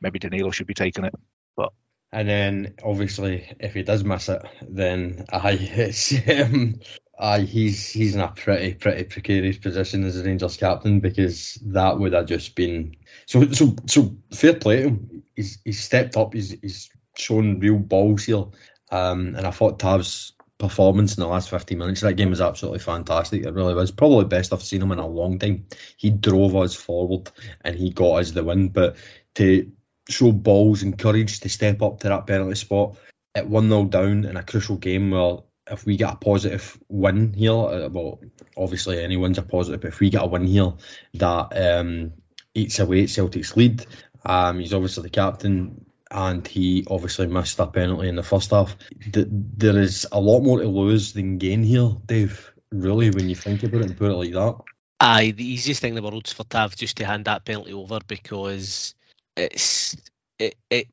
Maybe 0.00 0.18
Danilo 0.18 0.50
should 0.50 0.66
be 0.66 0.74
taking 0.74 1.04
it, 1.04 1.14
but. 1.56 1.72
And 2.10 2.26
then 2.26 2.74
obviously, 2.82 3.54
if 3.60 3.74
he 3.74 3.82
does 3.82 4.02
miss 4.02 4.30
it, 4.30 4.40
then 4.66 5.26
I 5.32 5.52
it's 5.52 6.14
um, 6.26 6.80
aye, 7.18 7.40
he's 7.40 7.88
he's 7.90 8.14
in 8.14 8.20
a 8.20 8.28
pretty 8.28 8.74
pretty 8.74 9.04
precarious 9.04 9.58
position 9.58 10.04
as 10.04 10.18
a 10.18 10.24
Rangers 10.24 10.56
captain 10.56 11.00
because 11.00 11.58
that 11.66 11.98
would 11.98 12.12
have 12.12 12.26
just 12.26 12.54
been 12.54 12.96
so 13.26 13.50
so 13.50 13.74
so 13.86 14.16
fair 14.32 14.54
play 14.54 14.82
to 14.82 14.88
him. 14.88 15.22
He's 15.34 15.58
he's 15.64 15.80
stepped 15.80 16.16
up. 16.16 16.34
He's 16.34 16.50
he's 16.50 16.90
shown 17.16 17.60
real 17.60 17.78
balls 17.78 18.24
here. 18.24 18.44
Um, 18.90 19.34
and 19.34 19.46
I 19.46 19.50
thought 19.50 19.78
Tav's 19.78 20.32
performance 20.56 21.16
in 21.16 21.20
the 21.20 21.28
last 21.28 21.50
15 21.50 21.78
minutes 21.78 22.02
of 22.02 22.08
that 22.08 22.14
game 22.14 22.30
was 22.30 22.40
absolutely 22.40 22.80
fantastic. 22.80 23.44
It 23.44 23.54
really 23.54 23.74
was. 23.74 23.90
Probably 23.90 24.24
the 24.24 24.28
best 24.28 24.52
I've 24.52 24.62
seen 24.62 24.82
him 24.82 24.92
in 24.92 24.98
a 24.98 25.06
long 25.06 25.38
time. 25.38 25.66
He 25.96 26.10
drove 26.10 26.56
us 26.56 26.74
forward 26.74 27.30
and 27.62 27.76
he 27.76 27.90
got 27.90 28.16
us 28.16 28.32
the 28.32 28.42
win. 28.42 28.70
But 28.70 28.96
to 29.36 29.70
show 30.08 30.32
balls 30.32 30.82
and 30.82 30.98
courage 30.98 31.40
to 31.40 31.48
step 31.48 31.82
up 31.82 32.00
to 32.00 32.08
that 32.08 32.26
penalty 32.26 32.56
spot 32.56 32.96
at 33.34 33.48
1 33.48 33.68
0 33.68 33.84
down 33.84 34.24
in 34.24 34.36
a 34.36 34.42
crucial 34.42 34.76
game 34.76 35.10
where 35.10 35.38
if 35.70 35.84
we 35.84 35.96
get 35.96 36.12
a 36.12 36.16
positive 36.16 36.78
win 36.88 37.32
here, 37.32 37.52
uh, 37.52 37.88
well, 37.88 38.20
obviously 38.56 39.02
any 39.02 39.16
win's 39.16 39.38
a 39.38 39.42
positive, 39.42 39.80
but 39.80 39.88
if 39.88 40.00
we 40.00 40.10
get 40.10 40.22
a 40.22 40.26
win 40.26 40.46
here, 40.46 40.72
that 41.14 41.78
um, 41.80 42.12
eats 42.54 42.78
away 42.78 43.04
at 43.04 43.10
Celtic's 43.10 43.56
lead. 43.56 43.86
Um, 44.24 44.58
he's 44.58 44.74
obviously 44.74 45.04
the 45.04 45.10
captain 45.10 45.84
and 46.10 46.46
he 46.46 46.86
obviously 46.90 47.26
missed 47.26 47.58
a 47.58 47.66
penalty 47.66 48.08
in 48.08 48.16
the 48.16 48.22
first 48.22 48.50
half. 48.50 48.76
There 49.12 49.78
is 49.78 50.06
a 50.10 50.20
lot 50.20 50.40
more 50.40 50.60
to 50.60 50.68
lose 50.68 51.12
than 51.12 51.38
gain 51.38 51.62
here, 51.62 51.90
Dave. 52.06 52.52
Really, 52.70 53.10
when 53.10 53.28
you 53.28 53.34
think 53.34 53.62
about 53.62 53.80
it 53.80 53.86
and 53.86 53.96
put 53.96 54.10
it 54.10 54.14
like 54.14 54.32
that. 54.32 54.56
Aye, 55.00 55.30
the 55.30 55.46
easiest 55.46 55.80
thing 55.80 55.90
in 55.90 55.94
the 55.94 56.02
world 56.02 56.26
for 56.26 56.44
Tav 56.44 56.76
just 56.76 56.96
to 56.96 57.04
hand 57.04 57.26
that 57.26 57.44
penalty 57.44 57.72
over 57.72 58.00
because 58.06 58.94
it's 59.36 59.96
it, 60.38 60.56
it 60.68 60.88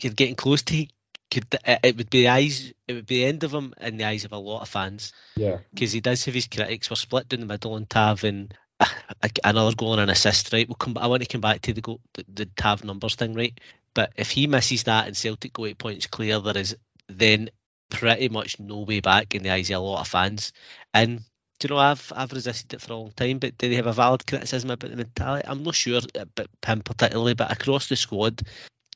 you're 0.00 0.12
getting 0.12 0.34
close 0.34 0.62
to 0.62 0.86
could 1.30 1.46
it 1.64 1.96
would 1.96 2.10
be 2.10 2.22
the 2.22 2.28
eyes 2.28 2.72
it 2.86 2.94
would 2.94 3.06
be 3.06 3.18
the 3.18 3.26
end 3.26 3.44
of 3.44 3.52
him 3.52 3.74
in 3.80 3.96
the 3.96 4.04
eyes 4.04 4.24
of 4.24 4.32
a 4.32 4.38
lot 4.38 4.62
of 4.62 4.68
fans. 4.68 5.12
Yeah, 5.36 5.58
because 5.72 5.92
he 5.92 6.00
does 6.00 6.24
have 6.24 6.34
his 6.34 6.46
critics. 6.46 6.90
We're 6.90 6.96
split 6.96 7.28
down 7.28 7.40
the 7.40 7.46
middle 7.46 7.74
on 7.74 7.86
Tav 7.86 8.24
and 8.24 8.54
another 9.44 9.74
goal 9.74 9.92
and 9.94 10.02
an 10.02 10.10
assist. 10.10 10.52
Right, 10.52 10.68
we'll 10.68 10.76
come. 10.76 10.96
I 10.98 11.06
want 11.08 11.22
to 11.22 11.28
come 11.28 11.40
back 11.40 11.62
to 11.62 11.72
the 11.72 11.80
goal, 11.80 12.00
the, 12.14 12.24
the 12.32 12.46
Tav 12.46 12.84
numbers 12.84 13.16
thing. 13.16 13.34
Right, 13.34 13.58
but 13.94 14.12
if 14.16 14.30
he 14.30 14.46
misses 14.46 14.84
that 14.84 15.06
and 15.06 15.16
Celtic 15.16 15.52
go 15.52 15.66
eight 15.66 15.78
points 15.78 16.06
clear, 16.06 16.38
there 16.40 16.56
is 16.56 16.76
then 17.08 17.50
pretty 17.88 18.28
much 18.28 18.58
no 18.58 18.80
way 18.80 19.00
back 19.00 19.34
in 19.34 19.42
the 19.42 19.50
eyes 19.50 19.70
of 19.70 19.76
a 19.76 19.80
lot 19.80 20.00
of 20.00 20.08
fans. 20.08 20.52
And 20.92 21.20
do 21.58 21.68
you 21.68 21.74
know 21.74 21.80
I've 21.80 22.12
I've 22.14 22.32
resisted 22.32 22.74
it 22.74 22.82
for 22.82 22.92
a 22.92 22.96
long 22.96 23.12
time, 23.12 23.38
but 23.38 23.56
do 23.56 23.68
they 23.68 23.76
have 23.76 23.86
a 23.86 23.92
valid 23.92 24.26
criticism 24.26 24.70
about 24.70 24.90
the 24.90 24.96
mentality? 24.96 25.46
I'm 25.48 25.62
not 25.62 25.74
sure 25.74 25.98
uh, 25.98 26.22
about 26.22 26.48
him 26.64 26.80
particularly, 26.82 27.34
but 27.34 27.50
across 27.50 27.88
the 27.88 27.96
squad, 27.96 28.42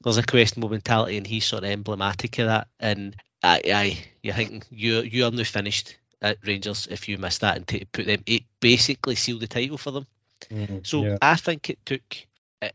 there's 0.02 0.18
a 0.18 0.22
questionable 0.22 0.70
mentality, 0.70 1.16
and 1.16 1.26
he's 1.26 1.44
sort 1.44 1.64
of 1.64 1.70
emblematic 1.70 2.38
of 2.38 2.46
that. 2.46 2.68
And 2.78 3.16
I, 3.42 3.62
I 3.72 3.98
you 4.22 4.32
think 4.32 4.64
you 4.70 5.00
you 5.00 5.26
are 5.26 5.30
now 5.30 5.44
finished 5.44 5.96
at 6.22 6.38
Rangers 6.44 6.86
if 6.90 7.08
you 7.08 7.18
miss 7.18 7.38
that 7.38 7.56
and 7.56 7.66
t- 7.66 7.86
put 7.90 8.06
them 8.06 8.22
it 8.26 8.42
basically 8.60 9.14
seal 9.14 9.38
the 9.38 9.46
title 9.46 9.78
for 9.78 9.90
them. 9.90 10.06
Mm, 10.50 10.86
so 10.86 11.04
yeah. 11.04 11.18
I 11.20 11.36
think 11.36 11.70
it 11.70 11.78
took 11.84 12.02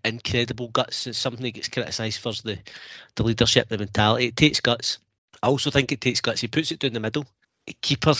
incredible 0.03 0.67
guts. 0.69 1.07
It's 1.07 1.17
something 1.17 1.43
that 1.43 1.51
gets 1.51 1.69
criticised 1.69 2.19
for 2.19 2.33
the, 2.33 2.57
the 3.15 3.23
leadership, 3.23 3.69
the 3.69 3.77
mentality. 3.77 4.27
It 4.27 4.35
takes 4.35 4.59
guts. 4.61 4.99
I 5.41 5.47
also 5.47 5.69
think 5.69 5.91
it 5.91 6.01
takes 6.01 6.21
guts. 6.21 6.41
He 6.41 6.47
puts 6.47 6.71
it 6.71 6.79
down 6.79 6.93
the 6.93 6.99
middle. 6.99 7.25
Keeper, 7.81 8.13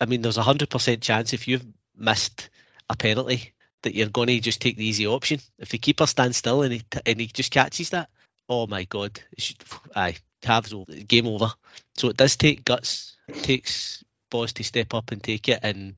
I 0.00 0.06
mean, 0.06 0.22
there's 0.22 0.36
a 0.36 0.42
hundred 0.42 0.70
percent 0.70 1.00
chance 1.02 1.32
if 1.32 1.48
you've 1.48 1.64
missed 1.96 2.50
a 2.90 2.96
penalty 2.96 3.52
that 3.82 3.94
you're 3.94 4.08
going 4.08 4.28
to 4.28 4.40
just 4.40 4.60
take 4.60 4.76
the 4.76 4.86
easy 4.86 5.06
option. 5.06 5.40
If 5.58 5.70
the 5.70 5.78
keeper 5.78 6.06
stands 6.06 6.36
still 6.36 6.62
and 6.62 6.74
he 6.74 6.82
and 7.06 7.20
he 7.20 7.26
just 7.26 7.50
catches 7.50 7.90
that, 7.90 8.10
oh 8.48 8.66
my 8.66 8.84
god, 8.84 9.20
should, 9.36 9.56
aye, 9.94 10.16
halves 10.42 10.72
over, 10.72 10.92
game 10.92 11.26
over. 11.26 11.52
So 11.96 12.08
it 12.08 12.16
does 12.16 12.36
take 12.36 12.64
guts. 12.64 13.16
It 13.28 13.42
takes 13.42 14.02
boys 14.30 14.52
to 14.54 14.64
step 14.64 14.94
up 14.94 15.10
and 15.12 15.22
take 15.22 15.48
it, 15.48 15.60
and 15.62 15.94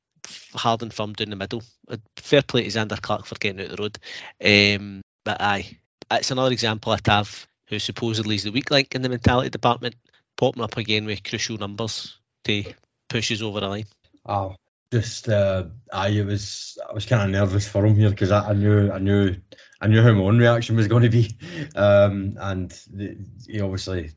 hard 0.53 0.81
and 0.81 0.93
firm 0.93 1.13
down 1.13 1.29
the 1.29 1.35
middle. 1.35 1.63
Uh, 1.87 1.97
fair 2.17 2.41
play 2.41 2.63
to 2.63 2.69
Zander 2.69 3.01
Clark 3.01 3.25
for 3.25 3.35
getting 3.35 3.61
out 3.61 3.75
the 3.75 3.81
road. 3.81 3.97
Um, 4.43 5.01
but 5.23 5.41
aye, 5.41 5.77
it's 6.11 6.31
another 6.31 6.51
example 6.51 6.93
of 6.93 7.03
Tav, 7.03 7.47
who 7.67 7.79
supposedly 7.79 8.35
is 8.35 8.43
the 8.43 8.51
weak 8.51 8.71
link 8.71 8.95
in 8.95 9.01
the 9.01 9.09
mentality 9.09 9.49
department, 9.49 9.95
popping 10.37 10.63
up 10.63 10.77
again 10.77 11.05
with 11.05 11.23
crucial 11.23 11.57
numbers 11.57 12.17
to 12.45 12.63
push 13.09 13.31
us 13.31 13.41
over 13.41 13.59
the 13.59 13.67
line. 13.67 13.85
Oh, 14.25 14.55
just 14.91 15.29
uh, 15.29 15.65
I 15.91 16.21
was 16.21 16.77
I 16.87 16.93
was 16.93 17.05
kind 17.05 17.23
of 17.23 17.29
nervous 17.29 17.67
for 17.67 17.85
him 17.85 17.95
here 17.95 18.09
because 18.09 18.31
I, 18.31 18.49
I, 18.49 18.53
knew 18.53 18.91
I 18.91 18.99
knew 18.99 19.35
I 19.79 19.87
knew 19.87 20.01
how 20.01 20.11
my 20.11 20.21
own 20.21 20.37
reaction 20.37 20.75
was 20.75 20.87
going 20.87 21.03
to 21.03 21.09
be, 21.09 21.35
um, 21.75 22.37
and 22.39 22.71
the, 22.91 23.17
he 23.47 23.61
obviously 23.61 24.11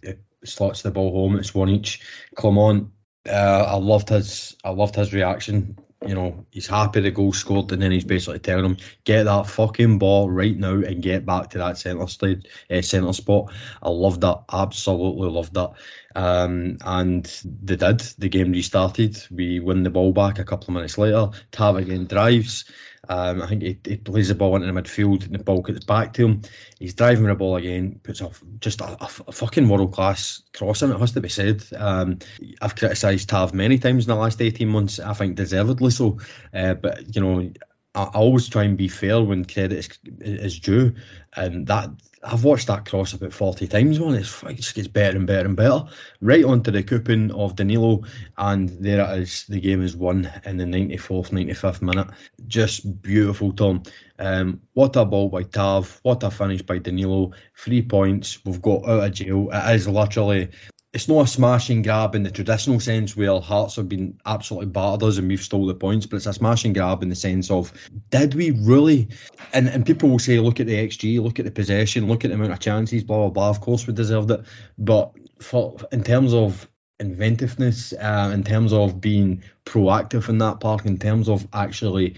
slots 0.45 0.83
the 0.83 0.91
ball 0.91 1.13
home. 1.13 1.39
It's 1.39 1.55
one 1.55 1.69
each. 1.69 2.01
Clement, 2.35 2.89
uh, 3.29 3.67
I 3.69 3.77
loved 3.77 4.09
his 4.09 4.57
I 4.65 4.71
loved 4.71 4.97
his 4.97 5.15
reaction 5.15 5.77
you 6.07 6.15
know, 6.15 6.47
he's 6.51 6.67
happy 6.67 7.01
the 7.01 7.11
goal 7.11 7.33
scored, 7.33 7.73
and 7.73 7.81
then 7.81 7.91
he's 7.91 8.05
basically 8.05 8.39
telling 8.39 8.65
him, 8.65 8.77
"Get 9.05 9.25
that 9.25 9.47
fucking 9.47 9.99
ball 9.99 10.31
right 10.31 10.57
now 10.57 10.75
and 10.75 11.03
get 11.03 11.25
back 11.25 11.51
to 11.51 11.59
that 11.59 11.79
centre 11.79 12.07
state, 12.09 12.49
uh, 12.71 12.83
centre 12.83 13.13
spot." 13.13 13.53
I 13.83 13.89
loved 13.89 14.21
that, 14.23 14.45
absolutely 14.53 15.31
loved 15.31 15.55
that. 15.55 15.73
Um, 16.15 16.79
and 16.85 17.25
they 17.45 17.77
did. 17.77 18.01
The 18.19 18.29
game 18.29 18.53
restarted. 18.53 19.27
We 19.31 19.61
win 19.61 19.83
the 19.83 19.91
ball 19.91 20.13
back 20.13 20.39
a 20.39 20.45
couple 20.45 20.69
of 20.69 20.75
minutes 20.75 20.99
later. 20.99 21.31
Tav 21.51 21.77
again 21.77 22.07
drives. 22.07 22.65
Um, 23.09 23.43
I 23.43 23.47
think 23.47 23.63
he, 23.63 23.79
he, 23.85 23.97
plays 23.97 24.29
the 24.29 24.35
ball 24.35 24.57
into 24.57 24.67
the 24.67 24.73
midfield 24.73 25.27
and 25.27 25.35
the 25.35 25.45
ball 25.45 25.61
gets 25.61 25.85
back 25.85 26.15
to 26.15 26.27
him. 26.27 26.43
He's 26.79 26.95
driving 26.95 27.25
the 27.25 27.35
ball 27.35 27.57
again, 27.57 28.01
puts 28.03 28.23
off 28.23 28.43
just 28.61 28.81
a, 28.81 28.85
a, 28.85 29.11
a 29.29 29.33
fucking 29.33 29.69
world 29.69 29.93
class 29.93 30.43
crossing, 30.55 30.91
it 30.91 30.99
has 30.99 31.13
to 31.13 31.21
be 31.21 31.29
said. 31.29 31.63
Um, 31.77 32.21
I've 32.63 32.77
criticised 32.77 33.29
Tav 33.29 33.53
many 33.53 33.79
times 33.79 34.05
in 34.05 34.09
the 34.09 34.15
last 34.15 34.41
18 34.41 34.69
months, 34.69 35.01
I 35.01 35.13
think 35.13 35.37
deservedly 35.37 35.91
so. 35.91 36.19
Uh, 36.53 36.75
but, 36.75 37.15
you 37.15 37.21
know, 37.21 37.51
I, 37.95 38.05
always 38.05 38.49
try 38.49 38.65
and 38.65 38.77
be 38.77 38.89
fair 38.89 39.23
when 39.23 39.45
credit 39.45 39.79
is, 39.79 39.89
is 40.21 40.59
due. 40.59 40.95
And 41.37 41.67
that 41.69 41.91
I've 42.27 42.45
watched 42.45 42.69
that 42.69 42.87
cross 42.87 43.13
about 43.13 43.35
40 43.35 43.67
times, 43.67 44.01
man. 44.01 44.15
It's, 44.15 44.43
it 44.45 44.55
just 44.55 44.75
gets 44.75 44.89
better 44.89 45.17
and 45.17 45.27
better 45.27 45.47
and 45.47 45.57
better. 45.57 45.85
Right 46.21 46.45
onto 46.45 46.71
the 46.71 46.83
coupon 46.83 47.31
of 47.33 47.55
Danilo, 47.55 48.05
and 48.39 48.69
there 48.69 49.01
it 49.01 49.21
is. 49.21 49.45
The 49.47 49.61
game 49.61 49.83
is 49.83 49.95
won 49.95 50.31
in 50.45 50.57
the 50.57 50.65
94th, 50.65 51.31
95th 51.31 51.83
minute. 51.83 52.09
Just 52.47 53.03
beautiful, 53.03 53.53
Tom. 53.53 53.83
Um, 54.19 54.63
what 54.73 54.97
a 54.97 55.05
ball 55.05 55.29
by 55.29 55.43
Tav. 55.43 56.01
What 56.03 56.23
a 56.23 56.31
finish 56.31 56.63
by 56.63 56.79
Danilo. 56.79 57.33
Three 57.57 57.83
points. 57.83 58.43
We've 58.45 58.63
got 58.63 58.89
out 58.89 59.05
of 59.05 59.13
jail. 59.13 59.51
It 59.53 59.75
is 59.75 59.87
literally 59.87 60.51
it's 60.95 61.09
not 61.09 61.25
a 61.25 61.27
smash 61.27 61.71
and 61.71 61.83
grab 61.83 62.15
in 62.15 62.23
the 62.23 62.31
traditional 62.31 62.79
sense 62.79 63.17
where 63.17 63.41
Hearts 63.41 63.75
have 63.77 63.89
been 63.89 64.21
absolutely 64.25 64.69
battered 64.69 65.03
us 65.03 65.19
and 65.19 65.27
we've 65.27 65.43
stole 65.43 65.67
the 65.67 65.75
points, 65.75 66.07
but 66.07 66.17
it's 66.17 66.27
a 66.27 66.33
smash 66.33 66.65
and 66.65 66.73
grab 66.73 67.03
in 67.03 67.09
the 67.09 67.17
sense 67.17 67.51
of 67.51 67.73
did 68.11 68.35
we 68.35 68.53
really? 68.53 69.09
And 69.53 69.69
and 69.69 69.85
people 69.85 70.09
will 70.09 70.21
say, 70.21 70.39
look 70.39 70.61
at 70.61 70.69
the 70.69 70.75
XG, 70.75 71.21
look 71.21 71.41
at 71.41 71.45
the 71.47 71.51
possession, 71.51 72.07
look 72.07 72.25
at 72.25 72.29
the 72.29 72.37
amount 72.37 72.53
of 72.53 72.61
chances, 72.61 73.03
blah 73.03 73.17
blah 73.19 73.31
blah. 73.31 73.51
Of 73.51 73.61
course 73.61 73.89
we 73.89 73.93
deserved 73.93 74.31
it, 74.31 74.43
but 74.79 75.13
for 75.41 75.77
in 75.91 76.05
terms 76.05 76.33
of 76.33 76.69
inventiveness, 77.01 77.93
uh, 77.93 78.31
in 78.33 78.45
terms 78.45 78.73
of 78.73 79.01
being 79.01 79.43
proactive 79.65 80.29
in 80.29 80.39
that 80.39 80.61
park, 80.61 80.87
in 80.87 80.99
terms 80.99 81.29
of 81.29 81.47
actually 81.53 82.15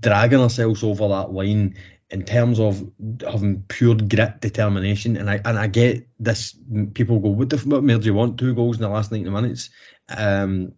dragging 0.00 0.40
ourselves 0.40 0.82
over 0.82 1.06
that 1.08 1.32
line 1.32 1.76
in 2.10 2.24
terms 2.24 2.60
of 2.60 2.84
having 3.20 3.62
pure 3.62 3.96
grit, 3.96 4.40
determination, 4.40 5.16
and 5.16 5.28
I 5.28 5.40
and 5.44 5.58
I 5.58 5.66
get 5.66 6.08
this. 6.18 6.56
People 6.94 7.18
go, 7.18 7.30
"What 7.30 7.50
the 7.50 7.56
what 7.58 7.84
do 7.84 8.06
you 8.06 8.14
want? 8.14 8.38
Two 8.38 8.54
goals 8.54 8.76
in 8.76 8.82
the 8.82 8.88
last 8.88 9.10
ninety 9.10 9.30
minutes." 9.30 9.70
Um, 10.08 10.72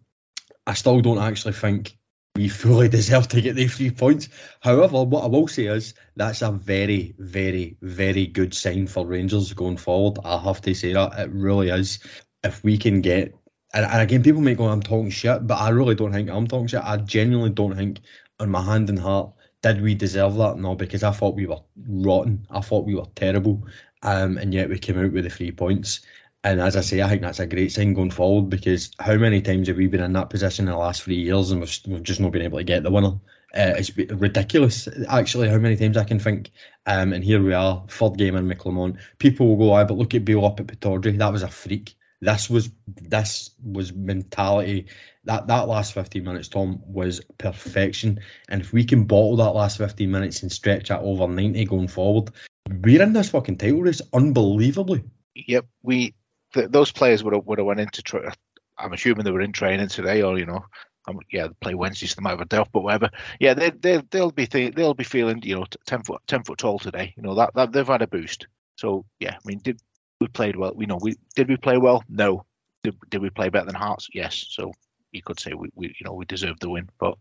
I 0.65 0.73
still 0.73 1.01
don't 1.01 1.19
actually 1.19 1.53
think 1.53 1.97
we 2.35 2.47
fully 2.47 2.89
deserve 2.97 3.27
to 3.29 3.41
get 3.41 3.55
the 3.55 3.67
three 3.67 3.91
points. 3.91 4.29
However, 4.59 5.03
what 5.03 5.23
I 5.23 5.27
will 5.27 5.47
say 5.47 5.65
is 5.65 5.93
that's 6.15 6.41
a 6.41 6.51
very, 6.51 7.15
very, 7.17 7.77
very 7.81 8.25
good 8.25 8.53
sign 8.53 8.87
for 8.87 9.05
Rangers 9.05 9.53
going 9.53 9.77
forward. 9.77 10.19
I 10.23 10.39
have 10.39 10.61
to 10.61 10.73
say 10.73 10.93
that 10.93 11.19
it 11.19 11.29
really 11.31 11.69
is. 11.69 11.99
If 12.43 12.63
we 12.63 12.77
can 12.77 13.01
get, 13.01 13.35
and, 13.73 13.85
and 13.85 14.01
again, 14.01 14.23
people 14.23 14.41
may 14.41 14.55
go, 14.55 14.65
"I'm 14.65 14.81
talking 14.81 15.11
shit," 15.11 15.45
but 15.45 15.55
I 15.55 15.69
really 15.69 15.95
don't 15.95 16.11
think 16.11 16.29
I'm 16.29 16.47
talking 16.47 16.67
shit. 16.67 16.81
I 16.83 16.97
genuinely 16.97 17.51
don't 17.51 17.75
think, 17.75 17.99
on 18.39 18.49
my 18.49 18.63
hand 18.63 18.89
and 18.89 18.97
heart, 18.97 19.33
did 19.61 19.81
we 19.81 19.95
deserve 19.95 20.35
that? 20.35 20.57
No, 20.57 20.75
because 20.75 21.03
I 21.03 21.11
thought 21.11 21.35
we 21.35 21.45
were 21.45 21.61
rotten. 21.87 22.47
I 22.49 22.61
thought 22.61 22.85
we 22.85 22.95
were 22.95 23.07
terrible. 23.15 23.67
Um, 24.01 24.37
and 24.37 24.53
yet 24.53 24.69
we 24.69 24.79
came 24.79 24.97
out 24.97 25.11
with 25.11 25.25
the 25.25 25.29
three 25.29 25.51
points. 25.51 26.01
And 26.43 26.61
as 26.61 26.77
I 26.77 26.81
say, 26.81 27.01
I 27.01 27.09
think 27.09 27.21
that's 27.21 27.41
a 27.41 27.47
great 27.47 27.71
sign 27.71 27.93
going 27.93 28.11
forward 28.11 28.49
because 28.49 28.91
how 28.97 29.15
many 29.15 29.41
times 29.41 29.67
have 29.67 29.75
we 29.75 29.87
been 29.87 30.03
in 30.03 30.13
that 30.13 30.29
position 30.29 30.67
in 30.67 30.71
the 30.71 30.77
last 30.77 31.03
three 31.03 31.17
years 31.17 31.51
and 31.51 31.59
we've, 31.59 31.79
we've 31.85 32.03
just 32.03 32.21
not 32.21 32.31
been 32.31 32.43
able 32.43 32.59
to 32.59 32.63
get 32.63 32.83
the 32.83 32.91
winner? 32.91 33.19
Uh, 33.53 33.73
it's 33.77 33.97
ridiculous, 33.97 34.87
actually, 35.09 35.49
how 35.49 35.57
many 35.57 35.75
times 35.75 35.97
I 35.97 36.03
can 36.03 36.19
think. 36.19 36.51
Um, 36.85 37.11
and 37.13 37.23
here 37.23 37.43
we 37.43 37.53
are, 37.53 37.83
third 37.89 38.17
game 38.17 38.35
in 38.35 38.47
McClelmont. 38.47 38.99
People 39.17 39.47
will 39.47 39.67
go, 39.67 39.73
"I 39.73 39.83
but 39.83 39.97
look 39.97 40.13
at 40.13 40.23
Beale 40.23 40.45
up 40.45 40.59
at 40.59 40.67
Pittodrie. 40.67 41.17
That 41.17 41.33
was 41.33 41.41
a 41.41 41.49
freak. 41.49 41.95
This 42.21 42.49
was 42.49 42.69
this 42.85 43.49
was 43.63 43.91
mentality 43.91 44.87
that 45.29 45.45
that 45.45 45.67
last 45.67 45.93
15 45.93 46.23
minutes, 46.23 46.47
Tom, 46.47 46.81
was 46.87 47.21
perfection. 47.37 48.19
And 48.49 48.61
if 48.61 48.73
we 48.73 48.83
can 48.83 49.03
bottle 49.03 49.35
that 49.35 49.51
last 49.51 49.77
15 49.77 50.09
minutes 50.09 50.41
and 50.41 50.51
stretch 50.51 50.89
that 50.89 51.01
over 51.01 51.27
90 51.27 51.65
going 51.65 51.87
forward, 51.87 52.31
we're 52.67 53.03
in 53.03 53.13
this 53.13 53.29
fucking 53.29 53.57
title 53.59 53.81
race 53.81 54.01
unbelievably. 54.11 55.03
Yep, 55.35 55.67
we 55.83 56.15
th- 56.53 56.71
those 56.71 56.91
players 56.91 57.23
would 57.23 57.35
have 57.35 57.45
would 57.45 57.59
have 57.59 57.67
went 57.67 57.79
into. 57.79 58.01
Tra- 58.01 58.33
I'm 58.75 58.93
assuming 58.93 59.23
they 59.23 59.31
were 59.31 59.41
in 59.41 59.51
training 59.51 59.89
today, 59.89 60.23
or 60.23 60.39
you 60.39 60.47
know, 60.47 60.65
um, 61.07 61.19
yeah, 61.31 61.47
they 61.47 61.53
play 61.61 61.75
Wednesday, 61.75 62.07
so 62.07 62.15
they 62.17 62.23
might 62.23 62.31
have 62.31 62.41
a 62.41 62.45
day 62.45 62.57
off, 62.57 62.71
but 62.71 62.81
whatever. 62.81 63.11
Yeah, 63.39 63.53
they 63.53 63.69
they 63.69 64.01
they'll 64.09 64.31
be 64.31 64.47
th- 64.47 64.73
they'll 64.73 64.95
be 64.95 65.03
feeling 65.03 65.43
you 65.43 65.57
know 65.57 65.65
ten 65.85 66.01
foot 66.01 66.23
ten 66.25 66.43
foot 66.43 66.57
tall 66.57 66.79
today. 66.79 67.13
You 67.15 67.21
know 67.21 67.35
that, 67.35 67.53
that 67.53 67.71
they've 67.71 67.85
had 67.85 68.01
a 68.01 68.07
boost. 68.07 68.47
So 68.77 69.05
yeah, 69.19 69.35
I 69.35 69.39
mean, 69.45 69.59
did 69.59 69.79
we 70.19 70.27
played 70.27 70.55
well? 70.55 70.73
You 70.75 70.87
know 70.87 70.97
we 70.99 71.17
did 71.35 71.49
we 71.49 71.57
play 71.57 71.77
well? 71.77 72.03
No. 72.09 72.45
Did, 72.81 72.95
did 73.09 73.21
we 73.21 73.29
play 73.29 73.49
better 73.49 73.65
than 73.65 73.75
Hearts? 73.75 74.07
Yes. 74.13 74.45
So 74.49 74.71
you 75.11 75.21
could 75.21 75.39
say 75.39 75.53
we, 75.53 75.69
we 75.75 75.87
you 75.87 76.05
know 76.05 76.13
we 76.13 76.25
deserve 76.25 76.59
the 76.59 76.69
win. 76.69 76.89
But 76.99 77.17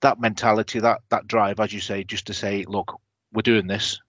that 0.00 0.20
mentality, 0.20 0.80
that 0.80 1.00
that 1.10 1.26
drive, 1.26 1.60
as 1.60 1.72
you 1.72 1.80
say, 1.80 2.04
just 2.04 2.26
to 2.26 2.34
say, 2.34 2.64
look, 2.66 3.00
we're 3.32 3.42
doing 3.42 3.66
this, 3.66 4.00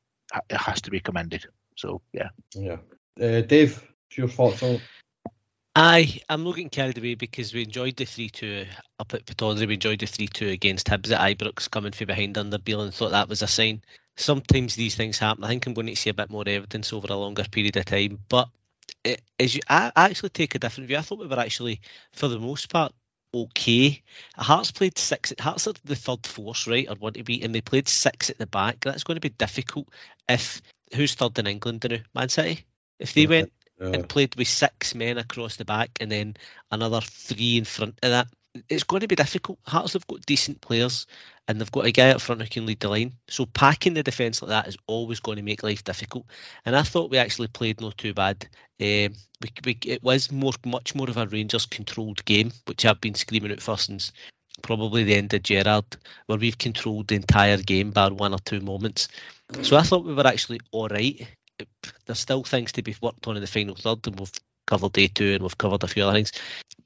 it 0.49 0.58
has 0.58 0.82
to 0.82 0.91
be 0.91 0.99
commended. 0.99 1.45
So 1.75 2.01
yeah. 2.13 2.30
Yeah. 2.53 2.77
Uh, 3.19 3.41
Dave, 3.41 3.84
your 4.15 4.27
thoughts 4.27 4.63
on? 4.63 4.80
Aye, 5.80 6.21
I'm 6.27 6.43
not 6.43 6.56
getting 6.56 6.71
carried 6.71 6.97
away 6.97 7.13
because 7.13 7.53
we 7.53 7.62
enjoyed 7.62 7.95
the 7.97 8.06
3 8.06 8.30
2 8.30 8.65
up 8.99 9.13
at 9.13 9.25
Pittodrie. 9.27 9.67
We 9.67 9.75
enjoyed 9.75 9.99
the 9.99 10.08
3 10.08 10.27
2 10.27 10.47
against 10.49 10.88
Hibs 10.88 11.12
at 11.12 11.38
Ibrox 11.38 11.69
coming 11.69 11.91
from 11.91 12.08
behind 12.08 12.36
under 12.38 12.58
Beale 12.58 12.82
and 12.82 12.91
thought 12.93 13.12
that 13.12 13.30
was 13.30 13.43
a 13.43 13.47
sign. 13.47 13.84
Sometimes 14.15 14.73
these 14.73 14.95
things 14.95 15.19
happen. 15.19 15.43
I 15.43 15.49
think 15.49 15.67
I'm 15.67 15.75
going 15.75 15.86
to 15.86 15.95
see 15.95 16.10
a 16.10 16.15
bit 16.15 16.32
more 16.32 16.43
evidence 16.47 16.91
over 16.93 17.08
a 17.12 17.15
longer 17.15 17.43
period 17.43 17.77
of 17.77 17.86
time. 17.86 18.17
But 18.27 18.49
it, 19.03 19.21
as 19.39 19.53
you, 19.53 19.62
I 19.69 19.91
actually 19.95 20.30
take 20.30 20.56
a 20.56 20.60
different 20.60 20.88
view. 20.88 20.97
I 20.97 21.01
thought 21.01 21.19
we 21.19 21.27
were 21.27 21.39
actually, 21.39 21.82
for 22.12 22.27
the 22.27 22.39
most 22.39 22.71
part, 22.71 22.91
okay. 23.43 24.04
Hearts 24.36 24.71
played 24.71 24.97
six. 24.97 25.34
Hearts 25.39 25.67
are 25.67 25.73
the 25.84 25.95
third 25.95 26.26
force, 26.26 26.67
right, 26.67 26.89
or 26.89 26.95
want 26.95 27.15
to 27.15 27.23
be, 27.23 27.41
and 27.43 27.54
they 27.54 27.62
played 27.62 27.88
six 27.88 28.30
at 28.30 28.38
the 28.38 28.47
back. 28.47 28.82
That's 28.82 29.04
going 29.04 29.15
to 29.15 29.21
be 29.21 29.30
difficult 29.30 29.88
if 30.28 30.62
who's 30.95 31.15
third 31.15 31.39
in 31.39 31.47
England 31.47 31.86
now? 31.89 31.97
Man 32.13 32.30
City. 32.30 32.65
If 33.00 33.13
they 33.13 33.28
went 33.28 33.52
and 33.80 34.10
played 34.10 34.36
with 34.36 34.47
six 34.47 34.95
men 34.95 35.17
across 35.17 35.58
the 35.58 35.65
back 35.65 35.91
and 36.00 36.12
then 36.12 36.36
another 36.71 37.02
three 37.02 37.58
in 37.58 37.65
front 37.65 38.00
of 38.02 38.10
that, 38.10 38.28
it's 38.70 38.84
going 38.84 39.02
to 39.02 39.08
be 39.08 39.15
difficult. 39.15 39.60
Hearts 39.65 39.93
have 39.93 40.08
got 40.08 40.26
decent 40.26 40.62
players 40.62 41.08
and 41.48 41.60
they've 41.60 41.72
got 41.72 41.86
a 41.86 41.91
guy 41.91 42.10
up 42.10 42.22
front 42.22 42.41
who 42.41 42.48
can 42.48 42.65
lead 42.65 42.80
the 42.80 42.89
line. 42.89 43.13
So 43.28 43.46
packing 43.46 43.93
the 43.93 44.04
defence 44.04 44.41
like 44.41 44.50
that 44.50 44.67
is 44.67 44.78
always 44.88 45.20
going 45.20 45.38
to 45.38 45.43
make 45.43 45.63
life 45.63 45.84
difficult. 45.84 46.26
And 46.65 46.76
I 46.76 46.82
thought 46.82 47.12
we 47.12 47.17
actually 47.17 47.48
played 47.48 47.82
not 47.82 47.98
too 47.98 48.13
bad. 48.13 48.48
Um, 48.80 49.15
we, 49.41 49.52
we, 49.65 49.78
it 49.86 50.04
was 50.04 50.32
more, 50.32 50.54
much 50.65 50.96
more 50.96 51.10
of 51.10 51.17
a 51.17 51.28
Rangers 51.28 51.65
controlled 51.65 52.24
game, 52.26 52.52
which 52.65 52.86
I've 52.86 53.02
been 53.02 53.15
screaming 53.15 53.52
at 53.52 53.62
for 53.62 53.78
since 53.78 54.12
probably 54.62 55.04
the 55.04 55.15
end 55.15 55.34
of 55.34 55.43
Gerrard, 55.43 55.86
where 56.26 56.38
we've 56.38 56.58
controlled 56.58 57.08
the 57.08 57.15
entire 57.15 57.58
game 57.58 57.91
bar 57.91 58.13
one 58.13 58.34
or 58.34 58.39
two 58.39 58.60
moments. 58.60 59.08
So 59.62 59.78
I 59.78 59.84
thought 59.84 60.06
we 60.06 60.13
were 60.13 60.28
actually 60.28 60.60
all 60.72 60.88
right. 60.88 61.28
There's 62.06 62.20
still 62.20 62.43
things 62.43 62.72
to 62.74 62.82
be 62.82 62.96
worked 63.02 63.28
on 63.28 63.36
in 63.36 63.41
the 63.41 63.48
final 63.48 63.76
third, 63.76 64.06
and 64.08 64.20
we've 64.20 64.32
covered 64.67 64.91
day 64.91 65.08
two 65.08 65.34
and 65.34 65.41
we've 65.41 65.58
covered 65.58 65.84
a 65.84 65.88
few 65.88 66.04
other 66.04 66.13
things. 66.13 66.32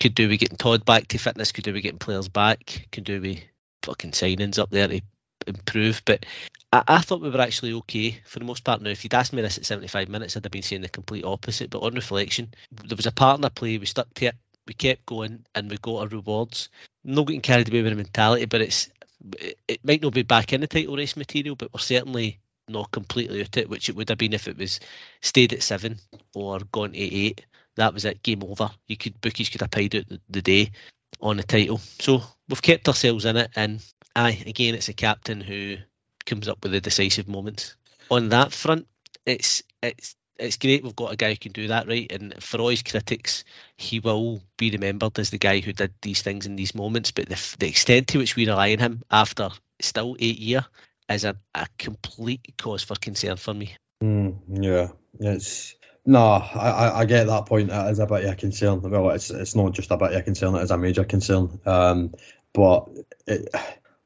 Could 0.01 0.15
do 0.15 0.27
we 0.27 0.37
getting 0.37 0.57
Todd 0.57 0.83
back 0.83 1.09
to 1.09 1.19
fitness? 1.19 1.51
Could 1.51 1.63
do 1.63 1.73
we 1.73 1.81
getting 1.81 1.99
players 1.99 2.27
back? 2.27 2.87
Could 2.91 3.03
do 3.03 3.21
we 3.21 3.43
fucking 3.83 4.13
signings 4.13 4.57
up 4.57 4.71
there 4.71 4.87
to 4.87 4.99
improve? 5.45 6.01
But 6.03 6.25
I, 6.73 6.81
I, 6.87 7.01
thought 7.01 7.21
we 7.21 7.29
were 7.29 7.39
actually 7.39 7.73
okay 7.73 8.19
for 8.25 8.39
the 8.39 8.45
most 8.45 8.63
part. 8.63 8.81
Now, 8.81 8.89
if 8.89 9.03
you'd 9.03 9.13
asked 9.13 9.31
me 9.31 9.43
this 9.43 9.59
at 9.59 9.65
75 9.67 10.09
minutes, 10.09 10.35
I'd 10.35 10.43
have 10.43 10.51
been 10.51 10.63
saying 10.63 10.81
the 10.81 10.89
complete 10.89 11.23
opposite. 11.23 11.69
But 11.69 11.83
on 11.83 11.93
reflection, 11.93 12.51
there 12.71 12.95
was 12.95 13.05
a 13.05 13.11
partner 13.11 13.51
play, 13.51 13.77
we 13.77 13.85
stuck 13.85 14.11
to 14.15 14.25
it, 14.25 14.35
we 14.67 14.73
kept 14.73 15.05
going, 15.05 15.45
and 15.53 15.69
we 15.69 15.77
got 15.77 15.97
our 15.97 16.07
rewards. 16.07 16.69
not 17.03 17.27
getting 17.27 17.41
carried 17.41 17.69
away 17.69 17.83
with 17.83 17.91
the 17.91 17.95
mentality, 17.95 18.45
but 18.45 18.61
it's 18.61 18.89
it, 19.37 19.59
it 19.67 19.85
might 19.85 20.01
not 20.01 20.15
be 20.15 20.23
back 20.23 20.51
in 20.51 20.61
the 20.61 20.67
title 20.67 20.95
race 20.97 21.15
material, 21.15 21.55
but 21.55 21.71
we're 21.71 21.79
certainly 21.79 22.39
not 22.67 22.89
completely 22.89 23.41
out 23.41 23.55
it, 23.55 23.69
which 23.69 23.87
it 23.87 23.95
would 23.95 24.09
have 24.09 24.17
been 24.17 24.33
if 24.33 24.47
it 24.47 24.57
was 24.57 24.79
stayed 25.21 25.53
at 25.53 25.61
seven 25.61 25.99
or 26.33 26.59
gone 26.71 26.93
to 26.93 26.97
eight 26.97 27.45
that 27.81 27.93
was 27.93 28.05
it, 28.05 28.23
game 28.23 28.43
over. 28.43 28.69
You 28.87 28.97
could 28.97 29.19
bookies 29.19 29.49
could 29.49 29.61
have 29.61 29.71
paid 29.71 29.95
out 29.95 30.05
the, 30.29 30.41
day 30.41 30.71
on 31.19 31.37
the 31.37 31.43
title. 31.43 31.79
So 31.99 32.21
we've 32.47 32.61
kept 32.61 32.87
ourselves 32.87 33.25
in 33.25 33.37
it, 33.37 33.51
and 33.55 33.83
aye, 34.15 34.43
again, 34.45 34.75
it's 34.75 34.89
a 34.89 34.93
captain 34.93 35.41
who 35.41 35.77
comes 36.25 36.47
up 36.47 36.63
with 36.63 36.71
the 36.71 36.81
decisive 36.81 37.27
moments. 37.27 37.75
On 38.09 38.29
that 38.29 38.51
front, 38.51 38.87
it's 39.25 39.63
it's 39.81 40.15
it's 40.37 40.57
great 40.57 40.83
we've 40.83 40.95
got 40.95 41.13
a 41.13 41.17
guy 41.17 41.31
who 41.31 41.37
can 41.37 41.51
do 41.51 41.67
that, 41.67 41.87
right? 41.87 42.11
And 42.11 42.41
for 42.41 42.59
all 42.59 42.69
his 42.69 42.83
critics, 42.83 43.43
he 43.77 43.99
will 43.99 44.41
be 44.57 44.71
remembered 44.71 45.19
as 45.19 45.29
the 45.29 45.37
guy 45.37 45.59
who 45.59 45.73
did 45.73 45.93
these 46.01 46.21
things 46.21 46.45
in 46.45 46.55
these 46.55 46.73
moments. 46.73 47.11
But 47.11 47.29
the, 47.29 47.55
the 47.59 47.67
extent 47.67 48.07
to 48.09 48.17
which 48.17 48.35
we 48.35 48.47
rely 48.47 48.73
on 48.73 48.79
him 48.79 49.03
after 49.09 49.49
still 49.79 50.15
eight 50.19 50.39
year 50.39 50.65
is 51.09 51.25
a, 51.25 51.35
a 51.53 51.67
complete 51.77 52.53
cause 52.57 52.83
for 52.83 52.95
concern 52.95 53.37
for 53.37 53.53
me. 53.53 53.75
Mm, 54.03 54.39
yeah, 54.49 54.87
it's 55.19 55.75
no, 56.05 56.19
I, 56.19 56.99
I 56.99 57.05
get 57.05 57.27
that 57.27 57.45
point. 57.45 57.69
It 57.69 57.91
is 57.91 57.99
a 57.99 58.07
bit 58.07 58.25
of 58.25 58.31
a 58.31 58.35
concern. 58.35 58.81
Well, 58.81 59.11
it's 59.11 59.29
it's 59.29 59.55
not 59.55 59.73
just 59.73 59.91
a 59.91 59.97
bit 59.97 60.13
of 60.13 60.19
a 60.19 60.23
concern; 60.23 60.55
it 60.55 60.63
is 60.63 60.71
a 60.71 60.77
major 60.77 61.03
concern. 61.03 61.59
Um, 61.65 62.13
but 62.53 62.89
it, 63.27 63.53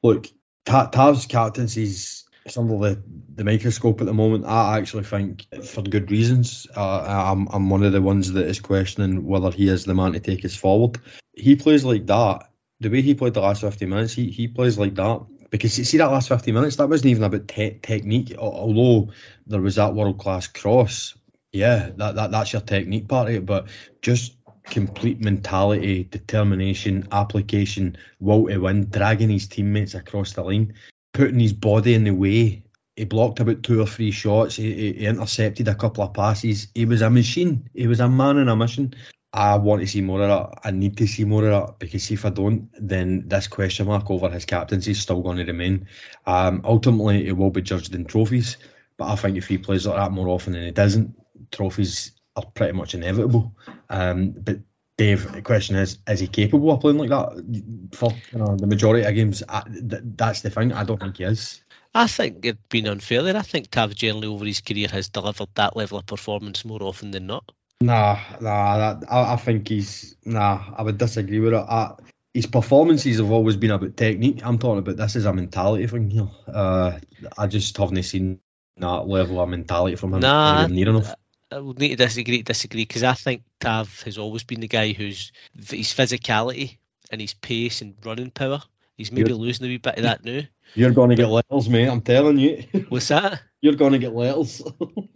look, 0.03 0.27
Tav's 0.65 1.25
captaincy 1.25 1.83
is 1.83 2.25
under 2.57 2.77
the, 2.77 3.03
the 3.35 3.43
microscope 3.43 4.01
at 4.01 4.07
the 4.07 4.13
moment. 4.13 4.45
I 4.45 4.77
actually 4.77 5.03
think 5.03 5.45
for 5.63 5.81
good 5.81 6.11
reasons. 6.11 6.67
Uh, 6.75 7.31
I'm 7.31 7.47
I'm 7.47 7.69
one 7.69 7.83
of 7.83 7.93
the 7.93 8.01
ones 8.01 8.33
that 8.33 8.45
is 8.45 8.59
questioning 8.59 9.25
whether 9.25 9.51
he 9.51 9.69
is 9.69 9.85
the 9.85 9.95
man 9.95 10.13
to 10.13 10.19
take 10.19 10.43
us 10.43 10.55
forward. 10.55 10.99
He 11.33 11.55
plays 11.55 11.85
like 11.85 12.05
that. 12.07 12.49
The 12.81 12.89
way 12.89 13.01
he 13.01 13.15
played 13.15 13.33
the 13.33 13.41
last 13.41 13.61
50 13.61 13.85
minutes, 13.85 14.13
he, 14.13 14.29
he 14.29 14.49
plays 14.49 14.77
like 14.77 14.95
that 14.95 15.25
because 15.49 15.77
you 15.77 15.85
see 15.85 15.97
that 15.99 16.11
last 16.11 16.27
50 16.27 16.51
minutes, 16.51 16.75
that 16.75 16.89
wasn't 16.89 17.11
even 17.11 17.23
about 17.23 17.47
te- 17.47 17.79
technique, 17.81 18.35
although 18.37 19.13
there 19.47 19.61
was 19.61 19.75
that 19.75 19.95
world 19.95 20.17
class 20.17 20.47
cross 20.47 21.15
yeah, 21.55 21.89
that, 21.95 22.15
that 22.15 22.31
that's 22.31 22.53
your 22.53 22.61
technique 22.61 23.07
part 23.07 23.29
of 23.29 23.35
it, 23.35 23.45
but 23.45 23.67
just 24.01 24.35
complete 24.65 25.21
mentality, 25.21 26.03
determination, 26.03 27.07
application, 27.11 27.97
will 28.19 28.47
to 28.47 28.57
win, 28.57 28.89
dragging 28.89 29.29
his 29.29 29.47
teammates 29.47 29.93
across 29.93 30.33
the 30.33 30.43
line, 30.43 30.73
putting 31.13 31.39
his 31.39 31.53
body 31.53 31.93
in 31.93 32.03
the 32.03 32.11
way. 32.11 32.63
He 32.95 33.03
blocked 33.03 33.39
about 33.39 33.63
two 33.63 33.81
or 33.81 33.85
three 33.85 34.11
shots. 34.11 34.55
He, 34.55 34.73
he 34.73 35.05
intercepted 35.05 35.67
a 35.67 35.75
couple 35.75 36.03
of 36.03 36.13
passes. 36.13 36.67
He 36.73 36.85
was 36.85 37.01
a 37.01 37.09
machine. 37.09 37.69
He 37.73 37.87
was 37.87 37.99
a 37.99 38.07
man 38.07 38.37
in 38.37 38.47
a 38.47 38.55
mission. 38.55 38.93
I 39.33 39.57
want 39.57 39.81
to 39.81 39.87
see 39.87 39.99
more 39.99 40.21
of 40.21 40.29
that. 40.29 40.59
I 40.63 40.71
need 40.71 40.95
to 40.97 41.07
see 41.07 41.25
more 41.25 41.45
of 41.45 41.67
that 41.67 41.79
because 41.79 42.09
if 42.09 42.23
I 42.25 42.29
don't, 42.29 42.69
then 42.79 43.27
this 43.27 43.49
question 43.49 43.87
mark 43.87 44.09
over 44.09 44.29
his 44.29 44.45
captaincy 44.45 44.91
is 44.91 45.01
still 45.01 45.21
going 45.21 45.37
to 45.37 45.43
remain. 45.43 45.87
Um, 46.25 46.61
ultimately, 46.63 47.27
it 47.27 47.33
will 47.33 47.51
be 47.51 47.61
judged 47.61 47.93
in 47.93 48.05
trophies, 48.05 48.55
but 48.95 49.09
I 49.09 49.15
think 49.17 49.35
if 49.35 49.47
he 49.47 49.57
plays 49.57 49.85
like 49.85 49.97
that 49.97 50.13
more 50.13 50.29
often 50.29 50.53
than 50.53 50.63
he 50.63 50.71
doesn't, 50.71 51.13
trophies 51.51 52.11
are 52.35 52.45
pretty 52.53 52.73
much 52.73 52.93
inevitable. 52.93 53.55
Um, 53.89 54.31
but 54.31 54.59
Dave, 54.97 55.31
the 55.31 55.41
question 55.41 55.75
is, 55.75 55.99
is 56.07 56.19
he 56.21 56.27
capable 56.27 56.71
of 56.71 56.79
playing 56.79 56.97
like 56.97 57.09
that 57.09 57.89
for 57.93 58.11
you 58.31 58.39
know, 58.39 58.55
the 58.55 58.67
majority 58.67 59.05
of 59.05 59.13
games? 59.13 59.43
I, 59.47 59.61
th- 59.63 60.03
that's 60.15 60.41
the 60.41 60.49
thing. 60.49 60.71
I 60.71 60.83
don't 60.83 60.99
think 60.99 61.17
he 61.17 61.23
is. 61.25 61.61
I 61.93 62.07
think 62.07 62.45
it's 62.45 62.59
been 62.69 62.87
unfair 62.87 63.23
there. 63.23 63.37
I 63.37 63.41
think 63.41 63.71
Tav 63.71 63.93
generally 63.95 64.27
over 64.27 64.45
his 64.45 64.61
career 64.61 64.87
has 64.89 65.09
delivered 65.09 65.49
that 65.55 65.75
level 65.75 65.97
of 65.97 66.05
performance 66.05 66.65
more 66.65 66.83
often 66.83 67.11
than 67.11 67.27
not. 67.27 67.51
Nah, 67.81 68.17
nah, 68.39 68.77
that, 68.77 69.11
I, 69.11 69.33
I 69.33 69.35
think 69.35 69.67
he's 69.67 70.15
nah. 70.25 70.63
I 70.75 70.81
would 70.83 70.97
disagree 70.97 71.39
with 71.39 71.53
it. 71.53 71.57
I, 71.57 71.95
his 72.33 72.47
performances 72.47 73.17
have 73.19 73.31
always 73.31 73.57
been 73.57 73.71
about 73.71 73.95
technique. 73.95 74.45
I'm 74.45 74.59
talking 74.59 74.79
about 74.79 74.97
this 74.97 75.15
is 75.15 75.25
a 75.25 75.33
mentality 75.33 75.87
thing 75.87 76.09
here. 76.09 76.29
Uh, 76.47 76.99
I 77.37 77.47
just 77.47 77.77
haven't 77.77 78.03
seen 78.03 78.39
that 78.77 79.07
level 79.07 79.39
of 79.39 79.49
mentality 79.49 79.95
from 79.95 80.13
him 80.13 80.21
Nah, 80.21 80.67
near 80.67 80.89
enough. 80.89 81.15
I 81.51 81.59
would 81.59 81.79
need 81.79 81.89
to 81.89 81.95
disagree. 81.95 82.41
Disagree 82.41 82.85
because 82.85 83.03
I 83.03 83.13
think 83.13 83.43
Tav 83.59 84.01
has 84.03 84.17
always 84.17 84.43
been 84.43 84.61
the 84.61 84.67
guy 84.67 84.93
who's 84.93 85.31
his 85.55 85.93
physicality 85.93 86.77
and 87.11 87.21
his 87.21 87.33
pace 87.33 87.81
and 87.81 87.95
running 88.03 88.31
power. 88.31 88.61
He's 88.97 89.11
maybe 89.11 89.29
You're- 89.29 89.41
losing 89.41 89.65
a 89.65 89.69
wee 89.69 89.77
bit 89.77 89.97
of 89.97 90.03
that 90.03 90.23
now. 90.23 90.41
You're 90.73 90.91
going 90.91 91.11
to 91.11 91.15
get 91.15 91.27
letters, 91.29 91.69
mate. 91.69 91.87
I'm 91.87 92.01
telling 92.01 92.39
you. 92.39 92.63
What's 92.89 93.09
that? 93.09 93.41
You're 93.61 93.75
going 93.75 93.91
to 93.91 93.99
get 93.99 94.15
letters. 94.15 94.63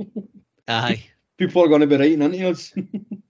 Aye. 0.67 1.03
People 1.38 1.63
are 1.63 1.67
going 1.67 1.82
to 1.82 1.88
be 1.88 1.97
writing 1.97 2.21
into 2.21 2.49
us. 2.49 2.73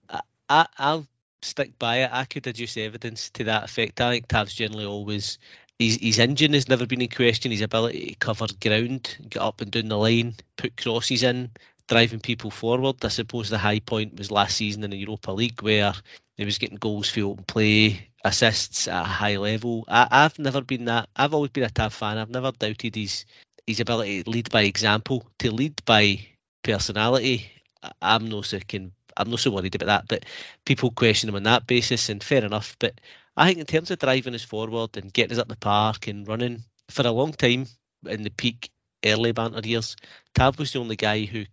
I, 0.48 0.66
I'll 0.76 1.06
stick 1.42 1.78
by 1.78 1.98
it. 1.98 2.10
I 2.12 2.24
could 2.26 2.42
adduce 2.44 2.76
evidence 2.76 3.30
to 3.30 3.44
that 3.44 3.64
effect. 3.64 4.00
I 4.00 4.10
think 4.10 4.28
Tav's 4.28 4.54
generally 4.54 4.84
always 4.84 5.38
his 5.78 5.96
his 6.00 6.18
engine 6.18 6.52
has 6.52 6.68
never 6.68 6.86
been 6.86 7.00
in 7.00 7.08
question. 7.08 7.52
His 7.52 7.62
ability 7.62 8.10
to 8.10 8.14
cover 8.16 8.46
ground, 8.60 9.16
get 9.28 9.40
up 9.40 9.60
and 9.60 9.70
down 9.70 9.88
the 9.88 9.96
line, 9.96 10.34
put 10.56 10.76
crosses 10.76 11.22
in, 11.22 11.50
driving 11.90 12.20
people 12.20 12.50
forward. 12.50 13.04
I 13.04 13.08
suppose 13.08 13.50
the 13.50 13.58
high 13.58 13.80
point 13.80 14.16
was 14.16 14.30
last 14.30 14.56
season 14.56 14.84
in 14.84 14.90
the 14.90 14.96
Europa 14.96 15.32
League 15.32 15.60
where 15.60 15.92
he 16.36 16.44
was 16.44 16.58
getting 16.58 16.78
goals 16.78 17.10
for 17.10 17.20
open 17.22 17.44
play, 17.44 18.08
assists 18.24 18.88
at 18.88 19.02
a 19.02 19.04
high 19.04 19.36
level. 19.36 19.84
I, 19.88 20.06
I've 20.10 20.38
never 20.38 20.62
been 20.62 20.86
that. 20.86 21.08
I've 21.14 21.34
always 21.34 21.50
been 21.50 21.64
a 21.64 21.68
Tav 21.68 21.92
fan. 21.92 22.16
I've 22.16 22.30
never 22.30 22.52
doubted 22.52 22.94
his 22.94 23.26
his 23.66 23.80
ability 23.80 24.22
to 24.22 24.30
lead 24.30 24.50
by 24.50 24.62
example, 24.62 25.26
to 25.40 25.50
lead 25.52 25.84
by 25.84 26.20
personality. 26.62 27.50
I- 27.82 27.92
I'm 28.00 28.28
no 28.28 28.42
so 28.42 28.58
can 28.66 28.92
I'm 29.16 29.28
not 29.28 29.40
so 29.40 29.50
worried 29.50 29.74
about 29.74 29.86
that, 29.86 30.08
but 30.08 30.24
people 30.64 30.92
question 30.92 31.28
him 31.28 31.34
on 31.34 31.42
that 31.42 31.66
basis, 31.66 32.08
and 32.08 32.22
fair 32.22 32.44
enough. 32.44 32.76
But 32.78 33.00
I 33.36 33.48
think 33.48 33.58
in 33.58 33.66
terms 33.66 33.90
of 33.90 33.98
driving 33.98 34.34
us 34.34 34.44
forward 34.44 34.96
and 34.96 35.12
getting 35.12 35.32
us 35.32 35.38
up 35.38 35.48
the 35.48 35.56
park 35.56 36.06
and 36.06 36.26
running 36.28 36.62
for 36.88 37.06
a 37.06 37.10
long 37.10 37.32
time 37.32 37.66
in 38.06 38.22
the 38.22 38.30
peak 38.30 38.70
early 39.04 39.32
banter 39.32 39.66
years, 39.66 39.96
Tav 40.34 40.58
was 40.58 40.72
the 40.72 40.78
only 40.78 40.96
guy 40.96 41.24
who 41.24 41.44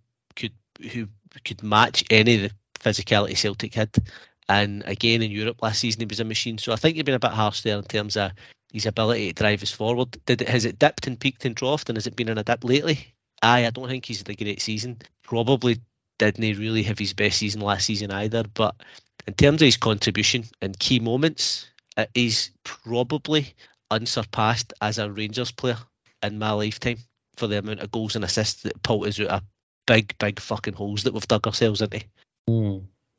who 0.79 1.07
could 1.43 1.63
match 1.63 2.03
any 2.09 2.35
of 2.35 2.51
the 2.51 2.51
physicality 2.79 3.37
Celtic 3.37 3.73
had. 3.73 3.95
And 4.49 4.83
again 4.85 5.21
in 5.21 5.31
Europe 5.31 5.61
last 5.61 5.79
season 5.79 6.01
he 6.01 6.05
was 6.05 6.19
a 6.19 6.25
machine. 6.25 6.57
So 6.57 6.71
I 6.71 6.77
think 6.77 6.95
you've 6.95 7.05
been 7.05 7.15
a 7.15 7.19
bit 7.19 7.31
harsh 7.31 7.61
there 7.61 7.77
in 7.77 7.83
terms 7.83 8.15
of 8.15 8.31
his 8.71 8.85
ability 8.85 9.33
to 9.33 9.43
drive 9.43 9.63
us 9.63 9.71
forward. 9.71 10.17
Did 10.25 10.41
it 10.41 10.49
has 10.49 10.65
it 10.65 10.79
dipped 10.79 11.07
and 11.07 11.19
peaked 11.19 11.45
and 11.45 11.55
troughed 11.55 11.89
and 11.89 11.97
has 11.97 12.07
it 12.07 12.15
been 12.15 12.29
in 12.29 12.37
a 12.37 12.43
dip 12.43 12.63
lately? 12.63 13.13
Aye, 13.41 13.65
I 13.65 13.69
don't 13.69 13.87
think 13.87 14.05
he's 14.05 14.19
had 14.19 14.29
a 14.29 14.35
great 14.35 14.61
season. 14.61 14.97
Probably 15.23 15.79
didn't 16.17 16.57
really 16.57 16.83
have 16.83 16.97
his 16.97 17.13
best 17.13 17.37
season 17.37 17.61
last 17.61 17.85
season 17.85 18.11
either. 18.11 18.43
But 18.43 18.75
in 19.27 19.33
terms 19.33 19.61
of 19.61 19.65
his 19.65 19.77
contribution 19.77 20.45
and 20.61 20.77
key 20.77 20.99
moments, 20.99 21.67
uh, 21.95 22.05
he's 22.13 22.51
probably 22.63 23.53
unsurpassed 23.91 24.73
as 24.81 24.97
a 24.97 25.11
Rangers 25.11 25.51
player 25.51 25.77
in 26.23 26.39
my 26.39 26.51
lifetime 26.51 26.97
for 27.35 27.47
the 27.47 27.59
amount 27.59 27.81
of 27.81 27.91
goals 27.91 28.15
and 28.15 28.25
assists 28.25 28.63
that 28.63 28.81
pulled 28.81 29.07
us 29.07 29.19
out 29.19 29.27
of 29.27 29.41
big, 29.87 30.15
big 30.19 30.39
fucking 30.39 30.75
holes 30.75 31.03
that 31.03 31.13
we've 31.13 31.27
dug 31.27 31.47
ourselves 31.47 31.81
into. 31.81 32.03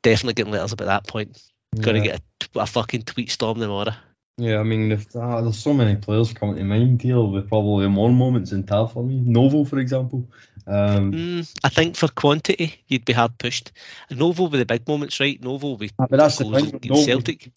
Definitely 0.01 0.33
getting 0.35 0.53
letters 0.53 0.71
about 0.71 0.85
that 0.85 1.07
point. 1.07 1.41
Going 1.75 2.01
to 2.01 2.07
Yeah. 2.07 2.17
get 2.17 2.49
a, 2.55 2.65
fucking 2.65 3.03
tweet 3.03 3.29
storm 3.29 3.59
tomorrow. 3.59 3.93
Yeah, 4.37 4.59
I 4.59 4.63
mean, 4.63 4.91
if, 4.93 5.13
ah, 5.17 5.41
there's 5.41 5.59
so 5.59 5.73
many 5.73 5.97
players 5.97 6.31
coming 6.33 6.55
to 6.55 6.63
mind 6.63 7.01
here 7.01 7.21
with 7.21 7.49
probably 7.49 7.89
more 7.89 8.09
moments 8.09 8.53
in 8.53 8.63
Tav 8.63 8.93
for 8.93 9.03
me. 9.03 9.19
Novo, 9.19 9.65
for 9.65 9.79
example. 9.79 10.29
Um, 10.65 11.11
Mm, 11.11 11.55
I 11.63 11.69
think 11.69 11.97
for 11.97 12.07
quantity, 12.07 12.81
you'd 12.87 13.03
be 13.03 13.11
hard 13.13 13.37
pushed. 13.37 13.73
Novo 14.09 14.47
with 14.47 14.59
the 14.61 14.65
big 14.65 14.87
moments, 14.87 15.19
right? 15.19 15.43
Novo 15.43 15.71
with 15.75 15.91
but 15.97 16.09
that's 16.11 16.37
the 16.37 16.45
thing. 16.45 16.79
Novo, 16.85 17.05
Celtic. 17.05 17.51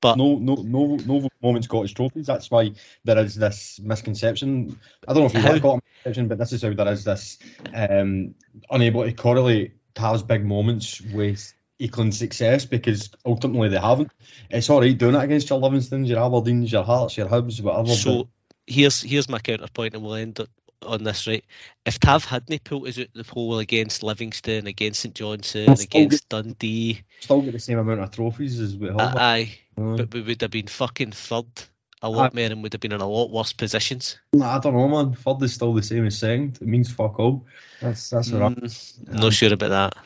But 0.00 0.16
no, 0.16 0.36
no, 0.38 0.54
no, 0.54 0.96
Novo 0.96 1.28
moments 1.42 1.66
got 1.66 1.82
his 1.82 1.92
trophies. 1.92 2.26
That's 2.26 2.50
why 2.50 2.72
there 3.04 3.18
is 3.18 3.34
this 3.34 3.78
misconception. 3.82 4.78
I 5.06 5.12
don't 5.12 5.22
know 5.22 5.26
if 5.26 5.34
you 5.34 5.40
How- 5.40 5.48
want 5.48 5.56
to 5.56 5.62
call 5.62 5.74
it 5.76 5.78
a 5.78 5.82
misconception, 5.84 6.28
but 6.28 6.38
this 6.38 6.52
is 6.52 6.62
how 6.62 6.72
there 6.72 6.92
is 6.92 7.04
this 7.04 7.38
um, 7.74 8.34
unable 8.70 9.04
to 9.04 9.12
correlate 9.12 9.74
Tav's 9.94 10.22
big 10.22 10.44
moments 10.44 11.00
with 11.00 11.52
Eklund's 11.78 12.18
success 12.18 12.64
because 12.64 13.10
ultimately 13.26 13.68
they 13.68 13.78
haven't. 13.80 14.10
It's 14.50 14.70
all 14.70 14.80
right 14.80 14.96
doing 14.96 15.14
it 15.14 15.22
against 15.22 15.50
your 15.50 15.60
Livingstons, 15.60 16.08
your 16.08 16.18
Aberdeens, 16.18 16.70
your 16.70 16.84
Hearts, 16.84 17.16
your 17.16 17.26
Hibs, 17.26 17.60
whatever. 17.60 17.88
So 17.88 18.28
here's 18.66 19.02
here's 19.02 19.28
my 19.28 19.38
counterpoint, 19.38 19.94
and 19.94 20.02
we'll 20.02 20.14
end 20.14 20.38
it 20.40 20.48
on 20.84 21.04
this 21.04 21.26
right. 21.26 21.44
If 21.84 21.98
Tav 21.98 22.24
hadn't 22.24 22.64
pulled 22.64 22.88
us 22.88 22.98
out 22.98 23.08
the 23.14 23.22
hole 23.22 23.58
against 23.58 24.02
Livingston, 24.02 24.66
against 24.66 25.00
St 25.00 25.14
Johnstone, 25.14 25.66
We'll 25.66 25.76
still 25.76 26.00
against 26.02 26.28
Dundee, 26.28 26.94
but 26.94 27.24
still 27.24 27.42
get 27.42 27.52
the 27.52 27.58
same 27.58 27.78
amount 27.78 28.00
of 28.00 28.10
trophies 28.10 28.58
as 28.60 28.76
we 28.76 28.88
have. 28.88 28.98
uh, 29.00 29.14
aye, 29.16 29.58
Uh, 29.76 29.96
but 29.96 30.12
we 30.12 30.22
would 30.22 30.40
have 30.42 30.50
been 30.50 30.66
fucking 30.66 31.12
third 31.12 31.46
a 32.02 32.08
lot 32.08 32.34
more 32.34 32.44
and 32.44 32.62
would 32.62 32.72
have 32.72 32.80
been 32.80 32.92
in 32.92 33.00
a 33.00 33.06
lot 33.08 33.30
worse 33.30 33.52
positions. 33.52 34.18
I 34.34 34.58
don't 34.58 34.74
know, 34.74 34.88
man. 34.88 35.14
Third 35.14 35.42
is 35.42 35.52
still 35.54 35.74
the 35.74 35.82
same 35.82 36.06
as 36.06 36.18
second. 36.18 36.56
It 36.60 36.66
means 36.66 36.90
fuck 36.90 37.18
all. 37.18 37.46
That's 37.80 38.08
that's 38.10 38.30
what 38.32 38.42
I'm. 38.42 38.54
Mm, 38.56 39.08
not 39.20 39.32
sure 39.34 39.52
about 39.52 39.68
that. 39.70 39.96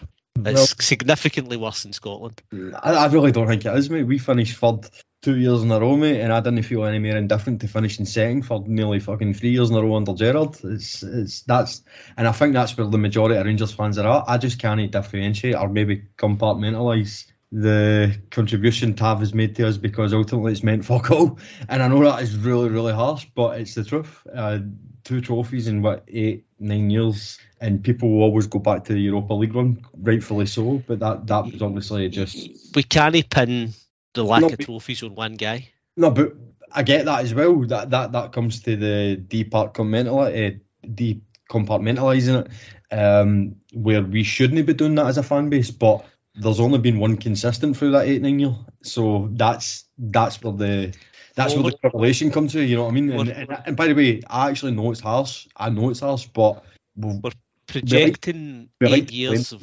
It's 0.46 0.84
significantly 0.84 1.56
worse 1.56 1.84
in 1.84 1.92
Scotland. 1.92 2.42
I, 2.52 2.94
I 2.94 3.06
really 3.06 3.30
don't 3.30 3.46
think 3.46 3.64
it 3.64 3.78
is, 3.78 3.88
mate. 3.88 4.02
We 4.02 4.18
finished 4.18 4.56
third 4.56 4.88
two 5.24 5.36
years 5.38 5.62
in 5.62 5.70
a 5.72 5.80
row, 5.80 5.96
mate, 5.96 6.20
and 6.20 6.30
I 6.30 6.40
didn't 6.40 6.64
feel 6.64 6.84
any 6.84 6.98
more 6.98 7.16
indifferent 7.16 7.62
to 7.62 7.68
finishing 7.68 8.04
second 8.04 8.42
for 8.42 8.62
nearly 8.66 9.00
fucking 9.00 9.32
three 9.32 9.52
years 9.52 9.70
in 9.70 9.76
a 9.76 9.82
row 9.82 9.96
under 9.96 10.12
Gerrard. 10.12 10.56
It's 10.62 11.02
it's 11.02 11.40
that's 11.42 11.82
and 12.18 12.28
I 12.28 12.32
think 12.32 12.52
that's 12.52 12.76
where 12.76 12.86
the 12.86 12.98
majority 12.98 13.36
of 13.36 13.46
Rangers 13.46 13.72
fans 13.72 13.96
are 13.96 14.06
at. 14.06 14.24
I 14.28 14.36
just 14.36 14.58
can't 14.58 14.90
differentiate 14.90 15.56
or 15.56 15.70
maybe 15.70 16.02
compartmentalise 16.18 17.24
the 17.50 18.20
contribution 18.30 18.94
Tav 18.94 19.20
has 19.20 19.32
made 19.32 19.56
to 19.56 19.68
us 19.68 19.78
because 19.78 20.12
ultimately 20.12 20.52
it's 20.52 20.62
meant 20.62 20.84
fuck 20.84 21.10
all. 21.10 21.38
And 21.68 21.82
I 21.82 21.88
know 21.88 22.04
that 22.04 22.20
is 22.20 22.36
really, 22.36 22.68
really 22.68 22.92
harsh, 22.92 23.26
but 23.34 23.58
it's 23.60 23.74
the 23.74 23.84
truth. 23.84 24.26
Uh, 24.32 24.58
two 25.04 25.22
trophies 25.22 25.68
in 25.68 25.80
what 25.80 26.04
eight, 26.08 26.44
nine 26.58 26.90
years, 26.90 27.38
and 27.60 27.82
people 27.82 28.10
will 28.10 28.24
always 28.24 28.46
go 28.46 28.58
back 28.58 28.84
to 28.84 28.92
the 28.92 29.00
Europa 29.00 29.32
League 29.32 29.54
one, 29.54 29.86
rightfully 29.96 30.46
so. 30.46 30.82
But 30.86 30.98
that 30.98 31.26
that 31.28 31.44
was 31.46 31.62
obviously 31.62 32.10
just 32.10 32.74
We 32.74 32.82
can't 32.82 33.30
pin 33.30 33.72
the 34.14 34.24
lack 34.24 34.40
No, 34.42 34.48
of 34.48 34.58
trophies 34.58 35.02
on 35.02 35.14
one 35.14 35.34
guy. 35.34 35.68
no, 35.96 36.10
but 36.10 36.32
I 36.72 36.82
get 36.82 37.04
that 37.04 37.20
as 37.22 37.34
well. 37.34 37.60
That 37.66 37.90
that 37.90 38.12
that 38.12 38.32
comes 38.32 38.62
to 38.62 38.76
the 38.76 39.16
departmental, 39.16 40.20
uh, 40.20 40.50
decompartmentalising 40.84 42.46
it, 42.46 42.94
um, 42.94 43.56
where 43.72 44.02
we 44.02 44.22
shouldn't 44.22 44.66
be 44.66 44.74
doing 44.74 44.94
that 44.96 45.06
as 45.06 45.18
a 45.18 45.22
fan 45.22 45.50
base, 45.50 45.70
but. 45.70 46.06
There's 46.36 46.58
only 46.58 46.80
been 46.80 46.98
one 46.98 47.16
consistent 47.16 47.76
through 47.76 47.92
that 47.92 48.08
eight 48.08 48.20
nine 48.20 48.40
year, 48.40 48.56
so 48.82 49.28
that's 49.30 49.84
that's 49.96 50.42
where 50.42 50.52
the 50.52 50.92
that's 51.36 51.54
Well, 51.54 51.62
where 51.62 51.70
the 51.80 51.90
correlation 51.90 52.32
comes 52.32 52.54
to. 52.54 52.60
You 52.60 52.74
know 52.74 52.82
what 52.86 52.90
I 52.90 52.94
mean? 52.94 53.10
And, 53.12 53.28
and, 53.28 53.62
and 53.66 53.76
by 53.76 53.86
the 53.86 53.94
way, 53.94 54.20
I 54.28 54.50
actually 54.50 54.72
know 54.72 54.90
it's 54.90 54.98
harsh. 54.98 55.46
I 55.56 55.70
know 55.70 55.90
it's 55.90 56.00
harsh, 56.00 56.26
but 56.26 56.64
we'll, 56.96 57.20
Projecting 57.68 58.68
we 58.80 58.88
like 58.88 59.02
eight 59.02 59.08
to 59.10 59.14
years 59.14 59.52
of 59.52 59.62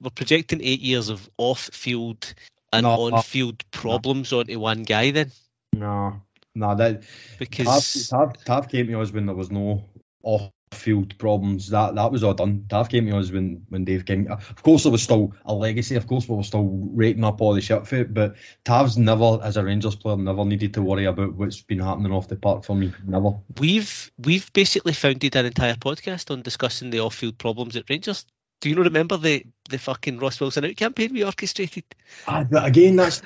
we're 0.00 0.10
projecting 0.14 0.60
eight 0.62 0.82
years 0.82 1.08
of 1.08 1.28
off-field 1.36 2.32
and 2.74 2.84
No, 2.84 3.14
on-field 3.14 3.62
problems 3.70 4.32
onto 4.32 4.58
one 4.58 4.82
guy 4.82 5.10
then 5.10 5.30
no, 5.74 6.22
no, 6.54 6.74
that 6.76 7.02
because 7.38 8.08
Tav, 8.08 8.32
Tav, 8.34 8.44
Tav 8.44 8.68
came 8.68 8.86
to 8.86 9.00
us 9.00 9.12
when 9.12 9.26
there 9.26 9.34
was 9.34 9.50
no 9.50 9.84
off-field 10.22 11.18
problems. 11.18 11.70
That 11.70 11.96
that 11.96 12.12
was 12.12 12.22
all 12.22 12.34
done. 12.34 12.66
Tav 12.68 12.88
came 12.88 13.06
to 13.06 13.18
us 13.18 13.32
when, 13.32 13.66
when 13.68 13.84
Dave 13.84 14.06
came. 14.06 14.30
Of 14.30 14.62
course, 14.62 14.84
there 14.84 14.92
was 14.92 15.02
still 15.02 15.34
a 15.44 15.52
legacy. 15.52 15.96
Of 15.96 16.06
course, 16.06 16.28
we 16.28 16.36
were 16.36 16.44
still 16.44 16.64
rating 16.92 17.24
up 17.24 17.40
all 17.40 17.54
the 17.54 17.60
shit 17.60 17.86
for 17.86 17.96
it. 17.96 18.14
But 18.14 18.36
Tav's 18.64 18.96
never, 18.96 19.40
as 19.42 19.56
a 19.56 19.64
Rangers 19.64 19.96
player, 19.96 20.16
never 20.16 20.44
needed 20.44 20.74
to 20.74 20.82
worry 20.82 21.06
about 21.06 21.34
what's 21.34 21.60
been 21.60 21.80
happening 21.80 22.12
off 22.12 22.28
the 22.28 22.36
park 22.36 22.64
for 22.64 22.76
me. 22.76 22.92
Never. 23.04 23.38
we've 23.58 24.12
we've 24.18 24.52
basically 24.52 24.92
founded 24.92 25.34
an 25.34 25.46
entire 25.46 25.74
podcast 25.74 26.30
on 26.30 26.42
discussing 26.42 26.90
the 26.90 27.00
off-field 27.00 27.36
problems 27.36 27.76
at 27.76 27.90
Rangers. 27.90 28.26
Do 28.64 28.70
you 28.70 28.76
not 28.76 28.86
remember 28.86 29.18
the 29.18 29.44
the 29.68 29.76
fucking 29.76 30.18
Ross 30.18 30.40
Wilson 30.40 30.64
out 30.64 30.74
campaign 30.74 31.12
we 31.12 31.22
orchestrated? 31.22 31.84
Ah, 32.26 32.46
again, 32.50 32.96
that's. 32.96 33.20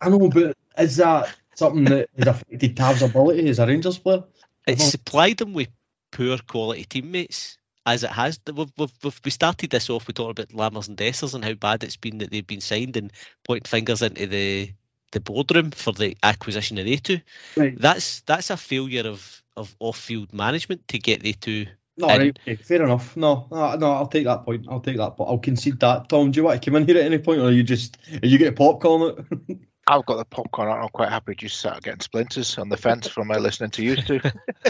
I 0.00 0.08
know, 0.08 0.30
but 0.30 0.56
is 0.78 0.96
that 0.96 1.30
something 1.56 1.84
that 1.84 2.08
has 2.16 2.26
affected 2.26 2.74
Tav's 2.74 3.02
ability 3.02 3.46
as 3.50 3.58
a 3.58 3.66
Rangers 3.66 3.98
player? 3.98 4.24
It 4.66 4.80
Uh-huh. 4.80 4.88
supplied 4.88 5.36
them 5.36 5.52
with 5.52 5.68
poor 6.10 6.38
quality 6.38 6.84
teammates, 6.84 7.58
as 7.84 8.02
it 8.02 8.08
has. 8.08 8.40
We've, 8.46 8.72
we've, 8.78 8.92
we've, 9.04 9.20
we 9.26 9.30
started 9.30 9.68
this 9.68 9.90
off, 9.90 10.08
we 10.08 10.14
talked 10.14 10.38
about 10.38 10.56
Lammers 10.56 10.88
and 10.88 10.96
Dessers 10.96 11.34
and 11.34 11.44
how 11.44 11.52
bad 11.52 11.84
it's 11.84 11.98
been 11.98 12.16
that 12.18 12.30
they've 12.30 12.46
been 12.46 12.62
signed 12.62 12.96
and 12.96 13.12
pointing 13.44 13.68
fingers 13.68 14.00
into 14.00 14.26
the 14.26 14.72
the 15.12 15.20
boardroom 15.20 15.70
for 15.72 15.92
the 15.92 16.16
acquisition 16.22 16.78
of 16.78 16.86
they 16.86 16.96
two. 16.96 17.20
Right. 17.58 17.78
That's 17.78 18.22
that's 18.22 18.48
a 18.48 18.56
failure 18.56 19.06
of, 19.06 19.42
of 19.54 19.76
off 19.80 19.98
field 19.98 20.32
management 20.32 20.88
to 20.88 20.98
get 20.98 21.22
they 21.22 21.32
two 21.32 21.66
No, 22.00 22.08
and, 22.08 22.18
right, 22.18 22.38
okay, 22.40 22.56
fair 22.56 22.82
enough. 22.82 23.16
No, 23.16 23.46
no, 23.50 23.76
no, 23.76 23.92
I'll 23.92 24.06
take 24.06 24.24
that 24.24 24.44
point. 24.44 24.66
I'll 24.68 24.80
take 24.80 24.96
that, 24.96 25.16
but 25.16 25.24
I'll 25.24 25.38
concede 25.38 25.80
that. 25.80 26.08
Tom, 26.08 26.30
do 26.30 26.38
you 26.38 26.44
want 26.44 26.62
to 26.62 26.70
come 26.70 26.76
in 26.76 26.86
here 26.86 26.96
at 26.96 27.04
any 27.04 27.18
point, 27.18 27.40
or 27.40 27.48
are 27.48 27.52
you 27.52 27.62
just 27.62 27.98
are 28.22 28.26
you 28.26 28.38
get 28.38 28.56
popcorn 28.56 29.24
it? 29.48 29.58
I've 29.86 30.06
got 30.06 30.16
the 30.16 30.24
popcorn. 30.24 30.68
I'm 30.68 30.88
quite 30.88 31.08
happy 31.08 31.34
to 31.34 31.40
just 31.40 31.58
start 31.58 31.82
getting 31.82 32.00
splinters 32.00 32.56
on 32.58 32.68
the 32.68 32.76
fence 32.76 33.08
from 33.08 33.26
my 33.26 33.36
listening 33.36 33.70
to 33.70 33.82
you 33.82 33.96
two. 33.96 34.20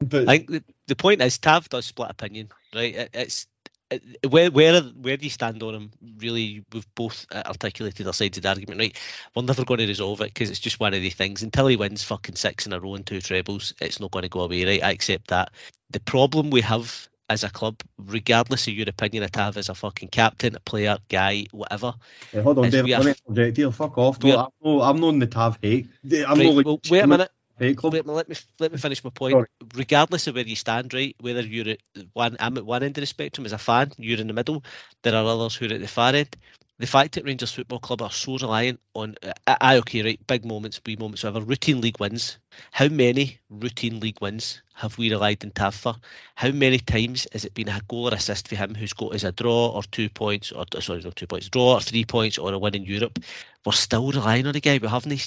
but 0.00 0.28
I 0.28 0.38
think 0.38 0.50
the, 0.50 0.64
the 0.86 0.96
point 0.96 1.22
is 1.22 1.38
Tav 1.38 1.68
does 1.68 1.86
split 1.86 2.10
opinion, 2.10 2.50
right? 2.74 2.94
It, 2.94 3.10
it's 3.14 3.46
Uh, 3.90 3.98
where 4.28 4.50
where 4.50 4.82
where 4.82 5.16
do 5.16 5.24
you 5.24 5.30
stand 5.30 5.62
on 5.62 5.74
him? 5.74 5.90
Really, 6.18 6.64
we've 6.72 6.94
both 6.94 7.26
uh, 7.32 7.42
articulated 7.46 8.06
our 8.06 8.12
sides 8.12 8.36
of 8.36 8.42
the 8.42 8.48
argument, 8.48 8.80
right? 8.80 8.96
We're 9.34 9.42
never 9.42 9.64
going 9.64 9.80
to 9.80 9.86
resolve 9.86 10.20
it 10.20 10.34
because 10.34 10.50
it's 10.50 10.60
just 10.60 10.80
one 10.80 10.94
of 10.94 11.00
the 11.00 11.10
things. 11.10 11.42
Until 11.42 11.68
he 11.68 11.76
wins 11.76 12.02
fucking 12.04 12.36
six 12.36 12.66
in 12.66 12.72
a 12.72 12.80
row 12.80 12.94
and 12.94 13.06
two 13.06 13.20
trebles, 13.20 13.74
it's 13.80 14.00
not 14.00 14.10
going 14.10 14.24
to 14.24 14.28
go 14.28 14.40
away, 14.40 14.64
right? 14.64 14.82
I 14.82 14.90
accept 14.90 15.28
that. 15.28 15.52
The 15.90 16.00
problem 16.00 16.50
we 16.50 16.60
have 16.60 17.08
as 17.30 17.44
a 17.44 17.50
club, 17.50 17.80
regardless 17.98 18.66
of 18.68 18.74
your 18.74 18.88
opinion 18.88 19.22
of 19.22 19.32
Tav 19.32 19.56
as 19.56 19.68
a 19.68 19.74
fucking 19.74 20.08
captain, 20.08 20.54
a 20.54 20.60
player, 20.60 20.98
guy, 21.08 21.46
whatever. 21.52 21.94
Hey, 22.32 22.40
hold 22.40 22.58
on, 22.58 22.70
David. 22.70 22.90
Let 22.90 23.36
me 23.36 23.52
here. 23.54 23.70
Fuck 23.70 23.98
off. 23.98 24.22
I'm 24.22 24.48
I'm 24.64 25.00
not 25.00 25.08
in 25.10 25.18
the 25.18 25.26
Tav 25.26 25.58
hate. 25.62 25.88
I'm 26.04 26.38
right, 26.38 26.38
not 26.38 26.54
like, 26.54 26.66
well, 26.66 26.80
wait 26.90 27.04
a 27.04 27.06
minute. 27.06 27.30
Let 27.60 28.06
me, 28.06 28.12
let 28.12 28.28
me 28.28 28.36
let 28.60 28.72
me 28.72 28.78
finish 28.78 29.02
my 29.02 29.10
point. 29.10 29.32
Sorry. 29.32 29.46
Regardless 29.74 30.26
of 30.26 30.34
where 30.34 30.46
you 30.46 30.56
stand, 30.56 30.94
right, 30.94 31.16
whether 31.20 31.40
you're 31.40 31.70
at 31.70 31.80
one, 32.12 32.36
I'm 32.38 32.56
at 32.56 32.64
one 32.64 32.82
end 32.82 32.96
of 32.96 33.02
the 33.02 33.06
spectrum 33.06 33.46
as 33.46 33.52
a 33.52 33.58
fan, 33.58 33.92
you're 33.96 34.20
in 34.20 34.28
the 34.28 34.32
middle. 34.32 34.64
There 35.02 35.14
are 35.14 35.24
others 35.24 35.56
who 35.56 35.66
are 35.66 35.74
at 35.74 35.80
the 35.80 35.88
far 35.88 36.14
end. 36.14 36.36
The 36.78 36.86
fact 36.86 37.14
that 37.14 37.24
Rangers 37.24 37.50
Football 37.50 37.80
Club 37.80 38.02
are 38.02 38.10
so 38.12 38.38
reliant 38.38 38.78
on, 38.94 39.16
uh, 39.20 39.32
uh 39.48 39.56
I 39.60 39.78
okay, 39.78 40.02
right, 40.04 40.26
big 40.28 40.44
moments, 40.44 40.80
wee 40.86 40.94
moments, 40.94 41.24
whatever, 41.24 41.44
routine 41.44 41.80
league 41.80 41.98
wins. 41.98 42.38
How 42.70 42.86
many 42.86 43.40
routine 43.50 43.98
league 43.98 44.20
wins 44.20 44.62
have 44.74 44.96
we 44.96 45.10
relied 45.10 45.44
on 45.44 45.50
Tav 45.50 45.74
for? 45.74 45.96
How 46.36 46.52
many 46.52 46.78
times 46.78 47.26
has 47.32 47.44
it 47.44 47.54
been 47.54 47.68
a 47.68 47.80
goal 47.88 48.08
or 48.08 48.14
assist 48.14 48.46
for 48.46 48.54
him 48.54 48.76
who's 48.76 48.92
got 48.92 49.12
as 49.12 49.24
a 49.24 49.32
draw 49.32 49.70
or 49.70 49.82
two 49.82 50.08
points, 50.08 50.52
or 50.52 50.64
sorry, 50.80 51.02
not 51.02 51.16
two 51.16 51.26
points, 51.26 51.48
draw 51.48 51.74
or 51.74 51.80
three 51.80 52.04
points 52.04 52.38
or 52.38 52.52
a 52.52 52.58
win 52.58 52.76
in 52.76 52.84
Europe? 52.84 53.18
We're 53.66 53.72
still 53.72 54.12
relying 54.12 54.46
on 54.46 54.52
the 54.52 54.60
guy. 54.60 54.78
We 54.80 54.86
haven't 54.86 55.10
he 55.10 55.22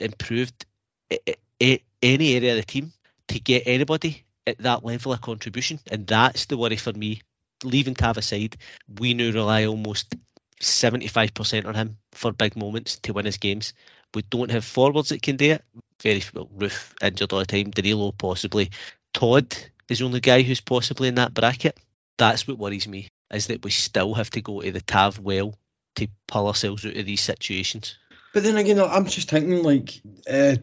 improved 0.00 0.66
eh, 1.12 1.18
eh, 1.24 1.34
any 1.60 2.34
area 2.34 2.52
of 2.52 2.58
the 2.58 2.64
team 2.64 2.92
to 3.28 3.40
get 3.40 3.64
anybody 3.66 4.24
at 4.46 4.58
that 4.58 4.84
level 4.84 5.12
of 5.12 5.20
contribution. 5.20 5.80
And 5.90 6.06
that's 6.06 6.46
the 6.46 6.56
worry 6.56 6.76
for 6.76 6.92
me. 6.92 7.22
Leaving 7.64 7.94
Tav 7.94 8.18
aside, 8.18 8.56
we 8.98 9.14
now 9.14 9.30
rely 9.30 9.64
almost 9.66 10.14
75% 10.62 11.66
on 11.66 11.74
him 11.74 11.98
for 12.12 12.32
big 12.32 12.56
moments 12.56 12.98
to 13.00 13.12
win 13.12 13.26
his 13.26 13.38
games. 13.38 13.72
We 14.14 14.22
don't 14.22 14.50
have 14.50 14.64
forwards 14.64 15.10
that 15.10 15.22
can 15.22 15.36
do 15.36 15.52
it. 15.52 15.64
Very 16.02 16.22
well, 16.34 16.48
Roofe 16.56 16.92
injured 17.02 17.32
all 17.32 17.40
the 17.40 17.46
time. 17.46 17.70
Danilo 17.70 18.12
possibly. 18.12 18.70
Todd 19.12 19.56
is 19.88 19.98
the 19.98 20.04
only 20.04 20.20
guy 20.20 20.42
who's 20.42 20.60
possibly 20.60 21.08
in 21.08 21.16
that 21.16 21.34
bracket. 21.34 21.78
That's 22.18 22.46
what 22.46 22.58
worries 22.58 22.88
me, 22.88 23.08
is 23.32 23.48
that 23.48 23.64
we 23.64 23.70
still 23.70 24.14
have 24.14 24.30
to 24.30 24.42
go 24.42 24.60
to 24.60 24.70
the 24.70 24.80
Tav 24.80 25.18
well 25.18 25.54
to 25.96 26.08
pull 26.28 26.46
ourselves 26.46 26.84
out 26.84 26.96
of 26.96 27.06
these 27.06 27.22
situations. 27.22 27.98
But 28.32 28.42
then 28.42 28.56
again, 28.56 28.78
I'm 28.78 29.06
just 29.06 29.30
thinking 29.30 29.62
like 29.62 30.00
uh, 30.30 30.56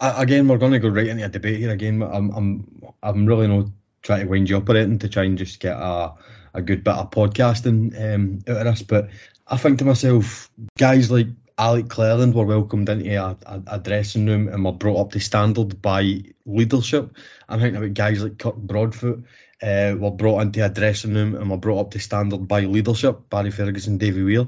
again, 0.00 0.48
we're 0.48 0.58
going 0.58 0.72
to 0.72 0.78
go 0.78 0.88
right 0.88 1.06
into 1.06 1.24
a 1.24 1.28
debate 1.28 1.60
here 1.60 1.70
again. 1.70 2.02
I'm, 2.02 2.30
I'm, 2.30 2.82
I'm 3.02 3.26
really 3.26 3.48
not 3.48 3.66
trying 4.02 4.20
to 4.20 4.30
wind 4.30 4.48
you 4.48 4.58
up 4.58 4.68
or 4.68 4.76
anything 4.76 4.98
to 5.00 5.08
try 5.08 5.24
and 5.24 5.38
just 5.38 5.60
get 5.60 5.76
a, 5.76 6.14
a 6.52 6.62
good 6.62 6.84
bit 6.84 6.94
of 6.94 7.10
podcasting 7.10 8.14
um, 8.14 8.38
out 8.48 8.66
of 8.66 8.74
this. 8.74 8.82
But 8.82 9.10
I 9.46 9.56
think 9.56 9.78
to 9.78 9.84
myself, 9.84 10.50
guys 10.78 11.10
like 11.10 11.28
Alec 11.56 11.88
Cleland 11.88 12.34
were 12.34 12.44
welcomed 12.44 12.88
into 12.88 13.14
a, 13.14 13.36
a, 13.46 13.62
a, 13.68 13.78
dressing 13.78 14.26
room 14.26 14.48
and 14.48 14.64
were 14.64 14.72
brought 14.72 15.00
up 15.00 15.12
to 15.12 15.20
standard 15.20 15.80
by 15.80 16.22
leadership. 16.44 17.16
I'm 17.48 17.60
thinking 17.60 17.76
about 17.76 17.94
guys 17.94 18.22
like 18.22 18.38
Kirk 18.38 18.56
Broadfoot 18.56 19.24
uh, 19.62 19.94
were 19.96 20.10
brought 20.10 20.42
into 20.42 20.64
a 20.64 20.68
dressing 20.68 21.14
room 21.14 21.36
and 21.36 21.48
were 21.48 21.56
brought 21.56 21.80
up 21.80 21.90
to 21.92 22.00
standard 22.00 22.48
by 22.48 22.60
leadership. 22.60 23.30
Barry 23.30 23.52
Ferguson, 23.52 23.98
Davy 23.98 24.22
Weir. 24.24 24.46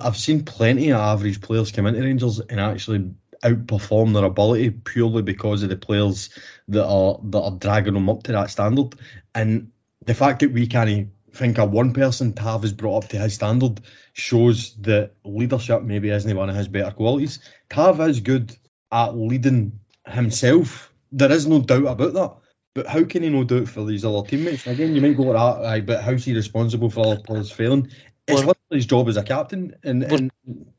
I've 0.00 0.16
seen 0.16 0.44
plenty 0.44 0.90
of 0.90 1.00
average 1.00 1.40
players 1.40 1.72
come 1.72 1.86
into 1.86 2.02
Rangers 2.02 2.38
and 2.40 2.60
actually 2.60 3.14
outperform 3.42 4.14
their 4.14 4.24
ability 4.24 4.70
purely 4.70 5.22
because 5.22 5.62
of 5.62 5.68
the 5.68 5.76
players 5.76 6.30
that 6.68 6.86
are 6.86 7.18
that 7.24 7.40
are 7.40 7.58
dragging 7.58 7.94
them 7.94 8.08
up 8.08 8.22
to 8.24 8.32
that 8.32 8.50
standard. 8.50 8.94
And 9.34 9.72
the 10.04 10.14
fact 10.14 10.40
that 10.40 10.52
we 10.52 10.66
can't 10.66 11.08
think 11.32 11.58
of 11.58 11.70
one 11.70 11.92
person 11.92 12.32
Tav 12.32 12.64
is 12.64 12.72
brought 12.72 13.04
up 13.04 13.10
to 13.10 13.18
his 13.18 13.34
standard 13.34 13.80
shows 14.12 14.74
that 14.82 15.12
leadership 15.24 15.82
maybe 15.82 16.10
isn't 16.10 16.36
one 16.36 16.50
of 16.50 16.56
his 16.56 16.68
better 16.68 16.90
qualities. 16.90 17.40
Tav 17.70 18.00
is 18.00 18.20
good 18.20 18.56
at 18.90 19.16
leading 19.16 19.80
himself. 20.06 20.92
There 21.10 21.32
is 21.32 21.46
no 21.46 21.60
doubt 21.60 21.86
about 21.86 22.14
that. 22.14 22.36
But 22.74 22.86
how 22.86 23.04
can 23.04 23.22
he 23.22 23.28
no 23.28 23.44
doubt 23.44 23.68
for 23.68 23.84
these 23.84 24.04
other 24.04 24.26
teammates? 24.26 24.66
Again, 24.66 24.94
you 24.94 25.02
might 25.02 25.16
go 25.16 25.24
like 25.24 25.62
that, 25.62 25.86
but 25.86 26.02
how's 26.02 26.24
he 26.24 26.34
responsible 26.34 26.88
for 26.88 27.06
other 27.06 27.20
players 27.20 27.50
failing? 27.50 27.90
It's 28.26 28.38
literally 28.38 28.56
his 28.72 28.86
job 28.86 29.08
as 29.08 29.16
a 29.16 29.22
captain. 29.22 29.74
And, 29.82 30.02
and 30.02 30.30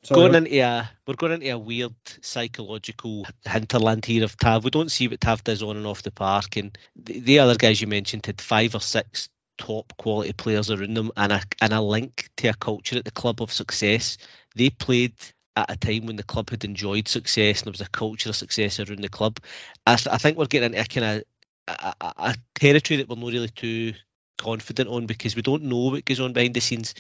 sorry, 0.03 0.21
going 0.21 0.35
into 0.35 0.59
a 0.59 0.89
we're 1.05 1.13
going 1.15 1.33
into 1.33 1.49
a 1.49 1.57
weird 1.57 1.95
psychological 2.21 3.25
hinterland 3.45 4.05
here 4.05 4.23
of 4.23 4.37
Tav. 4.37 4.63
We 4.63 4.69
don't 4.69 4.91
see 4.91 5.07
what 5.07 5.21
Tav 5.21 5.43
does 5.43 5.63
on 5.63 5.77
and 5.77 5.85
off 5.85 6.03
the 6.03 6.11
park, 6.11 6.57
and 6.57 6.77
the, 6.95 7.19
the 7.19 7.39
other 7.39 7.55
guys 7.55 7.81
you 7.81 7.87
mentioned 7.87 8.25
had 8.25 8.41
five 8.41 8.75
or 8.75 8.81
six 8.81 9.29
top 9.57 9.93
quality 9.97 10.33
players 10.33 10.71
around 10.71 10.95
them 10.95 11.11
and 11.15 11.31
a 11.31 11.41
and 11.61 11.73
a 11.73 11.81
link 11.81 12.29
to 12.37 12.47
a 12.47 12.53
culture 12.53 12.97
at 12.97 13.05
the 13.05 13.11
club 13.11 13.41
of 13.41 13.51
success. 13.51 14.17
They 14.55 14.69
played 14.69 15.13
at 15.55 15.71
a 15.71 15.77
time 15.77 16.07
when 16.07 16.15
the 16.15 16.23
club 16.23 16.49
had 16.49 16.65
enjoyed 16.65 17.07
success 17.07 17.59
and 17.59 17.65
there 17.67 17.71
was 17.71 17.81
a 17.81 17.89
culture 17.89 18.29
of 18.29 18.35
success 18.35 18.79
around 18.79 19.01
the 19.01 19.09
club. 19.09 19.39
I, 19.85 19.93
I 19.93 20.17
think 20.17 20.37
we're 20.37 20.45
getting 20.45 20.73
into 20.73 20.81
a 20.81 20.85
kind 20.85 21.17
of 21.17 21.23
a, 21.67 21.93
a, 22.01 22.13
a 22.17 22.35
territory 22.55 22.97
that 22.97 23.09
we're 23.09 23.15
not 23.15 23.31
really 23.31 23.49
too 23.49 23.93
confident 24.38 24.89
on 24.89 25.05
because 25.05 25.36
we 25.36 25.41
don't 25.41 25.63
know 25.63 25.89
what 25.89 26.05
goes 26.05 26.19
on 26.19 26.34
behind 26.34 26.53
the 26.53 26.59
scenes 26.59 26.93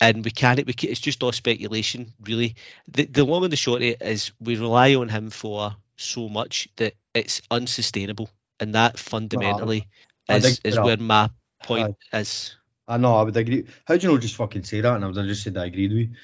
and 0.00 0.24
we 0.24 0.30
can't 0.30 0.64
we 0.66 0.72
can, 0.72 0.90
it's 0.90 1.00
just 1.00 1.22
all 1.22 1.32
speculation 1.32 2.12
really. 2.24 2.56
The, 2.88 3.04
the 3.06 3.24
long 3.24 3.44
and 3.44 3.52
the 3.52 3.56
short 3.56 3.82
of 3.82 3.88
it 3.88 4.02
is 4.02 4.32
we 4.40 4.56
rely 4.56 4.94
on 4.94 5.08
him 5.08 5.30
for 5.30 5.76
so 5.96 6.28
much 6.28 6.68
that 6.76 6.94
it's 7.14 7.40
unsustainable 7.50 8.28
and 8.58 8.74
that 8.74 8.98
fundamentally 8.98 9.86
well, 10.28 10.38
is, 10.38 10.60
is 10.64 10.78
where 10.78 10.96
my 10.96 11.30
point 11.62 11.96
I, 12.12 12.18
is. 12.20 12.56
I 12.88 12.96
know 12.96 13.14
I 13.16 13.22
would 13.22 13.36
agree. 13.36 13.66
How 13.86 13.96
do 13.96 14.06
you 14.06 14.12
know 14.12 14.18
just 14.18 14.34
fucking 14.36 14.64
say 14.64 14.80
that? 14.80 14.94
And 14.96 15.04
I 15.04 15.06
would 15.06 15.16
have 15.16 15.26
just 15.26 15.44
said 15.44 15.56
I 15.56 15.66
agreed 15.66 15.92
with 15.92 16.16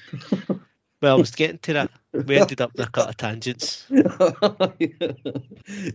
you. 0.49 0.59
Well 1.01 1.15
I 1.15 1.19
was 1.19 1.31
getting 1.31 1.59
to 1.59 1.73
that. 1.73 1.91
We 2.11 2.37
ended 2.37 2.59
up 2.59 2.71
in 2.75 2.81
a 2.81 2.87
cut 2.87 3.07
of 3.07 3.15
tangents. 3.15 3.85
Dave 3.89 4.01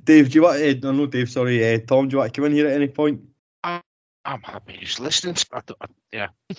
do 0.05 0.31
you 0.33 0.43
want 0.43 0.63
uh, 0.63 0.75
no 0.83 0.93
no 0.93 1.05
Dave 1.05 1.29
sorry 1.29 1.75
uh, 1.75 1.79
Tom 1.87 2.09
do 2.09 2.15
you 2.15 2.19
want 2.21 2.33
to 2.33 2.41
come 2.41 2.47
in 2.47 2.53
here 2.53 2.69
at 2.69 2.73
any 2.73 2.89
point 2.89 3.21
I'm 4.25 4.43
happy 4.43 4.79
just 4.79 5.01
listening. 5.01 5.37
I 5.53 5.61
I, 5.81 5.87
yeah. 6.13 6.29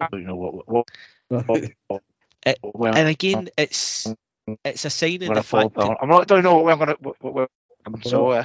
I 0.00 0.08
don't 0.10 0.24
know 0.24 0.36
what. 0.36 0.68
what, 0.68 0.88
what, 1.28 1.70
what 1.86 2.02
it, 2.44 2.58
well, 2.62 2.94
and 2.94 3.08
again, 3.08 3.48
it's 3.56 4.12
it's 4.64 4.84
a 4.84 4.90
sign 4.90 5.22
of 5.22 5.34
the 5.34 5.42
fact. 5.42 5.74
That, 5.74 5.98
I'm 6.00 6.08
not. 6.08 6.26
Don't 6.26 6.42
know 6.42 6.58
what 6.58 6.72
I'm 6.72 6.78
gonna. 6.78 6.96
What, 7.00 7.16
what, 7.20 7.50
I'm 7.86 8.02
so. 8.02 8.30
Uh, 8.30 8.44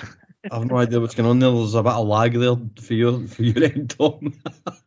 I've 0.52 0.66
no 0.66 0.78
idea 0.78 1.00
what's 1.00 1.16
going 1.16 1.30
on 1.30 1.40
there. 1.40 1.52
There's 1.52 1.74
a 1.74 1.84
bit 1.84 1.94
of 1.94 2.08
lag 2.08 2.34
there 2.34 2.56
for 2.80 2.94
your 2.94 3.28
for 3.28 3.42
your 3.42 3.64
end, 3.64 3.90
Tom. 3.90 4.34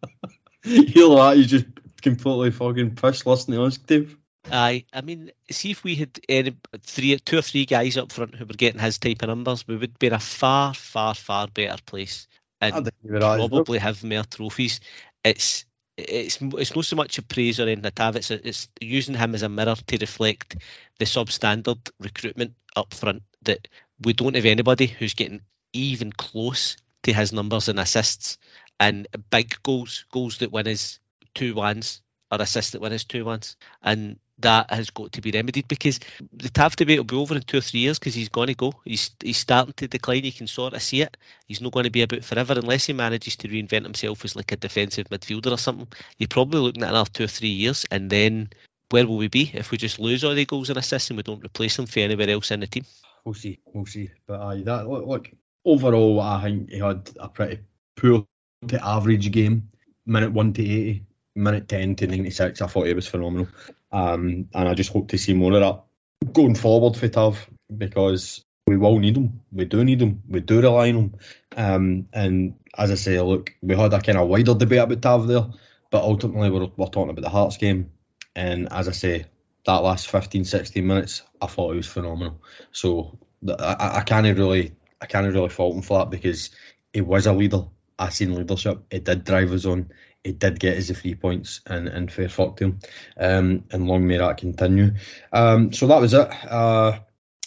you 0.64 1.08
know 1.08 1.16
that 1.16 1.38
you 1.38 1.44
just 1.44 1.66
completely 2.02 2.52
fucking 2.52 2.94
pissed 2.94 3.26
listening 3.26 3.58
to 3.58 3.64
us, 3.64 3.78
Dave. 3.78 4.16
Aye, 4.50 4.86
I 4.92 5.02
mean, 5.02 5.32
see 5.50 5.70
if 5.70 5.84
we 5.84 5.96
had 5.96 6.18
any, 6.26 6.56
three, 6.80 7.18
two 7.18 7.38
or 7.38 7.42
three 7.42 7.66
guys 7.66 7.98
up 7.98 8.10
front 8.10 8.34
who 8.34 8.46
were 8.46 8.54
getting 8.54 8.80
his 8.80 8.98
type 8.98 9.22
of 9.22 9.28
numbers, 9.28 9.68
we 9.68 9.76
would 9.76 9.98
be 9.98 10.06
in 10.06 10.14
a 10.14 10.18
far, 10.18 10.72
far, 10.72 11.14
far 11.14 11.46
better 11.46 11.76
place 11.84 12.26
and 12.60 12.90
probably 13.02 13.78
have 13.78 14.02
more 14.04 14.24
trophies. 14.24 14.80
It's 15.24 15.64
it's 15.96 16.38
it's 16.40 16.74
not 16.74 16.84
so 16.84 16.96
much 16.96 17.18
a 17.18 17.22
praise 17.22 17.60
or 17.60 17.64
anything 17.64 17.82
like. 17.82 18.16
It's 18.16 18.30
it's 18.30 18.68
using 18.80 19.14
him 19.14 19.34
as 19.34 19.42
a 19.42 19.48
mirror 19.48 19.74
to 19.74 19.98
reflect 19.98 20.56
the 20.98 21.04
substandard 21.04 21.90
recruitment 21.98 22.54
up 22.76 22.94
front 22.94 23.22
that 23.42 23.68
we 24.00 24.12
don't 24.12 24.36
have 24.36 24.46
anybody 24.46 24.86
who's 24.86 25.14
getting 25.14 25.42
even 25.72 26.12
close 26.12 26.76
to 27.02 27.12
his 27.12 27.32
numbers 27.32 27.68
and 27.68 27.78
assists 27.78 28.38
and 28.78 29.06
big 29.30 29.54
goals, 29.62 30.04
goals 30.10 30.38
that 30.38 30.52
win 30.52 30.66
his 30.66 31.00
two 31.34 31.54
ones 31.54 32.02
or 32.30 32.40
assists 32.40 32.72
that 32.72 32.80
win 32.80 32.92
his 32.92 33.04
two 33.04 33.24
ones. 33.24 33.56
And 33.82 34.18
that 34.40 34.70
has 34.70 34.90
got 34.90 35.12
to 35.12 35.20
be 35.20 35.30
remedied 35.32 35.68
because 35.68 36.00
the 36.32 36.48
Tav 36.48 36.76
debate 36.76 36.98
will 36.98 37.04
be 37.04 37.16
over 37.16 37.36
in 37.36 37.42
two 37.42 37.58
or 37.58 37.62
three 37.62 37.80
years 37.80 37.98
because 37.98 38.14
he's 38.14 38.28
going 38.28 38.48
to 38.48 38.54
go. 38.54 38.72
He's 38.84 39.10
he's 39.22 39.36
starting 39.36 39.74
to 39.74 39.88
decline. 39.88 40.24
You 40.24 40.32
can 40.32 40.46
sort 40.46 40.74
of 40.74 40.82
see 40.82 41.02
it. 41.02 41.16
He's 41.46 41.60
not 41.60 41.72
going 41.72 41.84
to 41.84 41.90
be 41.90 42.02
about 42.02 42.24
forever 42.24 42.54
unless 42.56 42.86
he 42.86 42.92
manages 42.92 43.36
to 43.36 43.48
reinvent 43.48 43.84
himself 43.84 44.24
as 44.24 44.36
like 44.36 44.52
a 44.52 44.56
defensive 44.56 45.08
midfielder 45.08 45.52
or 45.52 45.58
something. 45.58 45.88
You're 46.18 46.28
probably 46.28 46.60
looking 46.60 46.82
at 46.82 46.90
another 46.90 47.10
two 47.10 47.24
or 47.24 47.28
three 47.28 47.48
years, 47.48 47.84
and 47.90 48.08
then 48.08 48.50
where 48.90 49.06
will 49.06 49.18
we 49.18 49.28
be 49.28 49.50
if 49.54 49.70
we 49.70 49.78
just 49.78 49.98
lose 49.98 50.24
all 50.24 50.34
the 50.34 50.44
goals 50.44 50.70
and 50.70 50.78
assists 50.78 51.10
and 51.10 51.16
we 51.16 51.22
don't 51.22 51.44
replace 51.44 51.76
them 51.76 51.86
for 51.86 52.00
anywhere 52.00 52.30
else 52.30 52.50
in 52.50 52.60
the 52.60 52.66
team? 52.66 52.84
We'll 53.24 53.34
see. 53.34 53.60
We'll 53.66 53.86
see. 53.86 54.10
But 54.26 54.40
uh, 54.40 54.54
that 54.64 54.88
look, 54.88 55.06
look 55.06 55.30
overall, 55.64 56.20
I 56.20 56.42
think 56.42 56.70
he 56.70 56.78
had 56.78 57.10
a 57.18 57.28
pretty 57.28 57.60
poor 57.96 58.26
to 58.68 58.84
average 58.84 59.30
game. 59.30 59.68
Minute 60.06 60.32
one 60.32 60.52
to 60.54 60.62
eighty 60.62 61.04
minute 61.34 61.68
10 61.68 61.96
to 61.96 62.06
96, 62.06 62.60
I 62.60 62.66
thought 62.66 62.86
he 62.86 62.94
was 62.94 63.06
phenomenal. 63.06 63.48
Um, 63.92 64.48
and 64.54 64.68
I 64.68 64.74
just 64.74 64.92
hope 64.92 65.08
to 65.08 65.18
see 65.18 65.34
more 65.34 65.52
of 65.52 65.60
that 65.60 66.32
going 66.32 66.54
forward 66.54 66.96
for 66.96 67.08
Tav 67.08 67.48
because 67.76 68.44
we 68.66 68.76
will 68.76 68.98
need 68.98 69.16
him. 69.16 69.40
We 69.52 69.64
do 69.64 69.84
need 69.84 70.00
him. 70.00 70.22
We 70.28 70.40
do 70.40 70.60
rely 70.60 70.90
on 70.90 70.96
him. 70.96 71.14
Um, 71.56 72.08
and 72.12 72.54
as 72.76 72.90
I 72.90 72.94
say, 72.94 73.20
look, 73.20 73.54
we 73.62 73.76
had 73.76 73.92
a 73.92 74.00
kind 74.00 74.18
of 74.18 74.28
wider 74.28 74.54
debate 74.54 74.78
about 74.78 75.02
Tav 75.02 75.26
there, 75.26 75.46
but 75.90 76.02
ultimately 76.02 76.50
we're, 76.50 76.70
we're 76.76 76.86
talking 76.86 77.10
about 77.10 77.22
the 77.22 77.30
Hearts 77.30 77.56
game. 77.56 77.90
And 78.36 78.72
as 78.72 78.88
I 78.88 78.92
say, 78.92 79.26
that 79.66 79.82
last 79.82 80.08
15, 80.08 80.44
16 80.44 80.86
minutes, 80.86 81.22
I 81.40 81.46
thought 81.46 81.72
it 81.72 81.76
was 81.76 81.86
phenomenal. 81.86 82.40
So 82.72 83.18
I, 83.48 83.98
I 83.98 84.02
can't 84.02 84.38
really, 84.38 84.72
I 85.00 85.06
can't 85.06 85.32
really 85.32 85.48
fault 85.48 85.74
him 85.76 85.82
for 85.82 85.98
that 85.98 86.10
because 86.10 86.50
he 86.92 87.00
was 87.00 87.26
a 87.26 87.32
leader. 87.32 87.64
I 87.98 88.08
seen 88.10 88.34
leadership. 88.34 88.82
It 88.90 89.04
did 89.04 89.24
drive 89.24 89.52
us 89.52 89.66
on. 89.66 89.90
It 90.22 90.38
did 90.38 90.60
get 90.60 90.86
the 90.86 90.94
three 90.94 91.14
points, 91.14 91.62
and, 91.66 91.88
and 91.88 92.12
fair 92.12 92.28
fuck 92.28 92.56
to 92.56 92.64
him. 92.64 92.78
Um, 93.16 93.64
and 93.70 93.86
long 93.86 94.06
may 94.06 94.18
that 94.18 94.36
continue. 94.36 94.92
Um, 95.32 95.72
so 95.72 95.86
that 95.86 96.00
was 96.00 96.12
it. 96.12 96.28
Uh, 96.44 96.98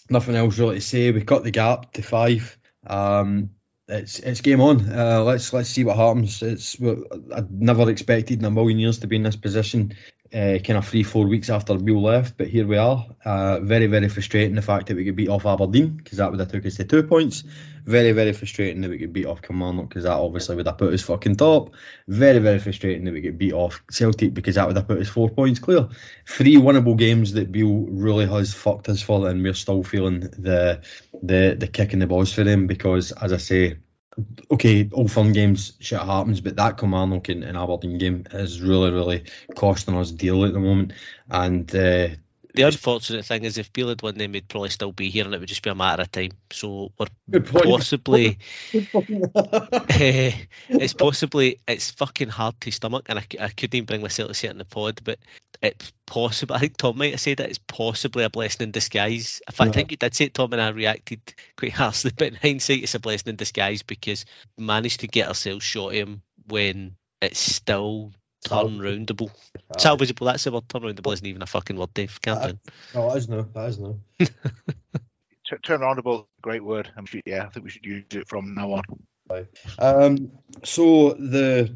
nothing 0.10 0.36
else 0.36 0.58
really 0.58 0.76
to 0.76 0.82
say. 0.82 1.12
We 1.12 1.24
cut 1.24 1.44
the 1.44 1.52
gap 1.52 1.94
to 1.94 2.02
five. 2.02 2.58
Um, 2.86 3.52
it's 3.88 4.20
it's 4.20 4.42
game 4.42 4.62
on. 4.62 4.90
Uh, 4.90 5.24
let's 5.24 5.52
let's 5.54 5.70
see 5.70 5.84
what 5.84 5.98
happens. 5.98 6.42
It's 6.42 6.78
I 6.82 7.44
never 7.50 7.90
expected 7.90 8.40
in 8.40 8.46
a 8.46 8.52
million 8.52 8.80
years 8.80 9.00
to 9.00 9.08
be 9.08 9.18
in 9.18 9.24
this 9.24 9.36
position 9.36 9.96
uh, 10.34 10.58
kind 10.60 10.78
of 10.78 10.88
three, 10.88 11.04
four 11.04 11.28
weeks 11.28 11.50
after 11.50 11.78
Beale 11.78 12.02
left, 12.02 12.38
but 12.38 12.48
here 12.48 12.66
we 12.66 12.78
are. 12.78 13.06
Uh, 13.24 13.60
very, 13.60 13.86
very 13.86 14.10
frustrating 14.10 14.56
the 14.56 14.62
fact 14.62 14.88
that 14.88 14.96
we 14.96 15.06
could 15.06 15.16
beat 15.16 15.30
off 15.30 15.46
Aberdeen 15.46 15.90
because 15.90 16.18
that 16.18 16.32
would 16.32 16.40
have 16.40 16.52
took 16.52 16.66
us 16.66 16.76
to 16.76 16.84
two 16.84 17.04
points. 17.04 17.44
Very, 17.86 18.14
very 18.14 18.34
frustrating 18.34 18.82
that 18.82 18.90
we 18.90 18.98
could 18.98 19.14
beat 19.14 19.26
off 19.26 19.42
Kilmarnock 19.42 19.90
because 19.90 20.06
that 20.06 20.14
obviously 20.14 20.56
would 20.56 20.66
have 20.66 20.78
put 20.78 20.94
us 20.94 21.04
fucking 21.04 21.36
top. 21.36 21.76
Very, 22.08 22.40
very 22.40 22.58
frustrating 22.58 23.04
that 23.06 23.14
we 23.14 23.22
could 23.22 23.38
beat 23.38 23.54
off 23.54 23.84
Celtic 23.92 24.34
because 24.34 24.56
that 24.56 24.66
would 24.66 24.78
have 24.78 24.88
put 24.88 25.00
us 25.00 25.10
four 25.10 25.30
points 25.30 25.60
clear. 25.60 25.90
Three 26.26 26.56
winnable 26.56 26.98
games 26.98 27.34
that 27.34 27.52
Beale 27.52 27.86
really 27.90 28.26
has 28.26 28.54
fucked 28.54 28.90
us 28.90 29.02
for, 29.02 29.28
and 29.30 29.44
we're 29.44 29.54
still 29.54 29.84
feeling 29.84 30.22
the 30.22 30.82
the 31.22 31.56
the 31.60 31.68
kick 31.68 31.94
in 31.94 32.00
the 32.00 32.08
balls 32.08 32.34
for 32.34 32.44
them 32.44 32.66
because, 32.66 33.12
as 33.12 33.34
I 33.34 33.38
say, 33.38 33.78
okay, 34.52 34.90
all 34.92 35.08
fun 35.08 35.34
games, 35.34 35.74
shit 35.80 36.00
happens, 36.00 36.42
but 36.42 36.56
that 36.56 36.78
Kilmarnock 36.78 37.30
and, 37.30 37.44
and 37.44 37.58
Aberdeen 37.58 37.98
game 37.98 38.26
is 38.32 38.62
really, 38.62 38.92
really 38.92 39.24
costing 39.56 39.96
us 39.96 40.12
dearly 40.12 40.50
at 40.50 40.54
the 40.54 40.60
moment. 40.60 40.94
And 41.30 41.74
uh, 41.76 42.10
the 42.54 42.64
unfortunate 42.64 43.26
thing 43.26 43.44
is, 43.44 43.58
if 43.58 43.74
Beale 43.74 43.90
had 43.90 44.02
won, 44.02 44.16
then 44.16 44.32
we'd 44.32 44.48
probably 44.48 44.70
still 44.70 44.92
be 44.92 45.10
here, 45.10 45.26
and 45.26 45.34
it 45.34 45.40
would 45.40 45.50
just 45.50 45.64
be 45.64 45.70
a 45.70 45.76
matter 45.76 46.04
of 46.04 46.12
time. 46.12 46.32
So 46.52 46.92
we're 47.28 47.42
possibly, 47.42 48.38
uh, 48.74 48.82
it's 50.70 50.94
possibly, 50.94 51.60
it's 51.68 51.92
fucking 51.92 52.30
hard 52.30 52.60
to 52.62 52.72
stomach, 52.72 53.06
and 53.10 53.20
I, 53.20 53.26
I 53.40 53.50
couldn't 53.50 53.76
even 53.76 53.86
bring 53.86 54.02
myself 54.02 54.30
to 54.30 54.34
say 54.36 54.50
it 54.50 54.52
in 54.52 54.60
the 54.60 54.66
pod, 54.66 55.02
but 55.04 55.18
it's 55.64 55.92
possible. 56.06 56.56
I 56.56 56.60
think 56.60 56.78
Tom 56.78 56.98
might 56.98 57.12
have 57.12 57.22
said 57.22 57.38
that 57.38 57.50
it's 57.50 57.60
possibly 57.68 58.24
a 58.24 58.30
blessing 58.30 58.66
in 58.66 58.72
disguise. 58.72 59.42
In 59.48 59.54
fact, 59.54 59.70
I 59.70 59.72
think 59.72 59.92
you 59.92 59.98
did 59.98 60.14
say 60.14 60.26
it, 60.26 60.34
Tom, 60.34 60.54
and 60.54 60.62
I 60.62 60.70
reacted 60.70 61.22
quite 61.58 61.72
harshly. 61.74 62.12
But 62.16 62.28
in 62.28 62.36
hindsight, 62.36 62.84
it's 62.84 62.96
a 62.96 63.00
blessing 63.00 63.32
in 63.32 63.36
disguise 63.36 63.82
because 63.82 64.26
managed 64.58 65.00
to 65.00 65.08
get 65.08 65.28
ourselves 65.28 65.64
shot 65.64 65.94
him 65.94 66.22
when 66.48 66.98
it's 67.22 67.40
still 67.40 68.12
turn 68.44 68.80
roundable. 68.80 69.32
Salvageable, 69.78 70.26
that's 70.26 70.44
the 70.44 70.52
word. 70.52 70.68
Turn 70.70 70.84
roundable 70.84 71.14
isn't 71.14 71.26
even 71.26 71.42
a 71.42 71.48
fucking 71.48 71.78
word, 71.78 71.94
Dave. 71.94 72.20
Can't 72.22 72.44
do. 72.44 72.72
No, 72.94 73.10
that 73.10 73.18
is 73.18 73.30
no. 73.30 73.42
That 73.54 73.70
is 73.70 73.80
no. 73.80 74.00
turn 75.64 75.82
roundable, 75.82 76.28
great 76.42 76.64
word. 76.64 76.92
I'm 76.96 77.06
sure, 77.06 77.22
yeah, 77.26 77.46
I 77.46 77.50
think 77.50 77.64
we 77.66 77.70
should 77.70 77.86
use 77.86 78.06
it 78.12 78.28
from 78.28 78.54
now 78.54 78.74
on. 78.74 78.84
Um, 79.80 80.32
so 80.64 81.14
the 81.14 81.76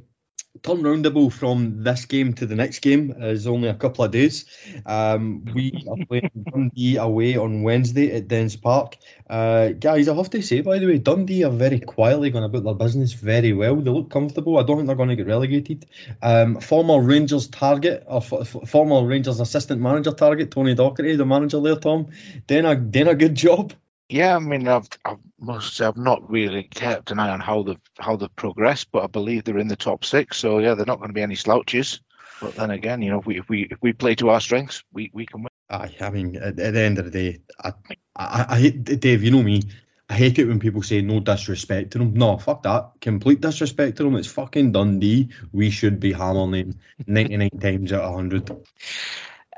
turnaroundable 0.61 1.31
from 1.31 1.83
this 1.83 2.05
game 2.05 2.33
to 2.33 2.45
the 2.45 2.55
next 2.55 2.79
game 2.79 3.13
is 3.17 3.47
only 3.47 3.69
a 3.69 3.73
couple 3.73 4.03
of 4.03 4.11
days. 4.11 4.45
Um, 4.85 5.45
we 5.53 5.85
are 5.89 6.05
playing 6.05 6.31
Dundee 6.51 6.97
away 6.97 7.37
on 7.37 7.63
Wednesday 7.63 8.15
at 8.15 8.27
Dens 8.27 8.55
Park. 8.55 8.97
Uh, 9.29 9.69
guys, 9.69 10.07
I 10.07 10.15
have 10.15 10.29
to 10.31 10.41
say, 10.41 10.61
by 10.61 10.79
the 10.79 10.87
way, 10.87 10.97
Dundee 10.97 11.43
are 11.43 11.51
very 11.51 11.79
quietly 11.79 12.29
going 12.29 12.43
about 12.43 12.63
their 12.63 12.73
business 12.73 13.13
very 13.13 13.53
well. 13.53 13.75
They 13.75 13.91
look 13.91 14.09
comfortable. 14.09 14.57
I 14.57 14.63
don't 14.63 14.77
think 14.77 14.87
they're 14.87 14.95
going 14.95 15.09
to 15.09 15.15
get 15.15 15.27
relegated. 15.27 15.85
Um, 16.21 16.59
former 16.59 17.01
Rangers 17.01 17.47
target, 17.47 18.03
or 18.07 18.21
f- 18.21 18.55
former 18.67 19.05
Rangers 19.05 19.39
assistant 19.39 19.81
manager 19.81 20.11
target, 20.11 20.51
Tony 20.51 20.75
Docherty, 20.75 21.17
the 21.17 21.25
manager 21.25 21.59
there, 21.61 21.75
Tom, 21.75 22.07
doing 22.47 22.65
a, 22.65 22.75
doing 22.75 23.07
a 23.07 23.15
good 23.15 23.35
job. 23.35 23.73
Yeah, 24.09 24.35
I 24.35 24.39
mean, 24.39 24.67
I've, 24.67 24.87
I've 25.03 25.17
must 25.39 25.75
say 25.75 25.85
I've 25.85 25.97
not 25.97 26.29
really 26.29 26.63
kept 26.63 27.11
an 27.11 27.19
eye 27.19 27.29
on 27.29 27.39
how 27.39 27.63
they've 27.63 27.81
how 27.99 28.15
they've 28.15 28.35
progressed, 28.35 28.91
but 28.91 29.03
I 29.03 29.07
believe 29.07 29.43
they're 29.43 29.57
in 29.57 29.67
the 29.67 29.75
top 29.75 30.05
six. 30.05 30.37
So 30.37 30.59
yeah, 30.59 30.73
they're 30.75 30.85
not 30.85 30.99
going 30.99 31.09
to 31.09 31.13
be 31.13 31.21
any 31.21 31.35
slouches. 31.35 31.99
But 32.41 32.55
then 32.55 32.71
again, 32.71 33.01
you 33.01 33.09
know, 33.09 33.19
if 33.19 33.25
we 33.25 33.37
if 33.39 33.49
we 33.49 33.67
if 33.69 33.77
we 33.81 33.93
play 33.93 34.15
to 34.15 34.29
our 34.29 34.39
strengths, 34.39 34.83
we, 34.93 35.09
we 35.13 35.25
can 35.25 35.41
win. 35.41 35.49
Aye, 35.69 35.95
I 35.99 36.09
mean, 36.09 36.35
at, 36.37 36.59
at 36.59 36.73
the 36.73 36.79
end 36.79 36.99
of 36.99 37.05
the 37.05 37.11
day, 37.11 37.39
I, 37.61 37.73
I 38.15 38.45
I 38.49 38.59
hate 38.59 38.83
Dave. 38.83 39.23
You 39.23 39.31
know 39.31 39.43
me. 39.43 39.63
I 40.09 40.13
hate 40.13 40.39
it 40.39 40.45
when 40.45 40.59
people 40.59 40.83
say 40.83 41.01
no 41.01 41.19
disrespect 41.19 41.91
to 41.91 41.97
them. 41.97 42.13
No, 42.13 42.37
fuck 42.37 42.63
that. 42.63 42.91
Complete 43.01 43.41
disrespect 43.41 43.97
to 43.97 44.03
them. 44.03 44.15
It's 44.15 44.27
fucking 44.27 44.71
Dundee. 44.71 45.29
We 45.51 45.69
should 45.69 45.99
be 45.99 46.13
hammering 46.13 46.51
them 46.51 46.79
99 47.07 47.49
times 47.59 47.91
out 47.91 48.03
of 48.03 48.13
100. 48.13 48.57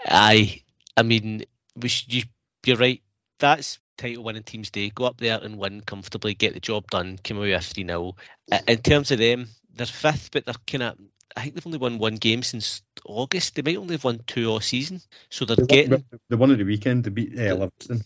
Aye. 0.08 0.64
I 0.98 1.04
mean, 1.04 1.46
we 1.76 1.88
should, 1.88 2.12
you, 2.12 2.24
you're 2.66 2.78
right. 2.78 3.04
That's 3.38 3.78
title 4.00 4.24
winning 4.24 4.44
teams 4.44 4.72
do. 4.72 4.90
Go 4.90 5.06
up 5.06 5.18
there 5.18 5.40
and 5.42 5.58
win 5.58 5.82
comfortably, 5.82 6.34
get 6.34 6.54
the 6.54 6.60
job 6.60 6.90
done, 6.90 7.20
come 7.24 7.38
away 7.38 7.52
with 7.52 7.66
3 7.66 7.86
0. 7.86 8.16
In 8.68 8.78
terms 8.80 9.12
of 9.12 9.20
them, 9.20 9.48
they're 9.76 9.86
fifth, 9.86 10.32
but 10.32 10.46
they're 10.46 10.56
kind 10.66 10.84
of. 10.84 10.98
I 11.38 11.42
think 11.44 11.54
they've 11.54 11.68
only 11.68 11.78
won 11.78 12.00
one 12.00 12.16
game 12.16 12.42
since 12.42 12.82
August. 13.06 13.56
They 13.56 13.62
might 13.62 13.78
only 13.78 13.94
have 13.94 14.04
won 14.04 14.22
two 14.26 14.50
all 14.50 14.62
season. 14.62 15.00
So 15.30 15.46
they're 15.46 15.58
they 15.58 15.66
getting. 15.66 16.04
the 16.30 16.38
one 16.38 16.50
of 16.50 16.58
the 16.58 16.64
weekend 16.64 17.04
to 17.04 17.12
beat 17.12 17.38
uh, 17.38 17.54
Livingston. 17.54 18.04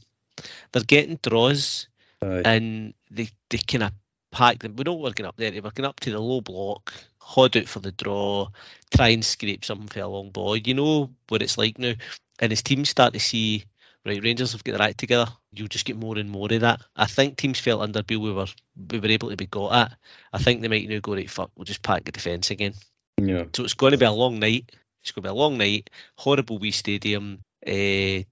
They're 0.71 0.83
getting 0.83 1.19
draws, 1.21 1.87
and 2.21 2.93
they, 3.11 3.29
they 3.49 3.59
kind 3.59 3.83
of 3.83 3.91
pack 4.31 4.59
them. 4.59 4.75
We're 4.75 4.83
not 4.83 4.99
working 4.99 5.25
up 5.25 5.37
there. 5.37 5.51
they're 5.51 5.61
working 5.61 5.85
up 5.85 5.99
to 6.01 6.11
the 6.11 6.19
low 6.19 6.41
block, 6.41 6.93
hod 7.19 7.55
out 7.55 7.67
for 7.67 7.79
the 7.79 7.91
draw, 7.91 8.49
try 8.93 9.09
and 9.09 9.23
scrape 9.23 9.63
something 9.63 9.87
for 9.87 10.01
a 10.01 10.07
long 10.07 10.31
ball. 10.31 10.57
You 10.57 10.73
know 10.73 11.11
what 11.29 11.41
it's 11.41 11.57
like 11.57 11.79
now. 11.79 11.93
And 12.39 12.51
as 12.51 12.63
teams 12.63 12.89
start 12.89 13.13
to 13.13 13.19
see 13.19 13.65
right, 14.05 14.23
Rangers 14.23 14.51
have 14.51 14.63
got 14.63 14.77
their 14.77 14.87
act 14.87 14.97
together. 14.97 15.31
You'll 15.51 15.67
just 15.67 15.85
get 15.85 15.97
more 15.97 16.17
and 16.17 16.29
more 16.29 16.51
of 16.51 16.61
that. 16.61 16.81
I 16.95 17.05
think 17.05 17.37
teams 17.37 17.59
felt 17.59 17.81
under 17.81 18.03
Beale 18.03 18.19
we 18.19 18.33
were 18.33 18.47
we 18.91 18.99
were 18.99 19.07
able 19.07 19.29
to 19.29 19.37
be 19.37 19.45
got 19.45 19.73
at. 19.73 19.97
I 20.31 20.37
think 20.37 20.61
they 20.61 20.67
might 20.67 20.89
now 20.89 20.99
go 20.99 21.13
right. 21.13 21.29
Fuck, 21.29 21.51
we'll 21.55 21.65
just 21.65 21.83
pack 21.83 22.03
the 22.05 22.11
defence 22.11 22.51
again. 22.51 22.73
Yeah. 23.17 23.45
So 23.55 23.63
it's 23.63 23.75
going 23.75 23.91
to 23.91 23.97
be 23.97 24.05
a 24.05 24.11
long 24.11 24.39
night. 24.39 24.71
It's 25.01 25.11
going 25.11 25.23
to 25.23 25.29
be 25.29 25.31
a 25.31 25.33
long 25.33 25.57
night. 25.57 25.89
Horrible 26.17 26.57
wee 26.57 26.71
stadium. 26.71 27.39
Uh, 27.65 28.23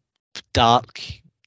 dark, 0.54 1.00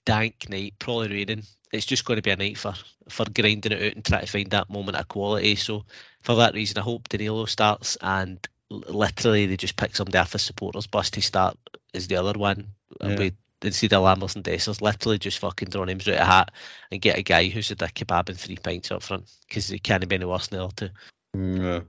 dank 0.05 0.49
night. 0.49 0.75
Probably 0.79 1.09
raining. 1.09 1.43
It's 1.73 1.87
just 1.87 2.05
going 2.05 2.17
to 2.17 2.23
be 2.23 2.31
a 2.31 2.37
night 2.37 2.59
for 2.59 2.75
for 3.09 3.27
grinding 3.27 3.73
it 3.73 3.83
out 3.83 3.95
and 3.95 4.05
trying 4.05 4.25
to 4.25 4.31
find 4.31 4.51
that 4.51 4.71
moment 4.71 4.97
of 4.97 5.09
quality. 5.09 5.57
So 5.57 5.85
for 6.23 6.37
that 6.37 6.55
reason, 6.55 6.79
I 6.79 6.83
hope 6.83 7.09
Danilo 7.09 7.45
starts 7.47 7.99
and 8.01 8.47
literally 8.71 9.47
they 9.47 9.57
just 9.57 9.77
pick 9.77 9.95
somebody 9.95 10.19
off 10.19 10.33
the 10.33 10.39
supporters 10.39 10.87
bus 10.87 11.11
to 11.11 11.21
start 11.21 11.59
is 11.93 12.09
the 12.09 12.17
other 12.17 12.39
one. 12.39 12.69
Yeah. 13.01 13.31
Instead 13.65 13.93
of 13.93 14.03
Lammers 14.03 14.37
and 14.37 14.45
Dessers, 14.45 14.81
literally 14.81 15.19
just 15.19 15.39
fucking 15.39 15.71
throw 15.71 15.85
names 15.85 16.09
out 16.09 16.15
a 16.15 16.25
hat 16.25 16.51
and 16.91 17.01
get 17.01 17.19
a 17.19 17.23
guy 17.23 17.49
who's 17.49 17.69
had 17.69 17.83
a 17.83 17.87
kebab 17.87 18.29
and 18.29 18.39
three 18.39 18.57
pints 18.57 18.91
up 18.91 19.03
front 19.03 19.31
because 19.49 19.69
he 19.69 19.79
can't 19.79 20.07
be 20.09 20.17
any 20.17 20.25
worse 20.25 20.49
than 20.49 20.59
the 20.59 20.65
other 20.65 20.75
two. 20.75 20.91
Yeah. 21.37 21.81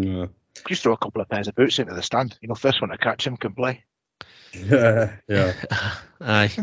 Yeah. 0.00 0.26
Just 0.68 0.82
throw 0.82 0.92
a 0.92 0.98
couple 0.98 1.20
of 1.20 1.28
pairs 1.28 1.48
of 1.48 1.54
boots 1.54 1.78
into 1.78 1.94
the 1.94 2.02
stand. 2.02 2.38
You 2.40 2.48
know, 2.48 2.54
first 2.54 2.80
one 2.80 2.90
to 2.90 2.98
catch 2.98 3.26
him 3.26 3.36
can 3.36 3.54
play. 3.54 3.84
Yeah, 4.52 5.16
yeah. 5.28 5.52
Aye. 6.20 6.56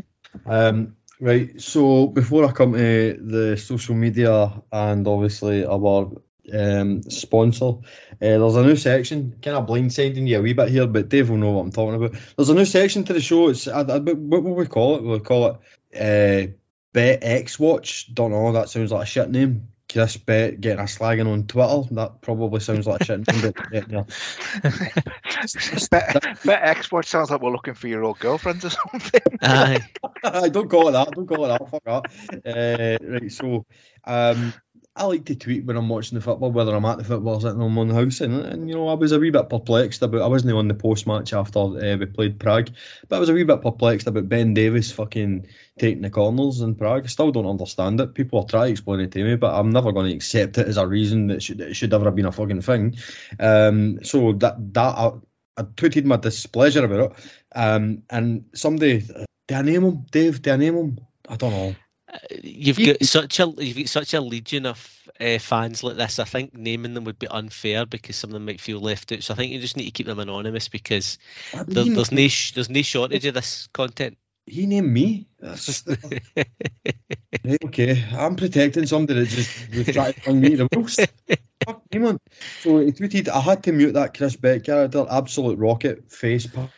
Um, 0.45 0.95
right. 1.19 1.59
So 1.61 2.07
before 2.07 2.45
I 2.45 2.51
come 2.51 2.74
to 2.74 3.13
the 3.22 3.57
social 3.57 3.95
media 3.95 4.61
and 4.72 5.07
obviously 5.07 5.65
our 5.65 6.11
um, 6.54 7.04
sponsor. 7.04 7.66
Uh, 7.66 7.80
there's 8.20 8.56
a 8.56 8.64
new 8.64 8.76
section, 8.76 9.38
kind 9.41 9.58
of 9.58 9.68
blindsiding 9.68 10.28
you 10.28 10.39
a 10.39 10.41
wee 10.41 10.54
bit 10.54 10.70
here, 10.70 10.88
but 10.88 11.10
Dave 11.10 11.30
will 11.30 11.38
know 11.38 11.52
what 11.52 11.62
I'm 11.62 11.72
talking 11.72 11.95
about. 11.95 12.20
There's 12.36 12.49
a 12.49 12.56
new 12.56 12.66
section 12.66 13.04
to 13.06 13.14
the 13.14 13.22
show. 13.22 13.49
It's 13.49 13.68
I, 13.68 13.82
I, 13.82 13.99
what 13.99 14.43
will 14.43 14.56
we 14.56 14.66
call 14.66 14.97
it? 14.97 15.04
We'll 15.04 15.20
call 15.20 15.60
it 15.93 16.49
uh, 16.49 16.52
Bet 16.93 17.20
X 17.24 17.60
Watch. 17.60 18.14
Don't 18.14 18.32
know. 18.32 18.52
That 18.52 18.70
sounds 18.70 18.91
like 18.91 19.04
a 19.04 19.06
shit 19.06 19.30
name. 19.30 19.68
Chris 19.91 20.16
Beck 20.16 20.60
getting 20.62 20.80
a 20.80 20.84
slagging 20.84 21.28
on 21.28 21.47
Twitter. 21.47 21.93
That 21.95 22.22
probably 22.22 22.62
sounds 22.62 22.88
like 22.88 23.02
a 23.02 23.06
shit 23.06 23.28
name. 23.28 23.54
But, 23.54 23.84
yeah, 23.89 24.04
Bet, 25.91 26.43
Bet 26.45 26.64
X 26.64 26.91
Watch 26.91 27.08
sounds 27.08 27.30
like 27.30 27.41
we're 27.41 27.52
looking 27.52 27.74
for 27.74 27.88
your 27.89 28.04
old 28.04 28.20
girlfriends 28.20 28.64
or 28.64 28.70
something. 28.70 29.22
Aye. 29.41 29.82
I 30.24 30.49
don't 30.49 30.70
call 30.70 30.88
it 30.88 30.91
that. 30.93 31.12
Don't 31.12 31.28
call 31.28 31.45
it 31.45 31.49
that. 31.49 31.70
Fuck 31.70 31.84
that. 31.84 32.99
Uh, 33.02 33.06
right. 33.06 33.32
So. 33.32 33.66
Um, 34.06 34.54
I 34.94 35.06
like 35.06 35.26
to 35.26 35.36
tweet 35.36 35.64
when 35.64 35.78
I'm 35.78 35.88
watching 35.88 36.18
the 36.18 36.24
football, 36.24 36.52
whether 36.52 36.76
I'm 36.76 36.84
at 36.84 36.98
the 36.98 37.06
football 37.06 37.36
or 37.36 37.42
sitting 37.42 37.62
on 37.62 37.88
the 37.88 37.94
house. 37.94 38.20
And, 38.20 38.46
and, 38.46 38.68
you 38.68 38.76
know, 38.76 38.89
I 38.89 38.96
was 38.96 39.14
a 39.14 39.20
wee 39.20 39.30
bit 39.30 39.50
perplexed 39.50 40.02
about. 40.02 40.22
I 40.22 40.28
wasn't 40.28 40.54
on 40.54 40.68
the 40.68 40.74
post 40.74 41.08
match 41.08 41.32
after 41.32 41.60
uh, 41.60 41.96
we 41.98 42.06
played 42.08 42.39
Prague, 42.39 42.72
but 43.08 43.16
I 43.16 43.20
was 43.20 43.30
a 43.30 43.34
wee 43.34 43.46
bit 43.46 43.62
perplexed 43.62 44.08
about 44.08 44.28
Ben 44.28 44.54
Davies 44.54 44.92
fucking 44.92 45.48
taking 45.80 46.02
the 46.02 46.10
corners 46.10 46.60
in 46.60 46.76
Prague. 46.76 47.04
I 47.06 47.08
still 47.08 47.32
don't 47.32 47.46
understand 47.46 48.02
it. 48.02 48.14
People 48.14 48.39
are 48.39 48.46
trying 48.46 48.66
to 48.66 48.72
explain 48.72 49.00
it 49.00 49.14
to 49.14 49.24
me, 49.24 49.38
but 49.38 49.56
I'm 49.56 49.70
never 49.70 49.94
going 49.94 50.10
to 50.10 50.16
accept 50.16 50.58
it 50.58 50.68
as 50.68 50.76
a 50.76 50.86
reason 50.86 51.28
that 51.28 51.42
should 51.42 51.62
it 51.62 51.74
should 51.74 51.94
ever 51.94 52.06
have 52.06 52.16
been 52.16 52.26
a 52.26 52.32
fucking 52.34 52.62
thing. 52.62 52.98
Um, 53.39 54.04
so 54.04 54.34
that 54.34 54.74
that 54.74 54.98
I, 54.98 55.12
I 55.56 55.62
tweeted 55.62 56.04
my 56.04 56.18
displeasure 56.18 56.84
about 56.84 57.12
it. 57.12 57.32
Um, 57.56 58.04
and 58.10 58.50
somebody, 58.54 59.00
do 59.48 59.56
I 59.56 59.62
name 59.62 59.86
him? 59.86 60.06
Dave? 60.12 60.42
Do 60.42 60.52
I 60.52 60.58
name 60.58 60.76
him? 60.76 61.00
I 61.30 61.38
don't 61.38 61.52
know. 61.52 61.76
You've 62.43 62.78
got 62.78 63.03
such 63.03 63.39
a 63.39 63.47
you've 63.57 63.78
got 63.78 63.89
such 63.89 64.14
a 64.14 64.22
legion 64.22 64.66
of 64.66 65.09
uh, 65.20 65.39
fans 65.39 65.84
like 65.84 65.97
this. 65.97 66.20
I 66.20 66.26
think 66.26 66.53
naming 66.53 66.93
them 66.93 67.05
would 67.05 67.20
be 67.20 67.28
unfair 67.28 67.86
because 67.86 68.16
some 68.16 68.32
of 68.32 68.34
them 68.34 68.45
might 68.45 68.62
feel 68.62 68.80
left 68.80 69.12
out. 69.12 69.24
So 69.24 69.34
I 69.34 69.38
think 69.38 69.51
you 69.51 69.59
just 69.59 69.78
need 69.78 69.86
to 69.86 69.91
keep 69.91 70.07
them 70.07 70.20
anonymous 70.20 70.68
because 70.68 71.18
there, 71.53 71.86
there's 71.86 72.12
no 72.12 72.28
there's 72.55 72.70
no 72.70 72.82
shortage 72.82 73.26
of 73.26 73.34
this 73.34 73.68
content. 73.74 74.18
He 74.45 74.66
named 74.66 74.91
me. 74.91 75.28
Okay. 77.64 78.05
I'm 78.16 78.36
protecting 78.36 78.86
somebody 78.86 79.22
that 79.22 79.30
just 79.30 79.76
was 79.76 79.88
trying 79.88 80.14
to 80.14 80.34
me 80.34 80.55
the 80.55 80.68
most. 80.76 80.99
Fuck 81.66 81.82
me, 81.91 81.99
man. 81.99 82.20
So 82.59 82.80
he 82.80 82.91
tweeted, 82.91 83.30
I 83.30 83.39
had 83.39 83.64
to 83.64 83.72
mute 83.72 83.93
that 83.93 84.16
Chris 84.16 84.36
Beck 84.36 84.66
character, 84.66 85.05
absolute 85.09 85.57
rocket 85.57 86.12
face 86.12 86.45
palm 86.45 86.70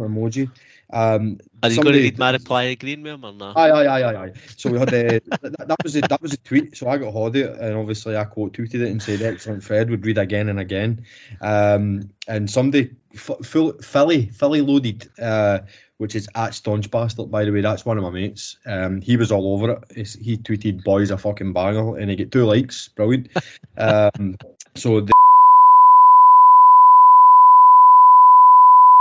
emoji. 0.00 0.50
Um, 0.92 1.38
Are 1.62 1.70
you 1.70 1.82
going 1.82 1.94
to 1.94 2.00
read 2.00 2.18
my 2.18 2.32
reply 2.32 2.76
with 2.80 2.82
him 2.82 3.24
or 3.24 3.32
not? 3.32 3.56
Aye, 3.56 3.70
aye, 3.70 3.86
aye, 3.86 4.02
aye, 4.02 4.24
aye. 4.24 4.32
So 4.56 4.70
we 4.70 4.78
had 4.78 4.88
uh, 4.88 5.20
that, 5.42 5.68
that 5.68 5.76
was 5.82 5.92
the 5.92 6.00
that 6.00 6.20
was 6.20 6.32
a 6.32 6.36
tweet. 6.38 6.76
So 6.76 6.88
I 6.88 6.98
got 6.98 7.12
hold 7.12 7.36
of 7.36 7.42
it, 7.42 7.58
and 7.60 7.76
obviously 7.76 8.16
I 8.16 8.24
quote 8.24 8.52
tweeted 8.52 8.74
it 8.74 8.90
and 8.90 9.02
said, 9.02 9.22
"Excellent, 9.22 9.62
Fred 9.62 9.90
would 9.90 10.04
read 10.04 10.18
again 10.18 10.48
and 10.48 10.58
again." 10.58 11.04
Um, 11.40 12.10
and 12.26 12.50
somebody, 12.50 12.90
f- 13.14 13.44
full, 13.44 13.74
Philly, 13.74 14.26
Philly 14.26 14.62
loaded, 14.62 15.08
uh, 15.20 15.60
which 15.98 16.16
is 16.16 16.28
at 16.34 16.54
Staunch 16.54 16.90
Bastard, 16.90 17.30
by 17.30 17.44
the 17.44 17.52
way. 17.52 17.60
That's 17.60 17.84
one 17.84 17.96
of 17.98 18.04
my 18.04 18.10
mates. 18.10 18.56
Um, 18.66 19.00
he 19.00 19.16
was 19.16 19.30
all 19.30 19.54
over 19.54 19.82
it. 19.92 20.08
he 20.20 20.38
tweeted, 20.38 20.82
"Boys 20.82 21.10
a 21.10 21.18
fucking 21.18 21.52
banger," 21.52 21.98
and 21.98 22.10
he 22.10 22.16
get 22.16 22.32
two 22.32 22.44
likes. 22.44 22.88
Brilliant. 22.88 23.28
um, 23.76 24.36
so. 24.74 25.00
The, 25.02 25.12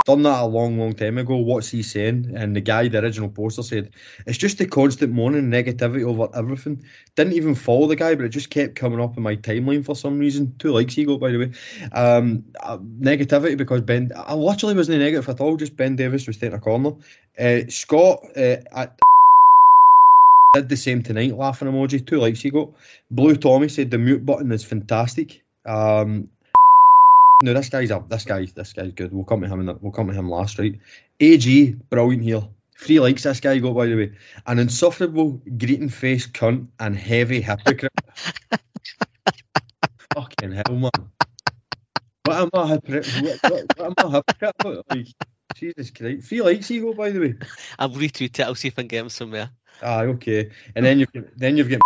done 0.10 0.24
that 0.24 0.42
a 0.42 0.46
long, 0.46 0.80
long 0.80 0.94
time 0.94 1.20
ago. 1.20 1.38
What's 1.38 1.70
he 1.70 1.84
saying? 1.84 2.34
And 2.36 2.56
the 2.56 2.62
guy, 2.62 2.88
the 2.88 3.00
original 3.00 3.30
poster, 3.30 3.62
said 3.62 3.92
it's 4.26 4.40
just 4.40 4.58
the 4.58 4.66
constant 4.66 5.14
moaning 5.14 5.52
negativity 5.52 6.04
over 6.04 6.30
everything. 6.34 6.84
Didn't 7.16 7.34
even 7.34 7.54
follow 7.54 7.86
the 7.88 7.96
guy, 7.96 8.16
but 8.16 8.26
it 8.26 8.30
just 8.30 8.50
kept 8.50 8.76
coming 8.76 9.00
up 9.00 9.18
in 9.18 9.24
my 9.24 9.36
timeline 9.36 9.86
for 9.86 9.96
some 9.96 10.18
reason. 10.18 10.56
Two 10.58 10.72
likes 10.72 10.96
he 10.96 11.06
got, 11.06 11.20
by 11.20 11.32
the 11.32 11.38
way. 11.38 11.52
Um, 11.92 12.46
uh, 12.60 12.78
negativity 12.78 13.56
because 13.56 13.82
Ben, 13.82 14.12
I 14.16 14.34
literally 14.34 14.76
wasn't 14.76 15.00
negative 15.00 15.30
at 15.30 15.42
all. 15.42 15.58
Just 15.58 15.78
Ben 15.78 15.96
Davies 15.96 16.26
was 16.26 16.38
taking 16.38 16.56
a 16.56 16.60
corner. 16.60 16.94
Uh, 17.38 17.62
Scott 17.70 18.24
uh, 18.36 18.58
at 18.72 19.00
did 20.56 20.70
the 20.70 20.78
same 20.78 21.04
tonight, 21.04 21.38
laughing 21.38 21.68
emoji. 21.68 22.04
Two 22.04 22.18
likes 22.18 22.42
he 22.42 22.50
got. 22.50 22.72
Blue 23.12 23.36
Tommy 23.36 23.70
said 23.70 23.92
the 23.92 24.00
mute 24.00 24.26
button 24.26 24.52
is 24.52 24.64
fantastic. 24.64 25.44
Um, 25.66 26.30
no, 27.42 27.54
this 27.54 27.70
guy's 27.70 27.92
up. 27.92 28.10
This 28.10 28.26
guy, 28.26 28.46
this 28.46 28.74
guy's 28.74 28.92
good. 28.92 29.14
We'll 29.14 29.24
come 29.24 29.42
to 29.42 29.48
him. 29.48 29.62
In 29.62 29.66
the, 29.68 29.74
we'll 29.80 29.92
come 29.92 30.08
to 30.08 30.14
him 30.14 30.30
last, 30.30 30.60
right? 30.60 30.78
Ag, 31.20 31.90
brilliant 31.90 32.24
here. 32.24 32.44
Three 32.78 33.00
likes 33.00 33.24
this 33.24 33.40
guy 33.40 33.60
got 33.60 33.76
by 33.76 33.88
the 33.88 33.96
way. 33.96 34.12
An 34.46 34.60
insufferable, 34.60 35.42
greeting 35.58 35.90
face 35.90 36.28
cunt 36.28 36.68
and 36.80 36.96
heavy 36.96 37.42
hypocrite. 37.42 37.94
Fucking 40.14 40.52
hell, 40.52 40.76
man. 40.76 40.92
What 42.26 42.38
am 42.38 42.50
I 42.54 42.68
hypocrite? 42.68 43.08
What, 43.22 43.52
what, 43.52 43.78
what 43.78 43.86
am 43.86 43.94
I 43.98 44.16
hypocrite 44.18 44.56
about? 44.60 44.86
Like, 44.90 45.08
Jesus 45.56 45.92
Christ. 45.92 46.28
Three 46.28 46.42
likes 46.42 46.68
he 46.68 46.80
got 46.80 46.98
by 46.98 47.10
the 47.12 47.20
way. 47.20 47.36
I'll 47.78 47.90
retweet 47.90 48.40
it. 48.40 48.42
I'll 48.42 48.56
see 48.56 48.70
if 48.70 48.76
I 48.78 48.84
can 48.84 48.88
get 48.88 49.02
him 49.02 49.10
somewhere. 49.10 49.50
Ah, 49.82 50.02
okay. 50.02 50.52
And 50.76 50.86
then 50.86 51.00
you've 51.00 51.10
then 51.36 51.58
you've 51.58 51.70
got 51.70 51.80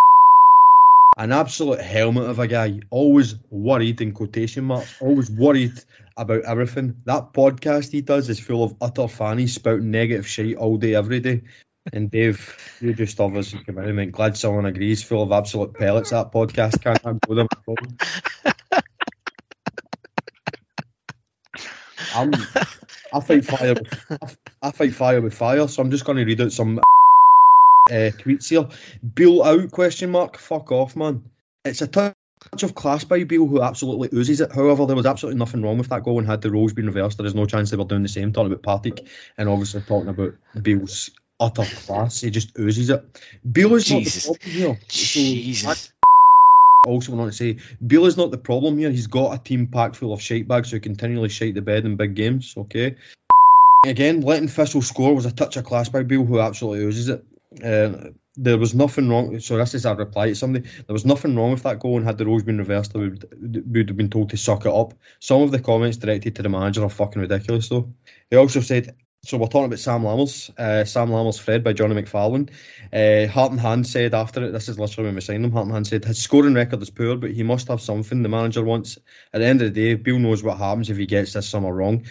an 1.17 1.31
absolute 1.31 1.81
helmet 1.81 2.29
of 2.29 2.39
a 2.39 2.47
guy, 2.47 2.79
always 2.89 3.35
worried 3.49 4.01
in 4.01 4.11
quotation 4.13 4.65
marks, 4.65 5.01
always 5.01 5.29
worried 5.29 5.79
about 6.17 6.43
everything. 6.43 6.95
That 7.05 7.33
podcast 7.33 7.91
he 7.91 8.01
does 8.01 8.29
is 8.29 8.39
full 8.39 8.63
of 8.63 8.75
utter 8.81 9.07
fannies 9.07 9.55
spouting 9.55 9.91
negative 9.91 10.27
shit 10.27 10.57
all 10.57 10.77
day, 10.77 10.95
every 10.95 11.19
day. 11.19 11.43
And 11.91 12.09
Dave, 12.09 12.77
you 12.79 12.93
just 12.93 13.19
obviously 13.19 13.63
come 13.63 13.77
in 13.79 13.99
and 13.99 14.13
glad 14.13 14.37
someone 14.37 14.65
agrees, 14.65 15.03
full 15.03 15.23
of 15.23 15.31
absolute 15.31 15.73
pellets. 15.73 16.11
That 16.11 16.31
podcast 16.31 16.81
can't 16.81 17.19
go 17.21 17.35
them. 17.35 17.47
I'm, 22.15 22.31
I 23.13 23.19
fight 23.19 23.43
fire. 23.43 23.73
With, 23.73 24.37
I 24.61 24.71
fight 24.71 24.93
fire 24.93 25.19
with 25.19 25.33
fire. 25.33 25.67
So 25.67 25.81
I'm 25.81 25.91
just 25.91 26.05
going 26.05 26.19
to 26.19 26.25
read 26.25 26.41
out 26.41 26.51
some 26.51 26.79
uh, 27.89 28.11
tweets 28.17 28.49
here. 28.49 28.67
Beale 29.15 29.43
out? 29.43 29.71
Question 29.71 30.11
mark. 30.11 30.37
Fuck 30.37 30.71
off, 30.71 30.95
man. 30.95 31.23
It's 31.65 31.81
a 31.81 31.87
touch 31.87 32.15
of 32.61 32.75
class 32.75 33.03
by 33.03 33.23
Beale, 33.23 33.47
who 33.47 33.61
absolutely 33.61 34.09
oozes 34.13 34.41
it. 34.41 34.51
However, 34.51 34.85
there 34.85 34.95
was 34.95 35.05
absolutely 35.05 35.39
nothing 35.39 35.61
wrong 35.61 35.77
with 35.77 35.89
that 35.89 36.03
goal, 36.03 36.19
and 36.19 36.27
had 36.27 36.41
the 36.41 36.51
roles 36.51 36.73
been 36.73 36.87
reversed, 36.87 37.17
there 37.17 37.27
is 37.27 37.35
no 37.35 37.45
chance 37.45 37.71
they 37.71 37.77
were 37.77 37.83
doing 37.83 38.03
the 38.03 38.09
same. 38.09 38.31
Talking 38.31 38.51
about 38.51 38.63
Partick, 38.63 39.07
and 39.37 39.49
obviously 39.49 39.81
talking 39.81 40.09
about 40.09 40.35
Beale's 40.61 41.11
utter 41.39 41.65
class, 41.65 42.21
he 42.21 42.29
just 42.29 42.57
oozes 42.57 42.89
it. 42.89 43.03
Beale 43.49 43.75
is 43.75 43.85
Jesus. 43.85 44.27
not 44.27 44.39
the 44.39 44.39
problem 44.39 44.55
here. 44.55 44.79
Jesus. 44.87 45.79
So, 45.81 45.89
also 46.85 47.13
want 47.13 47.31
to 47.31 47.37
say 47.37 47.57
Beale 47.85 48.05
is 48.05 48.17
not 48.17 48.31
the 48.31 48.37
problem 48.37 48.77
here. 48.77 48.91
He's 48.91 49.07
got 49.07 49.33
a 49.33 49.41
team 49.41 49.67
packed 49.67 49.95
full 49.95 50.11
of 50.11 50.21
shite 50.21 50.49
bags 50.49 50.71
who 50.71 50.81
continually 50.81 51.29
shite 51.29 51.55
the 51.55 51.61
bed 51.61 51.85
in 51.85 51.95
big 51.95 52.13
games. 52.13 52.53
Okay. 52.57 52.95
Again, 53.85 54.21
letting 54.21 54.47
Thistle 54.47 54.81
score 54.81 55.13
was 55.13 55.25
a 55.25 55.31
touch 55.31 55.57
of 55.57 55.65
class 55.65 55.89
by 55.89 56.03
Beale, 56.03 56.25
who 56.25 56.39
absolutely 56.39 56.85
oozes 56.85 57.09
it. 57.09 57.23
Uh, 57.61 58.11
there 58.35 58.57
was 58.57 58.73
nothing 58.73 59.09
wrong. 59.09 59.39
So 59.39 59.57
this 59.57 59.75
is 59.75 59.85
a 59.85 59.95
reply 59.95 60.29
to 60.29 60.35
somebody. 60.35 60.67
There 60.67 60.93
was 60.93 61.05
nothing 61.05 61.35
wrong 61.35 61.51
with 61.51 61.63
that 61.63 61.79
goal, 61.79 61.97
and 61.97 62.05
had 62.05 62.17
the 62.17 62.25
roles 62.25 62.43
been 62.43 62.57
reversed, 62.57 62.93
we 62.93 63.09
would, 63.09 63.73
would 63.73 63.89
have 63.89 63.97
been 63.97 64.09
told 64.09 64.31
to 64.31 64.37
suck 64.37 64.65
it 64.65 64.73
up. 64.73 64.93
Some 65.19 65.41
of 65.41 65.51
the 65.51 65.59
comments 65.59 65.97
directed 65.97 66.35
to 66.35 66.41
the 66.41 66.49
manager 66.49 66.83
are 66.83 66.89
fucking 66.89 67.21
ridiculous, 67.21 67.69
though. 67.69 67.93
He 68.29 68.37
also 68.37 68.61
said. 68.61 68.95
So 69.25 69.37
we're 69.37 69.47
talking 69.47 69.67
about 69.67 69.79
Sam 69.79 70.01
Lammers, 70.01 70.49
uh, 70.59 70.83
Sam 70.83 71.07
Lammers 71.07 71.39
Fred 71.39 71.63
by 71.63 71.71
Johnny 71.71 71.95
McFarlane. 71.95 72.49
Uh, 72.91 73.31
Heart 73.31 73.51
and 73.51 73.59
Hand 73.61 73.87
said 73.87 74.13
after 74.13 74.43
it, 74.43 74.51
this 74.51 74.67
is 74.67 74.77
literally 74.77 75.07
when 75.07 75.15
we 75.15 75.21
signed 75.21 75.45
him, 75.45 75.51
Heart 75.53 75.67
and 75.67 75.73
Hand 75.73 75.87
said, 75.87 76.03
his 76.03 76.17
scoring 76.21 76.53
record 76.55 76.81
is 76.81 76.89
poor, 76.89 77.15
but 77.15 77.31
he 77.31 77.41
must 77.41 77.69
have 77.69 77.79
something 77.79 78.21
the 78.21 78.27
manager 78.27 78.65
wants. 78.65 78.99
At 79.33 79.39
the 79.39 79.47
end 79.47 79.61
of 79.61 79.73
the 79.73 79.81
day, 79.81 79.93
Beale 79.93 80.19
knows 80.19 80.43
what 80.43 80.57
happens 80.57 80.89
if 80.89 80.97
he 80.97 81.05
gets 81.05 81.31
this 81.31 81.47
summer 81.47 81.73
wrong. 81.73 82.03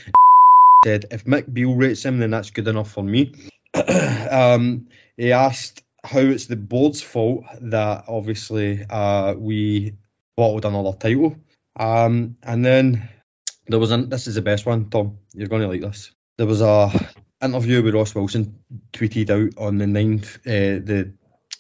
said, 0.87 1.05
if 1.11 1.27
Mick 1.27 1.53
Beale 1.53 1.75
rates 1.75 2.03
him, 2.03 2.19
then 2.19 2.31
that's 2.31 2.49
good 2.49 2.67
enough 2.67 2.91
for 2.91 3.05
me. 3.05 3.35
um, 4.31 4.89
he 5.17 5.33
asked 5.33 5.83
how 6.05 6.21
it's 6.21 6.47
the 6.47 6.57
board's 6.57 7.01
fault 7.01 7.45
that 7.61 8.05
obviously 8.09 8.85
uh, 8.89 9.35
we 9.35 9.95
bottled 10.37 10.65
another 10.65 10.97
title. 10.97 11.37
Um, 11.79 12.37
and 12.43 12.65
then 12.65 13.09
there 13.67 13.79
was 13.79 13.93
an, 13.93 14.09
this 14.09 14.27
is 14.27 14.35
the 14.35 14.43
best 14.43 14.67
one, 14.67 14.91
Tom. 14.91 15.19
You're 15.35 15.49
going 15.49 15.63
to 15.63 15.69
like 15.69 15.81
this. 15.81 16.11
There 16.39 16.47
was 16.47 16.61
a 16.61 16.91
interview 17.43 17.83
with 17.83 17.95
Ross 17.95 18.15
Wilson 18.15 18.59
tweeted 18.93 19.31
out 19.31 19.59
on 19.59 19.79
the 19.79 19.85
9th, 19.87 20.37
uh, 20.47 20.85
the 20.85 21.13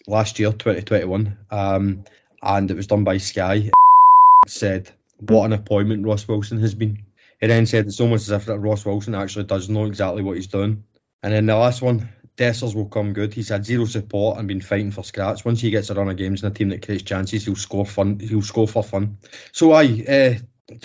last 0.07 0.39
year, 0.39 0.53
2021, 0.53 1.39
um, 1.51 2.05
and 2.43 2.71
it 2.71 2.77
was 2.77 2.87
done 2.87 3.05
by 3.05 3.19
Sky. 3.19 3.71
said, 4.47 4.91
"What 5.19 5.47
an 5.47 5.53
appointment 5.53 6.07
Ross 6.07 6.27
Wilson 6.27 6.61
has 6.61 6.75
been." 6.75 7.05
He 7.41 7.47
then 7.47 7.67
said 7.67 7.87
it's 7.87 8.01
almost 8.01 8.29
as 8.29 8.33
if 8.33 8.47
that 8.47 8.59
Ross 8.59 8.85
Wilson 8.85 9.15
actually 9.15 9.45
does 9.45 9.69
know 9.69 9.87
exactly 9.87 10.23
what 10.23 10.37
he's 10.37 10.47
doing. 10.47 10.85
And 11.23 11.33
then 11.33 11.47
the 11.47 11.57
last 11.57 11.83
one, 11.83 12.09
Dessers 12.37 12.75
will 12.75 12.89
come 12.89 13.13
good. 13.13 13.35
He's 13.35 13.51
had 13.51 13.65
zero 13.65 13.85
support 13.85 14.39
and 14.39 14.49
been 14.49 14.61
fighting 14.61 14.91
for 14.91 15.05
scraps. 15.05 15.45
Once 15.45 15.61
he 15.61 15.71
gets 15.71 15.91
a 15.91 15.95
run 15.95 16.09
of 16.09 16.17
games 16.17 16.43
in 16.43 16.51
a 16.51 16.55
team 16.55 16.71
that 16.71 16.85
creates 16.85 17.05
chances, 17.05 17.45
he'll 17.45 17.57
score 17.57 17.87
fun. 17.87 18.19
He'll 18.19 18.43
score 18.43 18.69
for 18.69 18.83
fun. 18.83 19.19
So 19.53 19.73
I, 19.73 19.85
uh, 20.09 20.35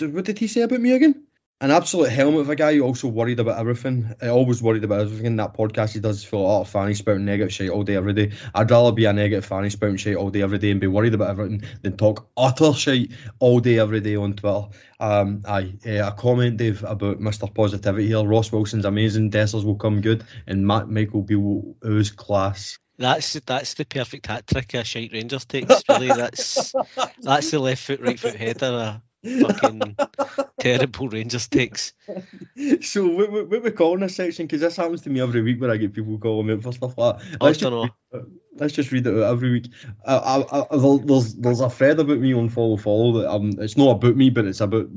what 0.06 0.24
did 0.24 0.38
he 0.38 0.46
say 0.46 0.62
about 0.62 0.80
me 0.80 0.92
again? 0.92 1.27
An 1.60 1.72
absolute 1.72 2.10
helmet 2.10 2.42
of 2.42 2.50
a 2.50 2.54
guy 2.54 2.76
who 2.76 2.82
also 2.82 3.08
worried 3.08 3.40
about 3.40 3.58
everything. 3.58 4.14
I 4.22 4.28
always 4.28 4.62
worried 4.62 4.84
about 4.84 5.00
everything. 5.00 5.26
in 5.26 5.36
That 5.36 5.54
podcast 5.54 5.92
he 5.92 5.98
does 5.98 6.22
feel 6.22 6.48
of 6.48 6.68
fanny 6.68 6.94
spouting 6.94 7.24
negative 7.24 7.52
shit 7.52 7.70
all 7.70 7.82
day, 7.82 7.96
every 7.96 8.12
day. 8.12 8.30
I'd 8.54 8.70
rather 8.70 8.92
be 8.92 9.06
a 9.06 9.12
negative 9.12 9.44
fanny 9.44 9.68
spouting 9.68 9.96
shit 9.96 10.16
all 10.16 10.30
day, 10.30 10.42
every 10.42 10.58
day 10.58 10.70
and 10.70 10.80
be 10.80 10.86
worried 10.86 11.14
about 11.14 11.30
everything 11.30 11.64
than 11.82 11.96
talk 11.96 12.28
utter 12.36 12.72
shit 12.74 13.10
all 13.40 13.58
day, 13.58 13.80
every 13.80 13.98
day 13.98 14.14
on 14.14 14.34
Twitter. 14.34 14.68
Um, 15.00 15.42
aye, 15.46 15.74
uh, 15.84 16.06
a 16.06 16.12
comment, 16.12 16.58
Dave, 16.58 16.84
about 16.84 17.18
Mr. 17.18 17.52
Positivity 17.52 18.06
here. 18.06 18.24
Ross 18.24 18.52
Wilson's 18.52 18.84
amazing. 18.84 19.32
Dessers 19.32 19.64
will 19.64 19.74
come 19.74 20.00
good. 20.00 20.22
And 20.46 20.64
Matt 20.64 20.88
Michael 20.88 21.22
Beale 21.22 21.74
ooze 21.84 22.12
class. 22.12 22.78
That's 22.98 23.32
that's 23.32 23.74
the 23.74 23.84
perfect 23.84 24.26
hat 24.26 24.46
trick 24.46 24.74
a 24.74 24.84
shite 24.84 25.12
Rangers 25.12 25.44
takes. 25.44 25.82
Really, 25.88 26.06
that's 26.06 26.72
that's 27.20 27.50
the 27.50 27.58
left 27.58 27.82
foot, 27.82 28.00
right 28.00 28.18
foot 28.18 28.36
header 28.36 29.02
fucking 29.24 29.96
terrible 30.60 31.08
Rangers 31.08 31.48
takes. 31.48 31.92
So 32.82 33.06
what, 33.06 33.30
what, 33.30 33.48
what 33.48 33.62
we 33.62 33.70
calling 33.70 34.00
this 34.00 34.16
section? 34.16 34.46
Because 34.46 34.60
this 34.60 34.76
happens 34.76 35.02
to 35.02 35.10
me 35.10 35.20
every 35.20 35.42
week 35.42 35.60
where 35.60 35.70
I 35.70 35.76
get 35.76 35.94
people 35.94 36.18
calling 36.18 36.46
me 36.46 36.60
for 36.60 36.72
stuff 36.72 36.96
like 36.96 37.18
that. 37.18 37.40
Let's, 37.40 37.58
just 37.58 37.72
read, 37.72 38.24
let's 38.56 38.74
just 38.74 38.92
read 38.92 39.06
it 39.06 39.14
out 39.14 39.32
every 39.32 39.52
week. 39.52 39.68
I, 40.06 40.16
I, 40.16 40.60
I, 40.60 40.98
there's 40.98 41.34
there's 41.34 41.60
a 41.60 41.70
thread 41.70 42.00
about 42.00 42.18
me 42.18 42.34
on 42.34 42.48
follow 42.48 42.76
follow 42.76 43.20
that 43.20 43.30
um 43.30 43.52
it's 43.58 43.76
not 43.76 43.96
about 43.96 44.16
me, 44.16 44.30
but 44.30 44.46
it's 44.46 44.60
about 44.60 44.88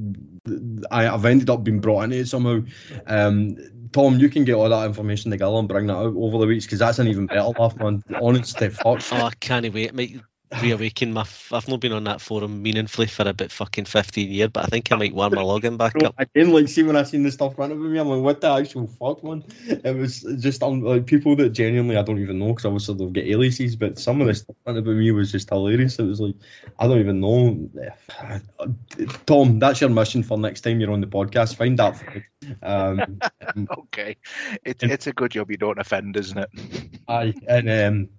I, 0.90 1.08
I've 1.08 1.26
ended 1.26 1.50
up 1.50 1.64
being 1.64 1.82
brought 1.82 2.04
into 2.04 2.18
it 2.18 2.28
somehow. 2.28 2.62
Um, 3.08 3.58
Tom, 3.92 4.20
you 4.20 4.30
can 4.30 4.46
get 4.46 4.54
all 4.54 4.70
that 4.70 4.86
information 4.86 5.32
together 5.32 5.58
and 5.58 5.68
bring 5.68 5.88
that 5.88 5.98
out 5.98 6.16
over 6.16 6.38
the 6.38 6.48
weeks 6.48 6.66
because 6.66 6.80
that's 6.80 7.00
an 7.00 7.10
even 7.10 7.28
better 7.28 7.50
laugh, 7.60 7.76
man. 7.76 8.02
Honestly, 8.22 8.70
fuck. 8.70 9.02
Oh, 9.12 9.26
I 9.26 9.32
can't 9.40 9.74
wait, 9.74 9.94
mate 9.94 10.22
reawaken 10.62 11.14
my. 11.14 11.22
F- 11.22 11.52
I've 11.54 11.68
not 11.68 11.80
been 11.80 11.92
on 11.92 12.04
that 12.06 12.22
forum 12.22 12.62
meaningfully 12.62 13.08
for 13.08 13.28
about 13.28 13.52
fucking 13.52 13.86
fifteen 13.86 14.32
years, 14.32 14.50
but 14.52 14.64
I 14.66 14.68
think 14.68 14.92
I 14.92 14.96
might 14.96 15.14
warm 15.14 15.34
my 15.34 15.42
login 15.42 15.78
back 15.78 15.94
Bro, 15.94 16.10
up. 16.10 16.16
I 16.18 16.26
didn't 16.26 16.54
like 16.54 16.68
see 16.68 16.84
when 16.84 16.96
I 16.96 17.04
seen 17.04 17.24
the 17.24 17.32
stuff 17.32 17.58
running 17.58 17.80
with 17.80 17.92
me. 17.92 18.00
I'm 18.00 18.08
like, 18.08 18.22
what 18.22 18.42
the 18.42 18.52
actual 18.52 18.88
fuck, 18.88 19.24
man? 19.24 19.44
It 19.68 19.96
was 19.96 20.22
just 20.40 20.62
um, 20.64 20.82
like 20.82 21.06
people 21.06 21.36
that 21.38 21.50
genuinely 21.50 21.98
I 21.98 22.02
don't 22.04 22.20
even 22.20 22.40
know 22.40 22.50
because 22.50 22.66
obviously 22.66 22.96
they'll 22.96 23.10
get 23.10 23.28
aliases, 23.28 23.76
but 23.76 24.00
some 24.00 24.22
of 24.22 24.28
the 24.28 24.34
stuff 24.36 24.56
running 24.66 24.84
with 24.84 24.98
me 24.98 25.12
was 25.12 25.32
just 25.32 25.50
hilarious. 25.50 26.00
It 26.00 26.04
was 26.04 26.20
like 26.20 26.36
I 26.80 26.88
don't 26.88 27.00
even 27.00 27.20
know. 27.22 27.70
Tom, 29.26 29.60
that's 29.60 29.82
your 29.82 29.90
mission 29.90 30.24
for 30.24 30.38
next 30.38 30.62
time 30.62 30.80
you're 30.80 30.92
on 30.92 31.02
the 31.02 31.08
podcast. 31.08 31.56
Find 31.56 31.78
that. 31.80 31.98
thread. 31.98 32.26
Um, 32.62 33.20
Okay, 33.72 34.18
it, 34.64 34.82
it's 34.82 35.08
a 35.08 35.14
good 35.14 35.32
job 35.32 35.52
you 35.52 35.58
don't 35.58 35.80
offend, 35.80 36.16
isn't 36.16 36.38
it? 36.38 36.50
aye, 37.08 37.34
and 37.48 37.70
um, 37.70 38.10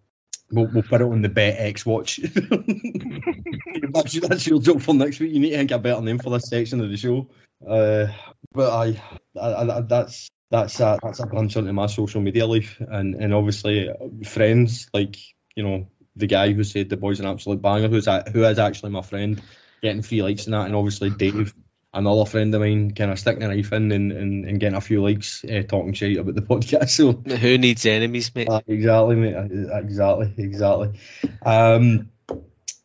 we'll, 0.52 0.68
we'll 0.72 0.82
put 0.82 1.00
it 1.00 1.04
on 1.04 1.22
the 1.22 1.28
Bet 1.28 1.56
X 1.58 1.84
Watch. 1.84 2.16
that's, 3.92 4.20
that's 4.20 4.46
your 4.46 4.60
job 4.60 4.82
for 4.82 4.94
next 4.94 5.18
week. 5.20 5.32
You 5.32 5.40
need 5.40 5.50
to 5.50 5.56
think 5.56 5.70
a 5.70 5.78
better 5.78 6.00
name 6.00 6.18
for 6.18 6.30
this 6.30 6.48
section 6.48 6.80
of 6.80 6.90
the 6.90 6.96
show. 6.96 7.28
Uh, 7.66 8.08
but 8.52 8.70
I, 8.70 9.02
I, 9.40 9.78
I 9.78 9.80
that's 9.80 10.28
that's 10.50 10.80
a, 10.80 10.98
that's 11.02 11.20
a 11.20 11.36
into 11.36 11.72
my 11.72 11.86
social 11.86 12.20
media 12.20 12.46
life, 12.46 12.76
and 12.80 13.14
and 13.14 13.32
obviously 13.32 13.88
uh, 13.88 13.94
friends 14.24 14.88
like 14.92 15.16
you 15.56 15.62
know 15.62 15.88
the 16.16 16.26
guy 16.26 16.52
who 16.52 16.64
said 16.64 16.88
the 16.88 16.96
boy's 16.96 17.20
an 17.20 17.26
absolute 17.26 17.62
banger, 17.62 17.88
who's 17.88 18.06
who 18.06 18.44
is 18.44 18.58
actually 18.58 18.90
my 18.90 19.02
friend, 19.02 19.40
getting 19.82 20.02
free 20.02 20.22
likes 20.22 20.44
and 20.44 20.54
that, 20.54 20.66
and 20.66 20.76
obviously 20.76 21.10
Dave. 21.10 21.54
Another 21.94 22.24
friend 22.24 22.54
of 22.54 22.60
mine 22.60 22.92
kind 22.94 23.10
of 23.10 23.18
sticking 23.18 23.42
a 23.42 23.48
knife 23.48 23.72
in 23.72 23.92
and, 23.92 24.12
and, 24.12 24.44
and 24.46 24.60
getting 24.60 24.76
a 24.76 24.80
few 24.80 25.02
likes, 25.02 25.44
uh, 25.44 25.62
talking 25.68 25.92
shit 25.92 26.18
about 26.18 26.34
the 26.34 26.42
podcast. 26.52 26.90
So 26.90 27.12
Who 27.12 27.58
needs 27.58 27.84
enemies, 27.84 28.34
mate? 28.34 28.48
uh, 28.48 28.60
exactly, 28.66 29.16
mate. 29.16 29.34
uh, 29.34 29.76
Exactly, 29.78 30.32
exactly. 30.38 30.98
Um, 31.44 32.10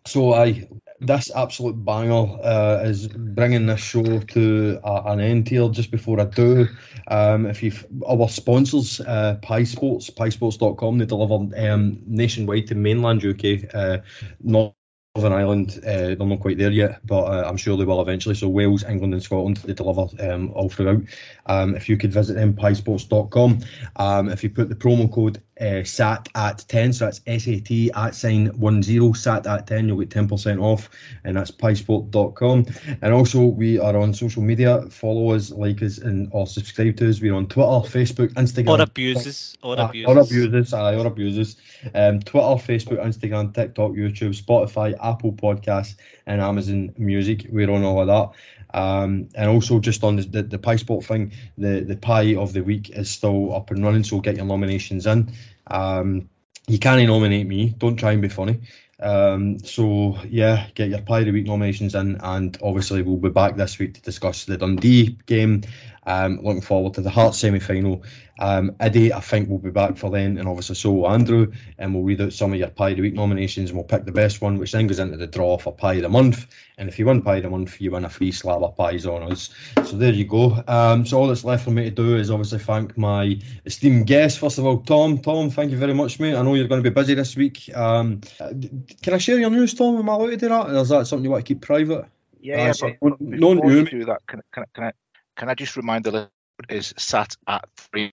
so 0.05 0.33
I 0.33 0.67
this 0.99 1.31
absolute 1.33 1.73
banger 1.83 2.39
uh, 2.43 2.81
is 2.83 3.07
bringing 3.07 3.67
this 3.67 3.79
show 3.79 4.19
to 4.19 4.79
a, 4.83 5.03
an 5.11 5.19
end 5.19 5.47
here. 5.47 5.69
Just 5.69 5.91
before 5.91 6.19
I 6.19 6.25
do, 6.25 6.67
um, 7.07 7.45
if 7.45 7.61
you 7.63 7.71
our 8.07 8.27
sponsors, 8.29 8.99
uh, 8.99 9.35
Pie 9.41 9.65
Sports, 9.65 10.09
PieSports.com, 10.09 10.97
they 10.97 11.05
deliver 11.05 11.35
um, 11.69 12.01
nationwide 12.07 12.67
to 12.67 12.75
mainland 12.75 13.23
UK, 13.23 13.73
uh, 13.73 13.97
not. 14.41 14.73
Northern 15.17 15.33
Ireland, 15.33 15.79
uh, 15.83 16.13
they're 16.13 16.15
not 16.17 16.41
quite 16.41 16.59
there 16.59 16.69
yet, 16.69 16.99
but 17.03 17.23
uh, 17.23 17.49
I'm 17.49 17.57
sure 17.57 17.75
they 17.75 17.85
will 17.85 18.01
eventually. 18.01 18.35
So 18.35 18.49
Wales, 18.49 18.83
England, 18.83 19.15
and 19.15 19.23
Scotland, 19.23 19.57
they 19.57 19.73
deliver 19.73 20.05
um, 20.31 20.51
all 20.53 20.69
throughout. 20.69 21.01
Um, 21.47 21.75
if 21.75 21.89
you 21.89 21.97
could 21.97 22.13
visit 22.13 22.35
them, 22.35 22.53
piesports.com. 22.53 23.61
Um, 23.95 24.29
if 24.29 24.43
you 24.43 24.51
put 24.51 24.69
the 24.69 24.75
promo 24.75 25.11
code 25.11 25.41
uh, 25.59 25.83
SAT 25.83 26.29
at 26.35 26.65
10, 26.67 26.93
so 26.93 27.05
that's 27.05 27.21
SAT 27.25 27.95
at 27.95 28.15
sign 28.15 28.51
10, 28.59 29.13
SAT 29.13 29.47
at 29.47 29.67
10, 29.67 29.87
you'll 29.87 29.99
get 29.99 30.09
10% 30.09 30.61
off, 30.61 30.89
and 31.23 31.37
that's 31.37 31.51
piesport.com. 31.51 32.65
And 33.01 33.13
also, 33.13 33.45
we 33.45 33.79
are 33.79 33.95
on 33.97 34.13
social 34.13 34.41
media. 34.41 34.83
Follow 34.89 35.31
us, 35.31 35.51
like 35.51 35.81
us, 35.81 35.97
and 35.97 36.29
or 36.31 36.47
subscribe 36.47 36.97
to 36.97 37.09
us. 37.09 37.21
We're 37.21 37.33
on 37.33 37.47
Twitter, 37.47 37.67
Facebook, 37.67 38.33
Instagram. 38.33 38.79
Or 38.79 38.81
abuses. 38.81 39.57
Or 39.63 39.79
abuses. 39.79 40.07
Or 40.07 40.19
abuses, 40.19 40.73
aye, 40.73 40.95
or 40.95 41.07
abuses. 41.07 41.57
Um, 41.93 42.19
Twitter, 42.19 42.47
Facebook, 42.47 43.03
Instagram, 43.03 43.53
TikTok, 43.53 43.91
YouTube, 43.91 44.39
Spotify, 44.39 44.95
Apple 45.01 45.33
Podcasts, 45.33 45.95
and 46.25 46.41
Amazon 46.41 46.93
Music. 46.97 47.47
We're 47.49 47.71
on 47.71 47.83
all 47.83 48.01
of 48.01 48.07
that. 48.07 48.37
Um, 48.73 49.29
and 49.33 49.49
also 49.49 49.79
just 49.79 50.03
on 50.03 50.17
the, 50.17 50.23
the, 50.23 50.43
the 50.43 50.59
pie 50.59 50.75
spot 50.75 51.03
thing, 51.03 51.31
the, 51.57 51.81
the 51.81 51.95
pie 51.95 52.35
of 52.35 52.53
the 52.53 52.61
week 52.61 52.89
is 52.89 53.09
still 53.09 53.55
up 53.55 53.71
and 53.71 53.83
running, 53.83 54.03
so 54.03 54.19
get 54.19 54.35
your 54.35 54.45
nominations 54.45 55.07
in. 55.07 55.31
Um, 55.65 56.29
you 56.67 56.79
can't 56.79 57.05
nominate 57.07 57.47
me, 57.47 57.69
don't 57.69 57.95
try 57.95 58.11
and 58.11 58.21
be 58.21 58.29
funny. 58.29 58.61
Um, 58.99 59.59
so 59.59 60.17
yeah, 60.27 60.67
get 60.73 60.89
your 60.89 61.01
pie 61.01 61.19
of 61.19 61.25
the 61.25 61.31
week 61.31 61.45
nominations 61.45 61.95
in, 61.95 62.17
and 62.21 62.57
obviously 62.61 63.03
we'll 63.03 63.17
be 63.17 63.29
back 63.29 63.55
this 63.55 63.77
week 63.77 63.93
to 63.93 64.01
discuss 64.01 64.45
the 64.45 64.57
Dundee 64.57 65.17
game. 65.25 65.61
Um, 66.07 66.39
looking 66.41 66.61
forward 66.61 66.93
to 66.93 67.01
the 67.01 67.09
Hearts 67.09 67.37
semi 67.37 67.59
final. 67.59 68.03
Um, 68.39 68.75
Eddie, 68.79 69.11
I 69.13 69.19
think 69.19 69.49
we'll 69.49 69.57
be 69.59 69.71
back 69.71 69.97
for 69.97 70.09
then, 70.09 70.37
and 70.37 70.47
obviously 70.47 70.75
so 70.75 70.91
will 70.93 71.09
Andrew, 71.09 71.51
and 71.77 71.93
we'll 71.93 72.03
read 72.03 72.21
out 72.21 72.31
some 72.31 72.53
of 72.53 72.59
your 72.59 72.69
pie 72.69 72.91
of 72.91 72.95
the 72.95 73.01
week 73.01 73.13
nominations, 73.13 73.71
and 73.71 73.77
we'll 73.77 73.83
pick 73.83 74.05
the 74.05 74.11
best 74.13 74.39
one, 74.41 74.57
which 74.57 74.71
then 74.71 74.87
goes 74.87 74.99
into 74.99 75.17
the 75.17 75.27
draw 75.27 75.57
for 75.57 75.73
pie 75.73 75.95
of 75.95 76.03
the 76.03 76.09
month. 76.09 76.47
And 76.77 76.87
if 76.87 76.97
you 76.97 77.05
win 77.07 77.23
pie 77.23 77.37
of 77.37 77.43
the 77.43 77.49
month, 77.49 77.81
you 77.81 77.91
win 77.91 78.05
a 78.05 78.09
free 78.09 78.31
slab 78.31 78.63
of 78.63 78.77
pies 78.77 79.05
on 79.05 79.31
us. 79.31 79.49
So 79.83 79.97
there 79.97 80.13
you 80.13 80.23
go. 80.25 80.63
Um, 80.65 81.05
so 81.05 81.17
all 81.19 81.27
that's 81.27 81.43
left 81.43 81.65
for 81.65 81.71
me 81.71 81.83
to 81.85 81.91
do 81.91 82.15
is 82.15 82.31
obviously 82.31 82.59
thank 82.59 82.97
my 82.97 83.37
esteemed 83.65 84.07
guest. 84.07 84.39
First 84.39 84.59
of 84.59 84.65
all, 84.65 84.77
Tom. 84.77 85.17
Tom, 85.17 85.49
thank 85.49 85.71
you 85.71 85.77
very 85.77 85.93
much, 85.93 86.19
mate. 86.21 86.35
I 86.35 86.41
know 86.41 86.53
you're 86.53 86.69
going 86.69 86.81
to 86.81 86.89
be 86.89 86.93
busy 86.93 87.15
this 87.15 87.35
week. 87.35 87.69
Um, 87.75 88.21
can 88.37 89.13
I 89.13 89.17
share 89.17 89.39
your 89.39 89.49
news, 89.49 89.73
Tom? 89.73 89.97
Am 89.97 90.09
I 90.09 90.13
allowed 90.13 90.29
to 90.29 90.37
do 90.37 90.47
that? 90.49 90.69
Or 90.69 90.75
is 90.77 90.89
that 90.89 91.07
something 91.07 91.25
you 91.25 91.31
want 91.31 91.45
to 91.45 91.53
keep 91.53 91.61
private? 91.61 92.05
Yeah, 92.39 92.61
Uh, 92.61 92.65
yeah. 92.67 92.71
so 92.71 92.91
no- 93.01 93.53
no- 93.53 93.69
you 93.69 93.83
do 93.83 94.05
that, 94.05 94.21
can, 94.27 94.41
can, 94.53 94.63
can 94.73 94.83
I 94.85 94.91
can 95.37 95.49
I 95.49 95.53
just 95.53 95.77
remind 95.77 96.03
the 96.03 96.11
listeners 96.11 96.31
is 96.69 96.93
sat 96.97 97.35
at 97.47 97.69
three, 97.77 98.11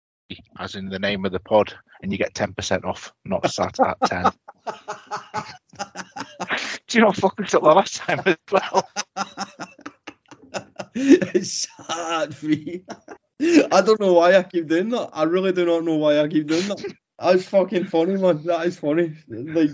as 0.59 0.75
in 0.75 0.91
the 0.91 0.99
name 0.99 1.25
of 1.25 1.33
the 1.33 1.41
pod, 1.41 1.75
and 2.03 2.12
you 2.12 2.18
get 2.18 2.35
ten 2.35 2.53
percent 2.53 2.85
off, 2.85 3.12
not 3.25 3.51
sat 3.51 3.81
at 3.81 3.97
ten. 4.05 4.31
Do 6.87 6.99
you 6.99 7.05
know 7.05 7.11
I 7.11 7.12
fucking 7.12 7.45
up 7.47 7.51
the 7.51 7.59
last 7.61 7.97
time 7.97 8.20
as 8.27 8.37
well? 8.53 8.89
it's 10.95 11.66
sad 11.89 12.35
free. 12.35 12.85
I 13.41 13.81
don't 13.81 14.01
know 14.01 14.12
why 14.12 14.37
I 14.37 14.43
keep 14.43 14.68
doing 14.68 14.91
that. 14.91 15.11
I 15.12 15.25
really 15.25 15.53
do 15.53 15.66
not 15.66 15.85
know 15.85 15.97
why 15.97 16.20
I 16.20 16.29
keep 16.29 16.47
doing 16.47 16.68
that. 16.68 16.95
That's 17.18 17.45
fucking 17.47 17.87
funny, 17.87 18.16
man. 18.16 18.45
That 18.45 18.66
is 18.66 18.79
funny. 18.79 19.14
Like, 19.29 19.70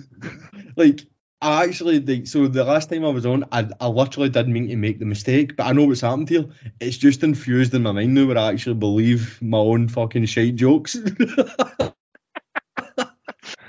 like 0.76 1.00
I 1.42 1.64
actually 1.64 2.00
like. 2.00 2.26
So 2.26 2.48
the 2.48 2.64
last 2.64 2.90
time 2.90 3.04
I 3.04 3.08
was 3.08 3.24
on, 3.24 3.44
I, 3.50 3.68
I 3.80 3.86
literally 3.86 4.28
did 4.28 4.48
mean 4.48 4.68
to 4.68 4.76
make 4.76 4.98
the 4.98 5.06
mistake, 5.06 5.56
but 5.56 5.66
I 5.66 5.72
know 5.72 5.84
what's 5.84 6.02
happened 6.02 6.28
here. 6.28 6.46
It's 6.80 6.98
just 6.98 7.22
infused 7.22 7.72
in 7.74 7.82
my 7.82 7.92
mind 7.92 8.14
now, 8.14 8.26
where 8.26 8.38
I 8.38 8.52
actually 8.52 8.74
believe 8.74 9.40
my 9.40 9.58
own 9.58 9.88
fucking 9.88 10.26
shite 10.26 10.56
jokes. 10.56 10.98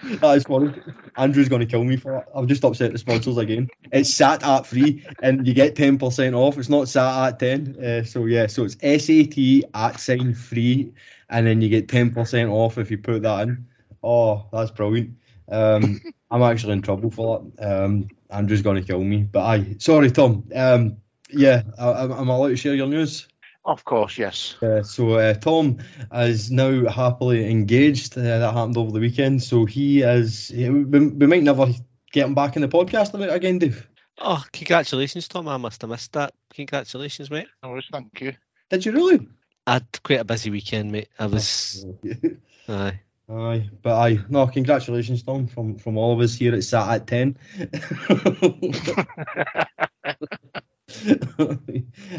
That 0.04 0.38
is 0.38 0.44
funny. 0.44 0.74
Andrew's 1.16 1.48
going 1.48 1.62
to 1.62 1.66
kill 1.66 1.84
me 1.84 1.96
for 1.96 2.12
that. 2.12 2.28
I've 2.36 2.48
just 2.48 2.66
upset 2.66 2.92
the 2.92 2.98
sponsors 2.98 3.38
again. 3.38 3.70
It's 3.92 4.14
sat 4.14 4.44
at 4.44 4.66
free 4.66 5.06
and 5.22 5.48
you 5.48 5.54
get 5.54 5.76
10% 5.76 6.34
off. 6.36 6.58
It's 6.58 6.70
not 6.70 6.90
sat 6.90 7.28
at 7.28 7.40
10. 7.40 7.84
Uh, 7.84 8.04
so, 8.04 8.26
yeah, 8.26 8.48
so 8.48 8.66
it's 8.66 8.76
SAT 8.82 9.70
at 9.74 10.00
sign 10.00 10.34
free 10.34 10.94
and 11.30 11.48
then 11.48 11.62
you 11.62 11.70
get 11.70 11.88
10% 11.88 12.52
off 12.52 12.78
if 12.78 12.92
you 12.92 12.98
put 12.98 13.22
that 13.22 13.48
in. 13.48 13.68
Oh, 14.04 14.48
that's 14.52 14.72
brilliant. 14.72 15.18
Um, 15.50 16.02
I'm 16.32 16.42
actually 16.44 16.74
in 16.74 16.82
trouble 16.82 17.12
for 17.12 17.44
that. 17.58 17.84
Um, 17.84 18.08
Andrew's 18.30 18.62
going 18.62 18.82
to 18.82 18.88
kill 18.88 19.04
me. 19.04 19.24
But 19.24 19.42
I, 19.42 19.76
sorry, 19.80 20.10
Tom. 20.12 20.46
Um, 20.56 20.98
yeah, 21.30 21.64
I, 21.78 21.92
I'm 21.92 22.12
I'm 22.12 22.30
allowed 22.30 22.50
to 22.50 22.56
share 22.56 22.74
your 22.74 22.88
news. 22.88 23.28
Of 23.64 23.86
course, 23.86 24.18
yes. 24.18 24.56
Uh, 24.62 24.82
so 24.82 25.14
uh, 25.16 25.34
Tom 25.36 25.78
is 26.12 26.50
now 26.50 26.88
happily 26.88 27.52
engaged. 27.52 28.18
Uh, 28.18 28.22
that 28.22 28.54
happened 28.54 28.78
over 28.78 28.92
the 28.92 29.00
weekend. 29.00 29.44
So 29.44 29.66
he 29.66 30.02
is. 30.02 30.52
We, 30.56 30.70
we 30.70 31.28
might 31.28 31.44
never 31.44 31.68
get 32.12 32.26
him 32.26 32.34
back 32.34 32.56
in 32.56 32.64
the 32.64 32.68
podcast 32.68 33.14
about 33.14 33.30
it 33.30 33.36
again, 33.36 33.60
Dave. 33.60 33.88
Oh, 34.18 34.44
congratulations, 34.52 35.28
Tom. 35.28 35.48
I 35.48 35.58
must 35.58 35.82
have 35.82 35.92
missed 35.92 36.14
that. 36.14 36.34
Congratulations, 36.54 37.30
mate. 37.30 37.48
No 37.62 37.70
worries, 37.70 37.88
thank 37.92 38.20
you. 38.22 38.34
Did 38.70 38.86
you 38.86 38.94
really? 38.94 39.28
I 39.68 39.74
had 39.74 40.04
quite 40.04 40.20
a 40.20 40.26
busy 40.26 40.50
weekend, 40.50 40.92
mate. 40.92 41.10
I 41.20 41.28
was. 41.28 41.86
Aye. 42.68 43.02
Aye, 43.32 43.70
but 43.82 43.94
aye, 43.94 44.20
no, 44.30 44.46
congratulations, 44.48 45.24
Tom, 45.24 45.48
from 45.48 45.78
from 45.78 45.98
all 45.98 46.14
of 46.14 46.20
us 46.20 46.36
here 46.36 46.54
at 46.54 46.66
Sat 46.66 46.90
at 46.90 47.08
ten. 47.08 47.38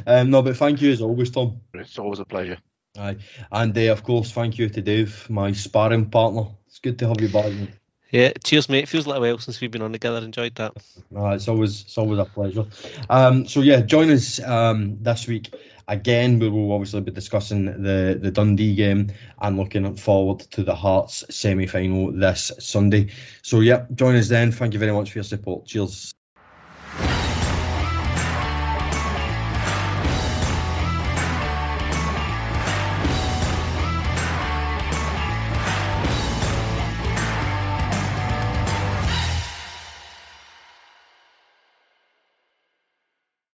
um, 0.07 0.31
no, 0.31 0.41
but 0.41 0.57
thank 0.57 0.81
you 0.81 0.91
as 0.91 1.03
always, 1.03 1.31
Tom. 1.31 1.61
It's 1.75 1.99
always 1.99 2.19
a 2.19 2.25
pleasure. 2.25 2.57
Aye, 2.99 3.19
and 3.51 3.77
uh, 3.77 3.93
of 3.93 4.05
course, 4.05 4.33
thank 4.33 4.59
you 4.59 4.71
to 4.71 4.81
Dave, 4.81 5.29
my 5.29 5.53
sparring 5.53 6.09
partner. 6.09 6.47
It's 6.69 6.79
good 6.79 6.99
to 7.01 7.09
have 7.09 7.21
you 7.21 7.29
back. 7.29 7.53
mate. 7.53 7.69
Yeah, 8.11 8.33
cheers, 8.45 8.71
mate. 8.71 8.85
It 8.85 8.89
Feels 8.89 9.07
like 9.07 9.19
a 9.19 9.21
while 9.21 9.39
since 9.39 9.61
we've 9.61 9.71
been 9.71 9.83
on 9.83 9.93
together. 9.93 10.17
Enjoyed 10.19 10.55
that. 10.55 10.73
Uh, 11.15 11.29
it's 11.31 11.49
always 11.49 11.83
it's 11.83 11.99
always 11.99 12.21
a 12.21 12.25
pleasure. 12.25 12.65
Um, 13.11 13.47
so 13.47 13.61
yeah, 13.61 13.83
join 13.83 14.09
us 14.11 14.41
um, 14.41 15.03
this 15.03 15.27
week 15.27 15.55
again. 15.89 16.39
We 16.39 16.49
will 16.49 16.73
obviously 16.73 17.01
be 17.01 17.13
discussing 17.13 17.65
the 17.65 18.19
the 18.21 18.31
Dundee 18.31 18.75
game 18.75 19.13
and 19.41 19.57
looking 19.57 19.97
forward 19.97 20.41
to 20.53 20.63
the 20.63 20.75
Hearts 20.75 21.25
semi 21.31 21.67
final 21.67 22.13
this 22.13 22.53
Sunday. 22.59 23.11
So 23.43 23.61
yeah, 23.61 23.87
join 23.95 24.17
us 24.17 24.29
then. 24.29 24.53
Thank 24.53 24.73
you 24.75 24.79
very 24.79 24.93
much 24.93 25.13
for 25.13 25.19
your 25.19 25.25
support. 25.25 25.67
Cheers. 25.67 26.13